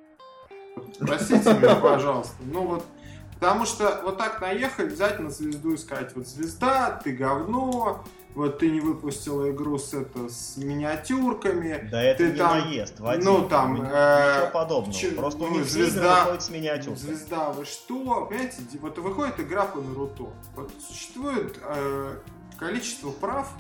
[1.01, 2.87] простите меня, пожалуйста, ну вот,
[3.35, 8.59] потому что вот так наехать, взять на звезду и сказать, вот звезда, ты говно, вот
[8.59, 11.89] ты не выпустила игру с, это, с миниатюрками.
[11.91, 13.25] Да это ты не там, наезд, Вадим.
[13.25, 13.75] Ну там...
[13.75, 14.95] Ничего э, подобного.
[14.95, 15.11] Ч...
[15.13, 16.97] Просто у ну, них звезда, выходит с миниатюркой.
[16.97, 18.27] Звезда, вы что?
[18.27, 20.29] Понимаете, вот выходит игра по Наруто.
[20.55, 22.19] Вот существует э,
[22.59, 23.51] количество прав,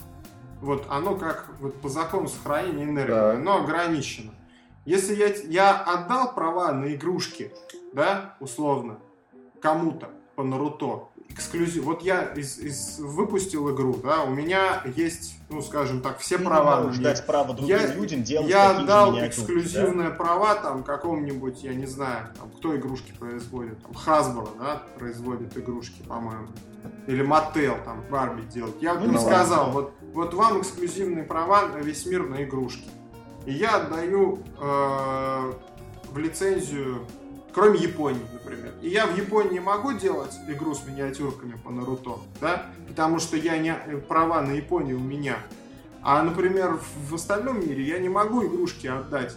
[0.60, 3.32] вот оно как вот по закону сохранения энергии, да.
[3.32, 4.32] оно ограничено.
[4.84, 7.52] Если я, я отдал права на игрушки,
[7.92, 8.98] да, условно,
[9.60, 11.84] кому-то по Наруто, эксклюзив.
[11.84, 16.44] Вот я из, из, выпустил игру, да, у меня есть, ну, скажем так, все Ты
[16.44, 16.80] права.
[16.80, 20.14] Не можешь дать право другим я, людям делать Я дал эксклюзивные да?
[20.14, 26.02] права там какому-нибудь, я не знаю, там, кто игрушки производит, там, Hasbro, да, производит игрушки,
[26.02, 26.48] по-моему.
[27.06, 28.80] Или Mattel, там, Барби делает.
[28.80, 32.88] Я ну, им сказал, вот, вот вам эксклюзивные права на весь мир на игрушки.
[33.46, 35.52] И я отдаю э,
[36.10, 37.06] в лицензию
[37.52, 38.72] Кроме Японии, например.
[38.82, 42.66] И я в Японии могу делать игру с миниатюрками по Наруто, да?
[42.88, 43.74] Потому что я не
[44.08, 45.38] права на Японию у меня.
[46.02, 49.36] А, например, в остальном мире я не могу игрушки отдать.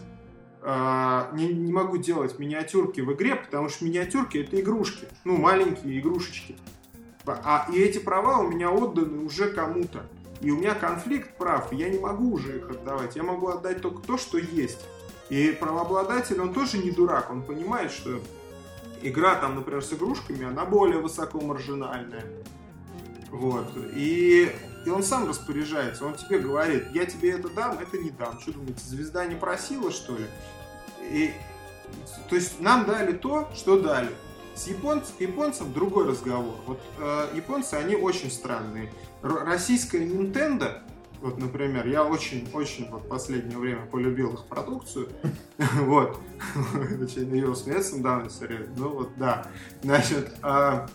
[0.62, 5.08] Э, не, не могу делать миниатюрки в игре, потому что миниатюрки это игрушки.
[5.24, 6.56] Ну, маленькие игрушечки.
[7.26, 10.04] А, и эти права у меня отданы уже кому-то.
[10.42, 13.16] И у меня конфликт прав, я не могу уже их отдавать.
[13.16, 14.80] Я могу отдать только то, что есть.
[15.32, 18.20] И правообладатель, он тоже не дурак, он понимает, что
[19.02, 22.26] игра там, например, с игрушками, она более высоко маржинальная.
[23.30, 23.72] Вот.
[23.95, 24.53] И,
[24.86, 28.41] и он сам распоряжается, он тебе говорит, я тебе это дам, это не дам.
[28.41, 30.26] Что думаете, звезда не просила, что ли?
[31.03, 31.34] И,
[32.30, 34.12] то есть нам дали то, что дали.
[34.53, 36.56] С японцем, японцем другой разговор.
[36.68, 38.91] Вот э, японцы, они очень странные.
[39.24, 40.82] Р- российская Nintendo
[41.22, 45.10] вот, например, я очень-очень вот последнее время полюбил их продукцию.
[45.81, 46.19] Вот.
[47.15, 48.64] Ее смеяться недавно сериал.
[48.76, 49.45] Ну вот, да.
[49.84, 50.89] Значит, а,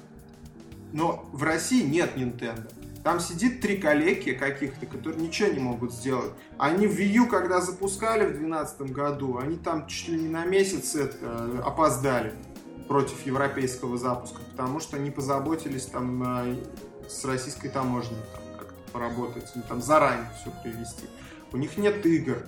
[0.93, 2.69] но в России нет Nintendo.
[3.05, 6.33] Там сидит три коллеги каких-то, которые ничего не могут сделать.
[6.59, 10.97] Они в Wii когда запускали в 2012 году, они там чуть ли не на месяц
[10.97, 12.33] это, опоздали
[12.89, 16.57] против европейского запуска, потому что они позаботились там э,
[17.09, 18.17] с российской таможней.
[18.33, 18.43] Там
[18.97, 21.07] поработать, или там заранее все привести.
[21.53, 22.39] У них нет игр,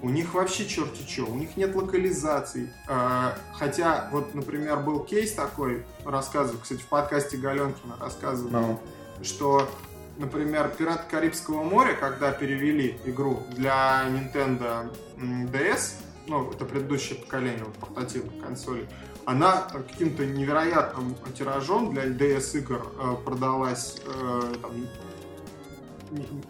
[0.00, 2.70] у них вообще черти что, у них нет локализаций.
[2.88, 8.80] А, хотя, вот, например, был кейс такой, рассказывал, кстати, в подкасте Галенкина рассказывал, no.
[9.18, 9.24] Ну.
[9.24, 9.68] что,
[10.16, 15.94] например, «Пираты Карибского моря», когда перевели игру для Nintendo DS,
[16.26, 18.88] ну, это предыдущее поколение вот, портативных консолей,
[19.24, 24.72] она каким-то невероятным тиражом для DS игр э, продалась э, там,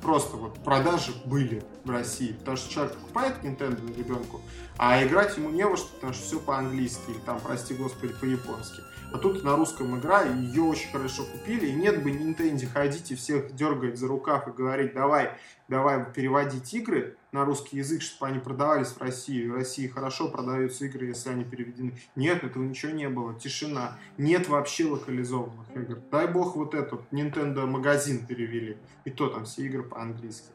[0.01, 2.33] просто вот продажи были в России.
[2.33, 4.41] Потому что человек покупает Nintendo ребенку,
[4.77, 8.83] а играть ему не во что, потому что все по-английски или там, прости господи, по-японски.
[9.11, 13.15] А тут на русском игра, ее очень хорошо купили, и нет бы Nintendo ходить и
[13.15, 15.31] всех дергать за рукав и говорить, давай,
[15.67, 19.49] давай переводить игры на русский язык, чтобы они продавались в России.
[19.49, 21.95] В России хорошо продаются игры, если они переведены.
[22.17, 23.99] Нет, этого ничего не было, тишина.
[24.19, 25.99] Нет вообще локализованных игр.
[26.11, 28.77] Дай бог вот этот Nintendo магазин перевели,
[29.07, 30.49] и то там все игры по-английски.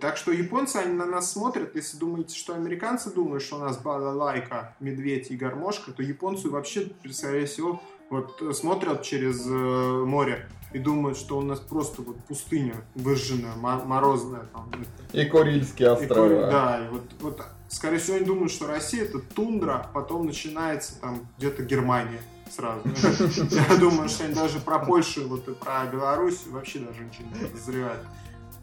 [0.00, 3.78] Так что японцы, они на нас смотрят, если думаете, что американцы думают, что у нас
[3.78, 7.80] балалайка, медведь и гармошка, то японцы вообще, скорее всего,
[8.10, 13.54] вот э, смотрят через э, море и думают, что у нас просто вот пустыня выжженная,
[13.56, 14.46] морозная.
[14.52, 14.70] Там.
[15.12, 16.48] И Курильские острова.
[16.48, 21.00] И, да, и вот, вот, скорее всего, они думают, что Россия это тундра, потом начинается
[21.00, 22.82] там где-то Германия сразу.
[23.50, 27.46] Я думаю, что они даже про Польшу вот, и про Беларусь вообще даже ничего не
[27.46, 28.00] подозревают.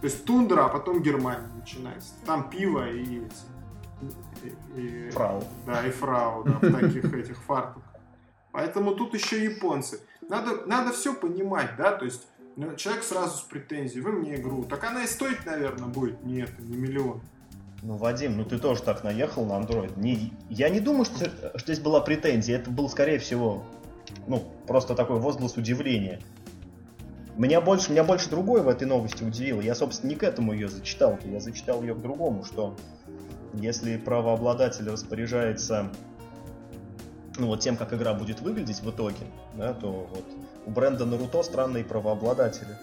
[0.02, 2.14] То есть тундра, а потом Германия начинается.
[2.26, 3.36] Там пиво и эти.
[4.76, 5.44] И, фрау.
[5.66, 7.84] Да, и фрау, да, в таких этих фартуках.
[8.52, 10.02] Поэтому тут еще японцы.
[10.30, 14.64] Надо, надо все понимать, да, то есть ну, человек сразу с претензией, вы мне игру.
[14.64, 17.22] Так она и стоит, наверное, будет не это, не миллион.
[17.82, 20.00] Ну, Вадим, ну ты тоже так наехал на Android.
[20.00, 22.58] Не, я не думаю, что, что здесь была претензия.
[22.58, 23.64] Это был, скорее всего,
[24.28, 26.22] ну, просто такой возглас удивления.
[27.38, 29.60] Меня больше, меня больше другое в этой новости удивило.
[29.60, 31.20] Я, собственно, не к этому ее зачитал.
[31.26, 32.76] Я зачитал ее к другому, что
[33.54, 35.92] если правообладатель распоряжается
[37.38, 39.26] ну, вот тем, как игра будет выглядеть в итоге,
[39.56, 40.26] да, то вот
[40.66, 42.78] у бренда Наруто странные правообладатели.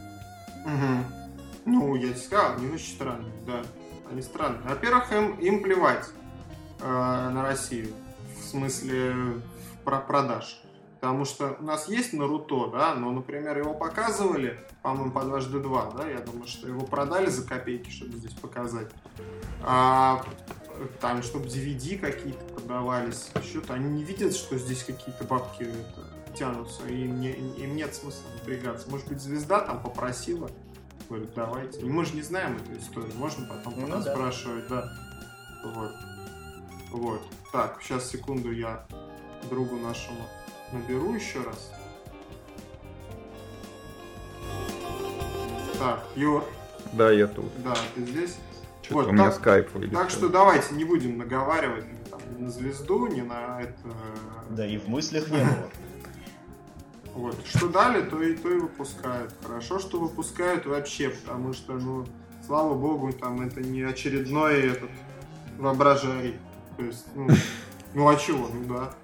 [0.65, 1.23] Угу.
[1.65, 3.63] Ну, я сказал, они очень странные, да.
[4.11, 4.63] Они странные.
[4.63, 6.07] Во-первых, им, им плевать
[6.81, 7.95] э, на Россию.
[8.39, 9.15] В смысле
[9.85, 10.62] про продаж.
[11.03, 15.91] Потому что у нас есть Наруто, да, но, например, его показывали, по-моему, по дважды два,
[15.91, 18.87] да, я думаю, что его продали за копейки, чтобы здесь показать.
[19.65, 20.25] А
[21.01, 26.87] там, чтобы DVD какие-то продавались, что-то, они не видят, что здесь какие-то бабки это, тянутся,
[26.87, 28.89] и не, им нет смысла напрягаться.
[28.89, 30.53] Может быть, звезда там попросила,
[31.09, 31.81] говорит, давайте.
[31.81, 34.03] И мы же не знаем эту историю, можно потом ну, да.
[34.03, 34.89] спрашивать, да.
[35.65, 35.93] Вот.
[36.93, 37.23] Вот.
[37.51, 38.87] Так, сейчас секунду я
[39.51, 40.29] другу нашему
[40.73, 41.73] Наберу еще раз.
[45.79, 46.45] Так, Юр.
[46.93, 47.51] Да, я тут.
[47.63, 48.37] Да, ты здесь?
[48.83, 49.99] Что-то вот, у меня так, скайп вылетел.
[49.99, 53.75] Так что давайте не будем наговаривать ни, там, ни на звезду, ни на это...
[54.51, 55.71] Да и в мыслях не было.
[57.15, 57.37] Вот.
[57.45, 59.35] Что дали, то и то и выпускают.
[59.43, 62.07] Хорошо, что выпускают вообще, потому что, ну,
[62.47, 64.91] слава богу, там это не очередной этот
[65.59, 66.37] воображарий.
[66.79, 67.29] То есть, ну,
[67.95, 68.95] ну а чего, ну да.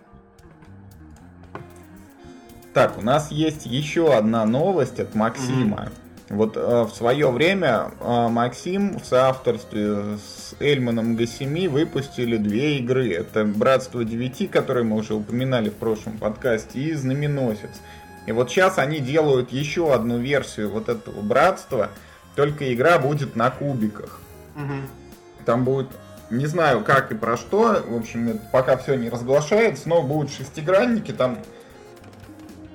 [2.79, 5.89] Так, у нас есть еще одна новость от Максима.
[6.29, 6.37] Mm-hmm.
[6.37, 13.13] Вот э, в свое время э, Максим в соавторстве с Эльманом Гасими выпустили две игры.
[13.13, 17.81] Это Братство 9, которое мы уже упоминали в прошлом подкасте, и Знаменосец.
[18.27, 21.91] И вот сейчас они делают еще одну версию вот этого братства,
[22.37, 24.21] только игра будет на кубиках.
[24.55, 25.45] Угу.
[25.47, 25.89] Там будет,
[26.31, 31.11] не знаю как и про что, в общем, пока все не разглашается, но будут шестигранники,
[31.11, 31.39] там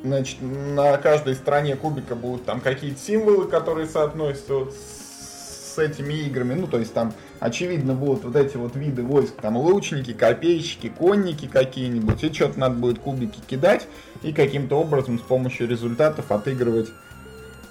[0.04, 6.56] Значит, на каждой стороне кубика будут там какие-то символы, которые соотносятся вот с этими играми.
[6.56, 9.36] Ну, то есть там, очевидно, будут вот эти вот виды войск.
[9.42, 12.22] Там лучники, копейщики, конники какие-нибудь.
[12.22, 13.88] И что-то надо будет кубики кидать
[14.24, 16.90] и каким-то образом с помощью результатов отыгрывать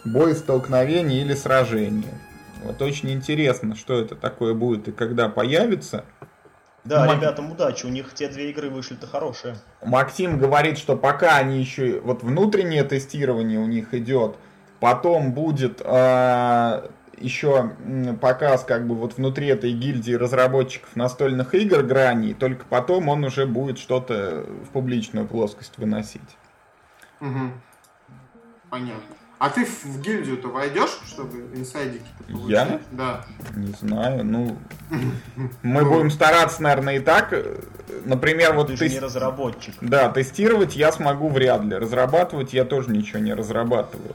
[0.06, 2.18] бой, столкновение или сражение.
[2.64, 6.06] Вот очень интересно, что это такое будет и когда появится.
[6.84, 7.18] Да, Мак...
[7.18, 9.56] ребятам удачи, у них те две игры вышли-то хорошие.
[9.84, 14.36] Максим говорит, что пока они еще, вот внутреннее тестирование у них идет,
[14.80, 17.70] потом будет э, а, еще
[18.20, 23.46] показ как бы вот внутри этой гильдии разработчиков настольных игр граней, только потом он уже
[23.46, 26.20] будет что-то в публичную плоскость выносить.
[27.20, 27.52] Угу.
[28.70, 29.16] Понятно.
[29.42, 32.48] А ты в гильдию-то войдешь, чтобы инсайдики получить?
[32.48, 32.80] Я?
[32.92, 33.24] Да.
[33.56, 34.56] Не знаю, ну...
[35.64, 37.34] Мы будем стараться, наверное, и так.
[38.04, 38.68] Например, вот...
[38.68, 39.74] Ты же не разработчик.
[39.80, 41.74] Да, тестировать я смогу вряд ли.
[41.74, 44.14] Разрабатывать я тоже ничего не разрабатываю.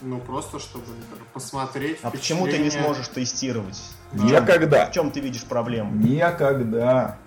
[0.00, 0.84] Ну, просто чтобы
[1.32, 1.98] посмотреть.
[2.02, 3.82] А почему ты не сможешь тестировать?
[4.12, 4.86] Никогда.
[4.86, 5.90] В чем ты видишь проблему?
[5.92, 7.18] Никогда.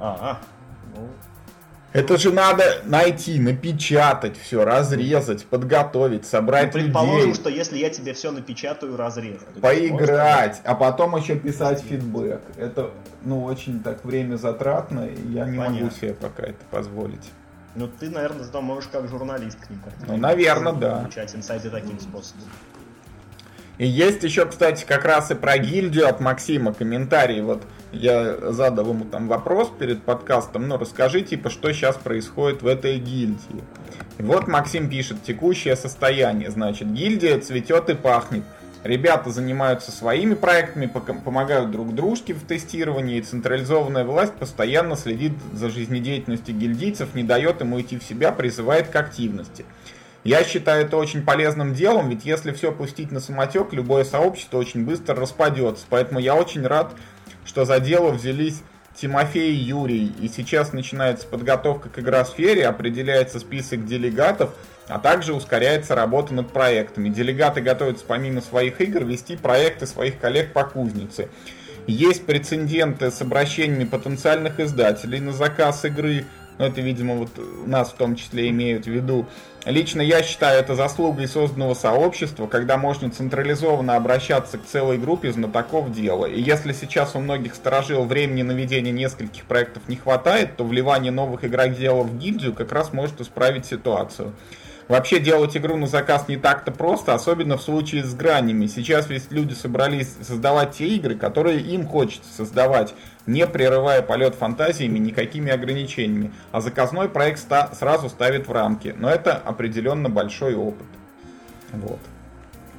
[0.00, 0.40] А,
[0.96, 1.10] ну,
[1.92, 7.34] это же надо найти, напечатать все, разрезать, подготовить, собрать ну, предположим, людей.
[7.34, 9.60] что если я тебе все напечатаю, разрезать.
[9.60, 12.42] Поиграть, а потом еще писать фидбэк.
[12.56, 12.90] Это,
[13.22, 15.80] ну, очень так время затратно, и я не Понятно.
[15.80, 17.30] могу себе пока это позволить.
[17.74, 20.96] Ну, ты, наверное, зато можешь как журналист к ним Ну, наверное, да.
[21.00, 22.44] Получать инсайды таким способом.
[23.78, 27.40] И есть еще, кстати, как раз и про гильдию от Максима комментарий.
[27.40, 32.66] Вот я задал ему там вопрос перед подкастом, ну расскажи, типа, что сейчас происходит в
[32.66, 33.62] этой гильдии.
[34.18, 38.42] И вот Максим пишет, текущее состояние, значит, гильдия цветет и пахнет.
[38.84, 45.68] Ребята занимаются своими проектами, помогают друг дружке в тестировании, и централизованная власть постоянно следит за
[45.68, 49.64] жизнедеятельностью гильдийцев, не дает им уйти в себя, призывает к активности.
[50.24, 54.84] Я считаю это очень полезным делом, ведь если все пустить на самотек, любое сообщество очень
[54.84, 55.86] быстро распадется.
[55.88, 56.92] Поэтому я очень рад,
[57.44, 58.62] что за дело взялись
[59.00, 60.12] Тимофей и Юрий.
[60.20, 64.50] И сейчас начинается подготовка к игросфере, определяется список делегатов,
[64.88, 67.08] а также ускоряется работа над проектами.
[67.08, 71.28] Делегаты готовятся помимо своих игр вести проекты своих коллег по кузнице.
[71.86, 76.24] Есть прецеденты с обращениями потенциальных издателей на заказ игры,
[76.58, 77.30] но это, видимо, вот
[77.66, 79.26] нас в том числе имеют в виду.
[79.64, 85.92] Лично я считаю это заслугой созданного сообщества, когда можно централизованно обращаться к целой группе знатоков
[85.92, 86.26] дела.
[86.26, 91.12] И если сейчас у многих сторожил времени на ведение нескольких проектов не хватает, то вливание
[91.12, 94.32] новых игроделов в гильдию как раз может исправить ситуацию.
[94.88, 98.66] Вообще делать игру на заказ не так-то просто, особенно в случае с гранями.
[98.66, 102.94] Сейчас ведь люди собрались создавать те игры, которые им хочется создавать,
[103.28, 106.32] не прерывая полет фантазиями никакими ограничениями.
[106.50, 108.94] А заказной проект ста- сразу ставит в рамки.
[108.98, 110.86] Но это определенно большой опыт.
[111.72, 111.98] Вот.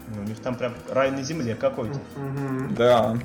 [0.08, 2.00] Ну, у них там прям рай на земле какой-то.
[2.18, 2.74] Мгм.
[2.76, 3.16] Да.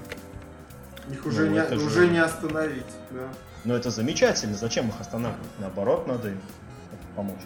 [1.10, 3.22] Их уже, Ну, не, это же- уже не остановить, да.
[3.64, 4.54] Но это замечательно.
[4.54, 5.40] Зачем их останавливать?
[5.58, 6.40] Наоборот, надо им
[7.16, 7.40] помочь.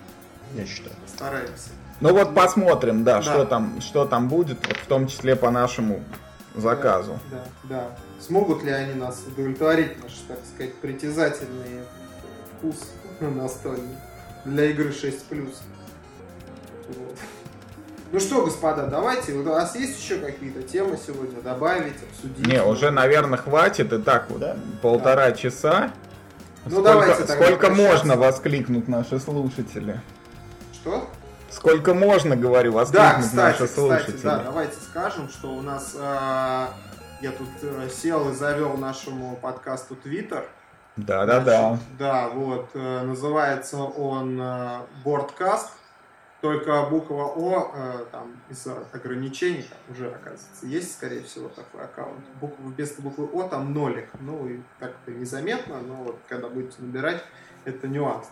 [0.55, 0.97] Я считаю.
[1.07, 1.71] Стараемся.
[2.01, 3.23] Ну вот посмотрим, да, Да.
[3.23, 6.03] что там, что там будет, в том числе по нашему
[6.57, 7.19] заказу.
[7.31, 7.85] Да, да.
[8.21, 11.81] Смогут ли они нас удовлетворить, наш, так сказать, притязательный
[12.59, 12.77] вкус
[13.21, 13.97] настольный
[14.45, 15.15] для игры 6+.
[16.89, 17.17] Вот.
[18.11, 22.47] Ну что, господа, давайте, у вас есть еще какие-то темы сегодня добавить, обсудить?
[22.47, 24.57] Не, уже, наверное, хватит и так вот Да.
[24.81, 25.93] полтора часа.
[26.65, 27.89] Ну, сколько давайте тогда сколько прощаться.
[27.93, 30.01] можно воскликнут наши слушатели?
[30.73, 31.09] Что?
[31.51, 34.23] Сколько можно, говорю, Да, воскликнуть кстати, наши кстати, слушатели?
[34.23, 36.67] да, давайте скажем, что у нас э,
[37.21, 40.45] я тут э, сел и завел нашему подкасту Твиттер.
[40.97, 41.79] Да, да, да.
[41.99, 42.71] Да, вот.
[42.75, 45.69] э, Называется он э, Boardcast.
[46.41, 52.25] Только буква О э, там из-за ограничений там уже, оказывается, есть, скорее всего, такой аккаунт.
[52.41, 54.09] Буква, вместо буквы О там нолик.
[54.21, 57.25] Ну и так-то незаметно, но вот когда будете набирать,
[57.65, 58.31] это нюанс.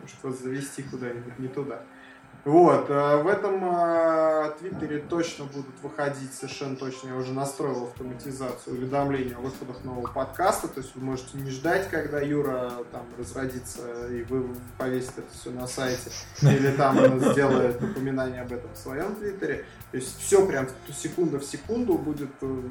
[0.00, 1.82] Может вас завести куда-нибудь не туда.
[2.46, 8.76] Вот, э, в этом э, твиттере точно будут выходить, совершенно точно, я уже настроил автоматизацию
[8.76, 14.06] уведомления о выходах нового подкаста, то есть вы можете не ждать, когда Юра там разродится
[14.12, 14.46] и вы
[14.78, 16.12] повесите это все на сайте,
[16.42, 19.64] или там сделает упоминание об этом в своем твиттере.
[19.90, 22.62] То есть все прям секунда в секунду будет э,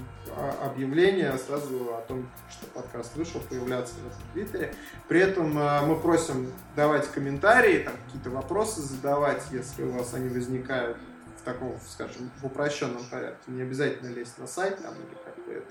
[0.64, 4.74] объявление сразу о том, что подкаст вышел, появляться в этом твиттере.
[5.10, 10.30] При этом э, мы просим давать комментарии, там какие-то вопросы задавать, если у вас они
[10.30, 10.98] возникают
[11.40, 13.44] в таком, скажем, в упрощенном порядке.
[13.52, 15.68] Не обязательно лезть на сайт там или как-то это.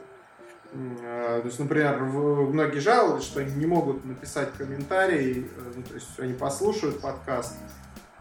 [1.03, 5.95] Э, То есть, например, многие жаловались, что они не могут написать комментарий, э, ну, то
[5.95, 7.55] есть они послушают подкаст,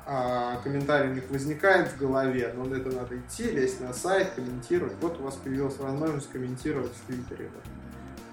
[0.05, 4.93] а комментарий у них возникает в голове, но это надо идти, лезть на сайт, комментировать.
[5.01, 7.49] Вот у вас появилась возможность комментировать в Твиттере.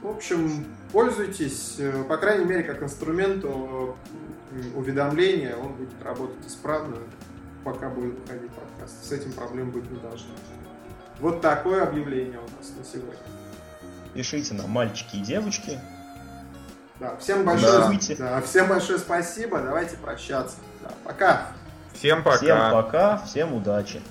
[0.02, 3.96] В общем, пользуйтесь, э, по крайней мере, как инструмент о-
[4.52, 6.96] м, уведомления, он будет работать исправно,
[7.65, 9.05] пока будет выходить подкаст.
[9.05, 10.31] С этим проблем быть не должно.
[11.20, 13.19] Вот такое объявление у нас на сегодня.
[14.15, 15.78] Пишите нам, мальчики и девочки.
[16.99, 17.91] Да, всем большое, Да.
[18.19, 19.61] да, всем большое спасибо.
[19.61, 20.57] Давайте прощаться.
[20.82, 21.47] Да, пока.
[21.95, 22.37] Всем пока.
[22.39, 24.03] Всем пока, всем удачи.